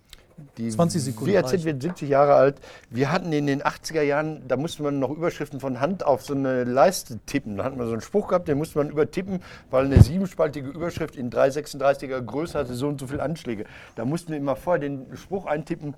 Die 0.58 0.68
20 0.68 1.02
Sekunden 1.02 1.32
WAZ 1.32 1.52
reichen. 1.52 1.64
wird 1.64 1.82
70 1.82 2.08
Jahre 2.08 2.34
alt. 2.34 2.56
Wir 2.90 3.12
hatten 3.12 3.32
in 3.32 3.46
den 3.46 3.62
80er 3.62 4.02
Jahren, 4.02 4.42
da 4.48 4.56
musste 4.56 4.82
man 4.82 4.98
noch 4.98 5.10
Überschriften 5.10 5.60
von 5.60 5.80
Hand 5.80 6.04
auf 6.04 6.24
so 6.24 6.34
eine 6.34 6.64
Leiste 6.64 7.18
tippen. 7.26 7.56
Da 7.56 7.64
hatten 7.64 7.78
wir 7.78 7.86
so 7.86 7.92
einen 7.92 8.00
Spruch 8.00 8.28
gehabt, 8.28 8.48
den 8.48 8.58
musste 8.58 8.78
man 8.78 8.90
übertippen, 8.90 9.40
weil 9.70 9.84
eine 9.84 10.02
siebenspaltige 10.02 10.68
Überschrift 10.68 11.14
in 11.16 11.30
336er 11.30 12.20
Größe 12.20 12.58
hatte 12.58 12.74
so 12.74 12.88
und 12.88 13.00
so 13.00 13.06
viele 13.06 13.22
Anschläge. 13.22 13.64
Da 13.94 14.04
mussten 14.04 14.32
wir 14.32 14.38
immer 14.38 14.56
vorher 14.56 14.80
den 14.80 15.06
Spruch 15.16 15.46
eintippen. 15.46 15.94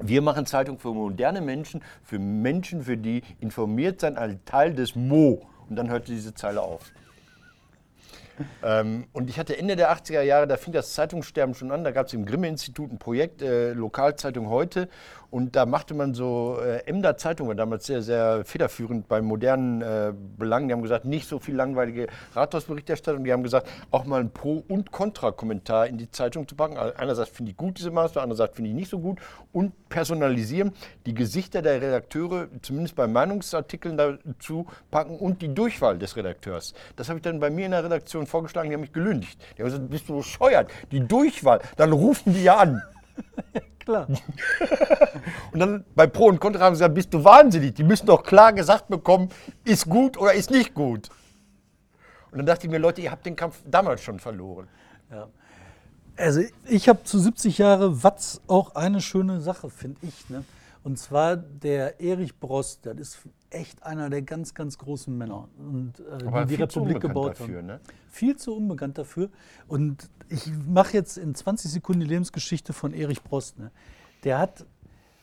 Wir 0.00 0.22
machen 0.22 0.46
Zeitung 0.46 0.78
für 0.78 0.94
moderne 0.94 1.40
Menschen, 1.40 1.82
für 2.04 2.18
Menschen, 2.18 2.82
für 2.82 2.96
die 2.96 3.22
informiert 3.40 4.00
sein 4.00 4.16
ein 4.16 4.44
Teil 4.44 4.74
des 4.74 4.94
Mo. 4.94 5.46
Und 5.68 5.76
dann 5.76 5.90
hörte 5.90 6.12
diese 6.12 6.34
Zeile 6.34 6.62
auf. 6.62 6.92
Ähm, 8.62 9.08
und 9.12 9.28
ich 9.28 9.36
hatte 9.36 9.58
Ende 9.58 9.74
der 9.74 9.92
80er 9.92 10.22
Jahre, 10.22 10.46
da 10.46 10.56
fing 10.56 10.72
das 10.72 10.94
Zeitungssterben 10.94 11.56
schon 11.56 11.72
an, 11.72 11.82
da 11.82 11.90
gab 11.90 12.06
es 12.06 12.12
im 12.12 12.24
Grimme-Institut 12.24 12.92
ein 12.92 12.98
Projekt, 12.98 13.42
äh, 13.42 13.72
Lokalzeitung 13.72 14.48
heute. 14.48 14.88
Und 15.30 15.56
da 15.56 15.66
machte 15.66 15.94
man 15.94 16.14
so, 16.14 16.58
äh, 16.60 16.86
Emder 16.86 17.18
Zeitung 17.18 17.48
war 17.48 17.54
damals 17.54 17.86
sehr, 17.86 18.00
sehr 18.00 18.44
federführend 18.44 19.08
bei 19.08 19.20
modernen 19.20 19.82
äh, 19.82 20.12
Belangen. 20.38 20.68
Die 20.68 20.72
haben 20.72 20.82
gesagt, 20.82 21.04
nicht 21.04 21.28
so 21.28 21.38
viel 21.38 21.54
langweilige 21.54 22.06
Rathausberichterstattung. 22.34 23.24
Die 23.24 23.32
haben 23.32 23.42
gesagt, 23.42 23.68
auch 23.90 24.06
mal 24.06 24.20
ein 24.20 24.30
Pro- 24.30 24.64
und 24.68 24.90
Kontra-Kommentar 24.90 25.86
in 25.86 25.98
die 25.98 26.10
Zeitung 26.10 26.48
zu 26.48 26.54
packen. 26.54 26.78
Also 26.78 26.96
Einerseits 26.96 27.30
finde 27.30 27.50
ich 27.50 27.56
gut 27.58 27.78
diese 27.78 27.90
Maßnahme, 27.90 28.22
andererseits 28.24 28.56
finde 28.56 28.70
ich 28.70 28.76
nicht 28.76 28.90
so 28.90 28.98
gut. 28.98 29.18
Und 29.52 29.72
personalisieren, 29.90 30.72
die 31.04 31.14
Gesichter 31.14 31.60
der 31.60 31.80
Redakteure, 31.82 32.48
zumindest 32.62 32.96
bei 32.96 33.06
Meinungsartikeln 33.06 33.96
dazu 33.96 34.66
packen 34.90 35.18
und 35.18 35.42
die 35.42 35.54
Durchwahl 35.54 35.98
des 35.98 36.16
Redakteurs. 36.16 36.72
Das 36.96 37.08
habe 37.08 37.18
ich 37.18 37.22
dann 37.22 37.38
bei 37.38 37.50
mir 37.50 37.66
in 37.66 37.72
der 37.72 37.84
Redaktion 37.84 38.26
vorgeschlagen, 38.26 38.70
die 38.70 38.74
haben 38.74 38.80
mich 38.80 38.92
gelüncht. 38.92 39.38
Die 39.56 39.62
haben 39.62 39.70
gesagt, 39.70 39.90
bist 39.90 40.08
du 40.08 40.16
bescheuert? 40.16 40.70
Die 40.90 41.00
Durchwahl, 41.00 41.60
dann 41.76 41.92
rufen 41.92 42.32
die 42.32 42.44
ja 42.44 42.56
an. 42.56 42.82
Klar. 43.78 44.06
Und 45.52 45.60
dann 45.60 45.84
bei 45.94 46.06
Pro 46.06 46.26
und 46.26 46.40
Contra 46.40 46.60
haben 46.60 46.74
sie 46.74 46.80
gesagt, 46.80 46.94
bist 46.94 47.14
du 47.14 47.24
wahnsinnig? 47.24 47.74
Die 47.74 47.84
müssen 47.84 48.04
doch 48.04 48.22
klar 48.22 48.52
gesagt 48.52 48.88
bekommen, 48.88 49.30
ist 49.64 49.88
gut 49.88 50.18
oder 50.18 50.34
ist 50.34 50.50
nicht 50.50 50.74
gut. 50.74 51.08
Und 52.30 52.36
dann 52.36 52.44
dachte 52.44 52.66
ich 52.66 52.70
mir, 52.70 52.76
Leute, 52.76 53.00
ihr 53.00 53.10
habt 53.10 53.24
den 53.24 53.34
Kampf 53.34 53.62
damals 53.64 54.02
schon 54.02 54.18
verloren. 54.20 54.68
Ja. 55.10 55.28
Also 56.18 56.42
ich 56.66 56.88
habe 56.88 57.02
zu 57.04 57.18
70 57.18 57.56
Jahre 57.56 58.02
Watz 58.02 58.42
auch 58.46 58.74
eine 58.74 59.00
schöne 59.00 59.40
Sache, 59.40 59.70
finde 59.70 59.98
ich. 60.02 60.28
Ne? 60.28 60.44
Und 60.82 60.98
zwar 60.98 61.36
der 61.36 62.00
Erich 62.00 62.38
Brost, 62.38 62.84
das 62.84 62.98
ist 62.98 63.18
echt 63.50 63.82
einer 63.82 64.10
der 64.10 64.22
ganz, 64.22 64.54
ganz 64.54 64.78
großen 64.78 65.16
Männer, 65.16 65.48
und, 65.58 65.94
äh, 66.00 66.44
die 66.44 66.56
die 66.56 66.62
Republik 66.62 67.00
gebaut 67.00 67.40
dafür, 67.40 67.58
haben. 67.58 67.66
ne? 67.66 67.80
Viel 68.10 68.36
zu 68.36 68.56
unbekannt 68.56 68.98
dafür. 68.98 69.30
Und 69.66 70.10
ich 70.28 70.50
mache 70.66 70.94
jetzt 70.94 71.16
in 71.16 71.34
20 71.34 71.70
Sekunden 71.70 72.00
die 72.00 72.06
Lebensgeschichte 72.06 72.72
von 72.72 72.92
Erich 72.92 73.22
Brost. 73.22 73.58
Ne? 73.58 73.70
Der, 74.24 74.38
hat, 74.38 74.66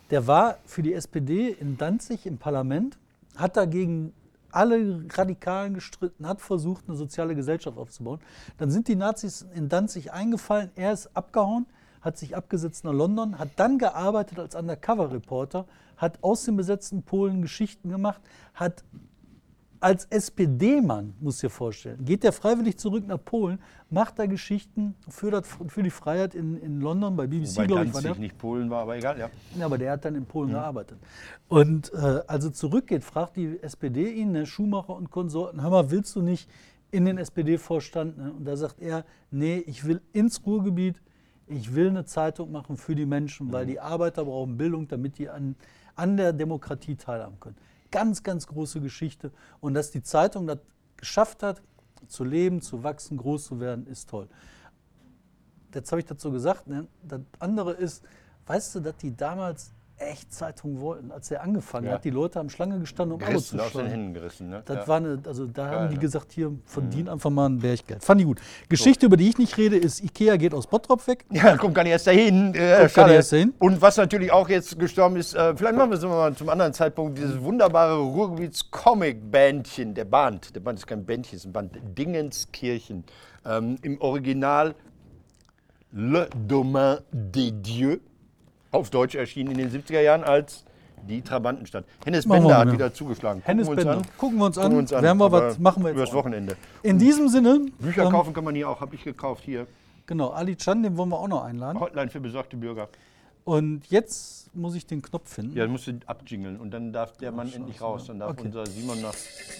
der 0.10 0.28
war 0.28 0.58
für 0.66 0.82
die 0.82 0.94
SPD 0.94 1.50
in 1.50 1.78
Danzig 1.78 2.26
im 2.26 2.38
Parlament, 2.38 2.98
hat 3.36 3.58
dagegen 3.58 4.14
alle 4.52 5.04
Radikalen 5.12 5.74
gestritten, 5.74 6.28
hat 6.28 6.42
versucht, 6.42 6.86
eine 6.88 6.96
soziale 6.96 7.36
Gesellschaft 7.36 7.78
aufzubauen. 7.78 8.20
Dann 8.58 8.72
sind 8.72 8.88
die 8.88 8.96
Nazis 8.96 9.46
in 9.54 9.70
Danzig 9.70 10.14
eingefallen, 10.14 10.72
er 10.76 10.94
ist 10.94 11.16
abgehauen, 11.16 11.66
hat 12.02 12.18
sich 12.18 12.36
abgesetzt 12.36 12.86
nach 12.86 12.94
London, 12.94 13.38
hat 13.38 13.50
dann 13.58 13.78
gearbeitet 13.78 14.40
als 14.40 14.56
Undercover-Reporter, 14.56 15.66
hat 15.98 16.24
aus 16.24 16.46
dem 16.46 16.56
besetzten 16.56 17.04
Polen 17.04 17.42
Geschichten 17.42 17.90
gemacht, 17.90 18.22
hat 18.54 18.84
als 19.86 20.06
SPD-Mann, 20.06 21.14
muss 21.20 21.40
dir 21.40 21.50
vorstellen, 21.50 22.04
geht 22.06 22.24
der 22.24 22.32
freiwillig 22.32 22.78
zurück 22.78 23.06
nach 23.06 23.24
Polen, 23.24 23.60
macht 23.92 24.18
da 24.18 24.26
Geschichten 24.26 24.96
für, 25.10 25.30
das, 25.30 25.48
für 25.68 25.84
die 25.84 25.92
Freiheit 25.92 26.34
in, 26.34 26.58
in 26.58 26.82
London, 26.82 27.16
bei 27.16 27.28
BBC, 27.28 27.58
Wobei 27.58 27.68
glaube 27.68 27.86
ich, 27.86 27.94
war 27.94 28.02
der. 28.02 28.16
nicht 28.16 28.38
Polen 28.38 28.70
war, 28.72 28.82
aber 28.82 28.98
egal, 28.98 29.20
ja. 29.20 29.30
Ja, 29.58 29.66
aber 29.66 29.78
der 29.78 29.92
hat 29.92 30.06
dann 30.06 30.16
in 30.16 30.26
Polen 30.26 30.50
gearbeitet. 30.50 30.98
Und 31.48 31.94
äh, 31.94 32.22
als 32.26 32.46
er 32.46 32.54
zurückgeht, 32.54 33.04
fragt 33.04 33.36
die 33.36 33.60
SPD 33.62 34.12
ihn, 34.12 34.32
ne, 34.32 34.48
Schumacher 34.48 34.96
und 34.96 35.12
Konsorten, 35.12 35.62
hör 35.62 35.70
mal, 35.70 35.92
willst 35.92 36.16
du 36.16 36.24
nicht 36.24 36.50
in 36.90 37.06
den 37.06 37.20
SPD-Vorstand? 37.20 38.18
Ne? 38.18 38.34
Und 38.34 38.46
da 38.46 38.58
sagt 38.58 38.80
er, 38.80 39.06
nee, 39.30 39.58
ich 39.68 39.86
will 39.86 40.02
ins 40.14 40.44
Ruhrgebiet, 40.46 41.02
ich 41.48 41.76
will 41.76 41.90
eine 41.90 42.06
Zeitung 42.06 42.52
machen 42.52 42.78
für 42.78 42.96
die 42.96 43.06
Menschen, 43.06 43.52
weil 43.52 43.68
die 43.68 43.80
Arbeiter 43.80 44.26
brauchen 44.26 44.58
Bildung, 44.58 44.88
damit 44.88 45.20
die 45.20 45.30
an, 45.30 45.56
an 45.96 46.18
der 46.18 46.34
Demokratie 46.34 46.96
teilhaben 46.96 47.40
können. 47.40 47.58
Ganz, 47.92 48.24
ganz 48.24 48.48
große 48.48 48.82
Geschichte. 48.82 49.32
Und 49.62 49.74
dass 49.74 49.92
die 49.92 50.02
Zeitung 50.02 50.48
das 50.48 50.60
geschafft 50.98 51.44
hat, 51.44 51.62
zu 52.08 52.24
leben, 52.24 52.62
zu 52.62 52.84
wachsen, 52.84 53.18
groß 53.18 53.46
zu 53.46 53.60
werden, 53.60 53.88
ist 53.88 54.10
toll 54.10 54.28
jetzt 55.76 55.92
habe 55.92 56.00
ich 56.00 56.06
dazu 56.06 56.32
gesagt, 56.32 56.68
ne? 56.68 56.88
das 57.04 57.22
andere 57.40 57.74
ist, 57.74 58.04
weißt 58.48 58.76
du, 58.76 58.80
dass 58.80 58.98
die 58.98 59.16
damals 59.16 59.74
echt 59.98 60.34
Zeitungen 60.34 60.82
wollten, 60.82 61.12
als 61.12 61.32
er 61.32 61.42
angefangen 61.42 61.88
Ja. 61.88 61.94
hat. 61.94 62.04
Die 62.04 62.10
Leute 62.10 62.40
haben 62.40 62.50
Schlange 62.50 62.80
gestanden, 62.80 63.16
um 63.16 63.22
Abo 63.22 63.32
Gerissen, 63.32 63.60
zu 63.60 63.66
aus 63.66 63.72
den. 63.72 63.88
Händen 63.88 64.14
gerissen. 64.14 64.50
Ne? 64.50 64.62
Das 64.66 64.76
ja. 64.78 64.88
war 64.88 64.98
eine, 64.98 65.20
also 65.26 65.46
da 65.46 65.70
haben 65.70 65.90
die 65.90 65.96
ne? 65.96 66.02
gesagt, 66.02 66.34
hier, 66.34 66.52
verdien 66.66 67.08
einfach 67.08 67.30
mal 67.30 67.48
ein 67.48 67.60
Berggeld. 67.60 68.04
Fand 68.04 68.20
ich 68.20 68.28
gut. 68.28 68.42
Geschichte, 68.68 69.06
über 69.06 69.16
die 69.16 69.30
ich 69.30 69.38
nicht 69.38 69.58
rede, 69.58 69.78
ist, 69.78 70.04
Ikea 70.04 70.36
geht 70.36 70.54
aus 70.54 70.68
Bottrop 70.68 71.08
weg. 71.08 71.26
Ja, 71.32 71.56
kommt 71.58 71.76
gar 71.76 71.84
nicht 71.84 71.94
erst 71.94 72.08
dahin. 72.08 72.54
Äh, 72.54 72.58
gar 72.58 72.90
schade. 72.90 73.08
nicht 73.08 73.16
erst 73.18 73.32
dahin. 73.32 73.54
Und 73.60 73.82
was 73.82 73.96
natürlich 73.98 74.32
auch 74.32 74.50
jetzt 74.50 74.78
gestorben 74.78 75.16
ist, 75.16 75.34
äh, 75.34 75.56
vielleicht 75.56 75.78
machen 75.78 75.92
wir 75.92 75.98
es 75.98 76.04
mal 76.04 76.36
zum 76.36 76.50
anderen 76.50 76.74
Zeitpunkt, 76.74 77.18
dieses 77.18 77.42
wunderbare 77.42 77.98
Ruhrgebiets-Comic-Bandchen, 77.98 79.94
der 79.94 80.06
Band, 80.06 80.56
der 80.56 80.60
Band 80.60 80.80
ist 80.80 80.88
kein 80.88 81.06
Bändchen, 81.06 81.38
ist 81.38 81.46
ein 81.46 81.54
Band, 81.54 81.72
Dingenskirchen. 81.98 83.06
Ähm, 83.46 83.78
Im 83.82 84.02
Original 84.02 84.76
Le 85.92 86.28
Domaine 86.48 87.04
des 87.12 87.54
Dieux, 87.62 88.00
auf 88.76 88.90
Deutsch 88.90 89.16
erschienen 89.16 89.52
in 89.52 89.58
den 89.58 89.72
70er 89.72 90.02
Jahren 90.02 90.24
als 90.24 90.66
die 91.08 91.22
Trabantenstadt. 91.22 91.86
Hennes 92.04 92.26
Machen 92.26 92.44
wir 92.44 92.50
Bender 92.50 92.54
mal, 92.54 92.60
hat 92.60 92.68
ja. 92.68 92.74
wieder 92.74 92.94
zugeschlagen. 92.94 93.42
Hennes 93.46 93.68
Gucken 93.68 93.84
wir 93.86 93.92
Bender. 93.94 94.10
Gucken 94.18 94.38
wir 94.38 94.46
uns 94.46 94.56
Gucken 94.56 94.66
an. 94.66 94.72
wir 94.74 94.80
uns 94.80 94.94
an. 94.94 95.04
Werden 95.04 95.18
wir 95.18 95.32
was, 95.32 95.60
machen 95.60 95.84
wir 95.84 95.90
jetzt 95.90 95.98
Übers. 95.98 96.14
Wochenende. 96.14 96.56
In 96.84 97.00
diesem 97.00 97.30
Sinne, 97.30 97.66
Bücher 97.80 98.04
ähm, 98.04 98.12
kaufen 98.12 98.34
kann 98.34 98.44
man 98.44 98.56
hier 98.56 98.70
auch, 98.70 98.82
habe 98.82 98.96
ich 98.96 99.04
gekauft 99.04 99.44
hier. 99.44 99.68
genau, 100.08 100.30
Ali 100.30 100.56
Chan, 100.56 100.84
den 100.84 100.98
wollen 100.98 101.10
wir 101.10 101.20
auch 101.20 101.28
noch 101.28 101.44
einladen. 101.44 101.80
Hotline 101.80 102.10
für 102.10 102.20
besorgte 102.20 102.58
Bürger. 102.58 102.90
Und 103.46 103.84
jetzt 103.90 104.54
muss 104.56 104.74
ich 104.74 104.88
den 104.88 105.02
Knopf 105.04 105.34
finden. 105.36 105.56
Ja, 105.56 105.64
dann 105.66 105.72
musst 105.72 105.86
du 105.86 105.94
abjingeln 106.08 106.60
und 106.60 106.72
dann 106.72 106.92
darf 106.92 107.16
der 107.18 107.32
Mann 107.32 107.52
endlich 107.54 107.80
raus. 107.80 108.06
Dann 108.08 108.20
darf 108.20 108.32
Okay. 108.32 108.44
unser 108.46 108.66
Simon 108.66 109.02
nach 109.02 109.14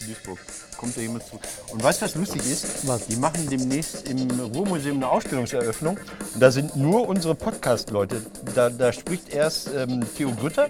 Duisburg. 0.06 0.40
Kommt 0.78 0.98
da 0.98 1.02
jemand 1.02 1.24
zu. 1.26 1.40
Und 1.72 1.84
weißt 1.84 2.02
du, 2.02 2.06
was 2.06 2.16
lustig 2.16 2.42
ist? 2.50 2.88
Was? 2.88 3.06
Die 3.08 3.16
machen 3.18 3.48
demnächst 3.50 4.08
im 4.10 4.28
Ruhrmuseum 4.40 4.98
eine 4.98 5.10
Ausstellungseröffnung. 5.10 5.98
Und 6.34 6.40
da 6.42 6.50
sind 6.50 6.76
nur 6.76 7.08
unsere 7.08 7.36
Podcast-Leute. 7.36 8.26
Da, 8.56 8.70
da 8.72 8.92
spricht 8.92 9.30
erst 9.30 9.70
ähm, 9.76 10.04
Theo 10.18 10.32
Grütter, 10.32 10.70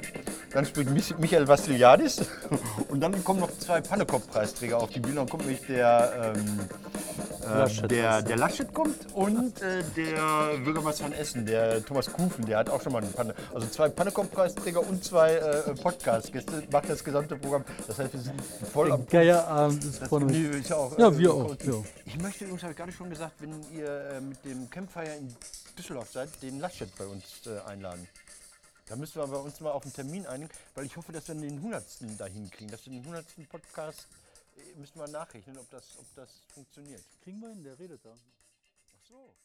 dann 0.52 0.66
spricht 0.66 0.90
Mich- 0.90 1.18
Michael 1.18 1.48
Vassiliadis 1.48 2.22
und 2.90 3.00
dann 3.00 3.24
kommen 3.24 3.40
noch 3.40 3.52
zwei 3.60 3.80
Pannekopf-Preisträger 3.80 4.78
auf 4.82 4.90
die 4.90 5.00
Bühne. 5.00 5.16
Dann 5.16 5.30
kommt 5.30 5.46
nämlich 5.46 5.66
der, 5.68 6.34
ähm, 6.36 6.60
äh, 6.60 7.35
Laschet 7.48 7.92
der, 7.92 8.22
der 8.22 8.38
Laschet 8.38 8.74
kommt 8.74 9.14
und 9.14 9.62
äh, 9.62 9.84
der 9.96 10.58
Bürgermeister 10.64 11.06
von 11.06 11.14
Essen, 11.14 11.46
der 11.46 11.84
Thomas 11.86 12.12
Kufen, 12.12 12.46
der 12.46 12.60
hat 12.60 12.70
auch 12.70 12.82
schon 12.82 12.94
mal 12.94 13.04
eine 13.04 13.12
Panne. 13.12 13.36
Also 13.54 13.68
zwei 13.68 13.90
Pannekopf-Preisträger 13.90 14.80
und 14.80 15.04
zwei 15.04 15.36
äh, 15.36 15.74
Podcast-Gäste 15.76 16.64
macht 16.72 16.90
das 16.90 17.04
gesamte 17.04 17.36
Programm. 17.36 17.64
Das 17.88 18.00
heißt, 18.00 18.14
wir 18.14 18.20
sind 18.20 18.42
voll 18.72 18.92
am 18.92 19.06
Geierabend 19.06 19.84
ist 19.84 20.02
das 20.02 20.10
vorne. 20.10 20.34
ja, 20.34 20.76
auch, 20.76 20.98
Ja, 20.98 21.08
äh, 21.08 21.18
wir 21.18 21.34
auch, 21.34 21.56
ja. 21.64 21.74
Ich 22.06 22.18
möchte, 22.20 22.46
Jungs, 22.46 22.64
habe 22.64 22.72
ich 22.72 22.78
gerade 22.78 22.92
schon 22.92 23.10
gesagt, 23.10 23.34
wenn 23.40 23.54
ihr 23.76 23.88
äh, 23.88 24.22
mit 24.22 24.44
dem 24.46 24.70
Campfire 24.70 25.16
in 25.16 25.36
Düsseldorf 25.78 26.12
seid, 26.12 26.30
den 26.42 26.60
Laschet 26.60 26.90
bei 26.98 27.06
uns 27.06 27.24
äh, 27.46 27.70
einladen. 27.70 28.08
Da 28.88 28.96
müssen 28.96 29.20
wir 29.20 29.28
bei 29.28 29.38
uns 29.38 29.60
mal 29.62 29.72
auf 29.72 29.84
einen 29.84 29.94
Termin 29.94 30.28
einigen, 30.28 30.50
weil 30.76 30.86
ich 30.86 30.96
hoffe, 30.96 31.12
dass 31.12 31.28
wir 31.28 31.36
den 31.36 31.58
100. 31.58 31.84
da 32.18 32.26
hinkriegen. 32.26 32.70
Dass 32.70 32.86
wir 32.86 32.94
den 32.94 33.02
100. 33.02 33.26
Podcast, 33.50 34.02
äh, 34.02 34.25
müssen 34.76 35.00
wir 35.00 35.08
nachrechnen, 35.08 35.58
ob 35.58 35.70
das, 35.70 35.98
ob 35.98 36.06
das 36.16 36.44
funktioniert. 36.54 37.04
Kriegen 37.22 37.40
wir 37.40 37.50
hin, 37.50 37.64
der 37.64 37.78
redet 37.78 38.04
da. 38.06 38.14
Ach 38.14 39.08
so. 39.08 39.36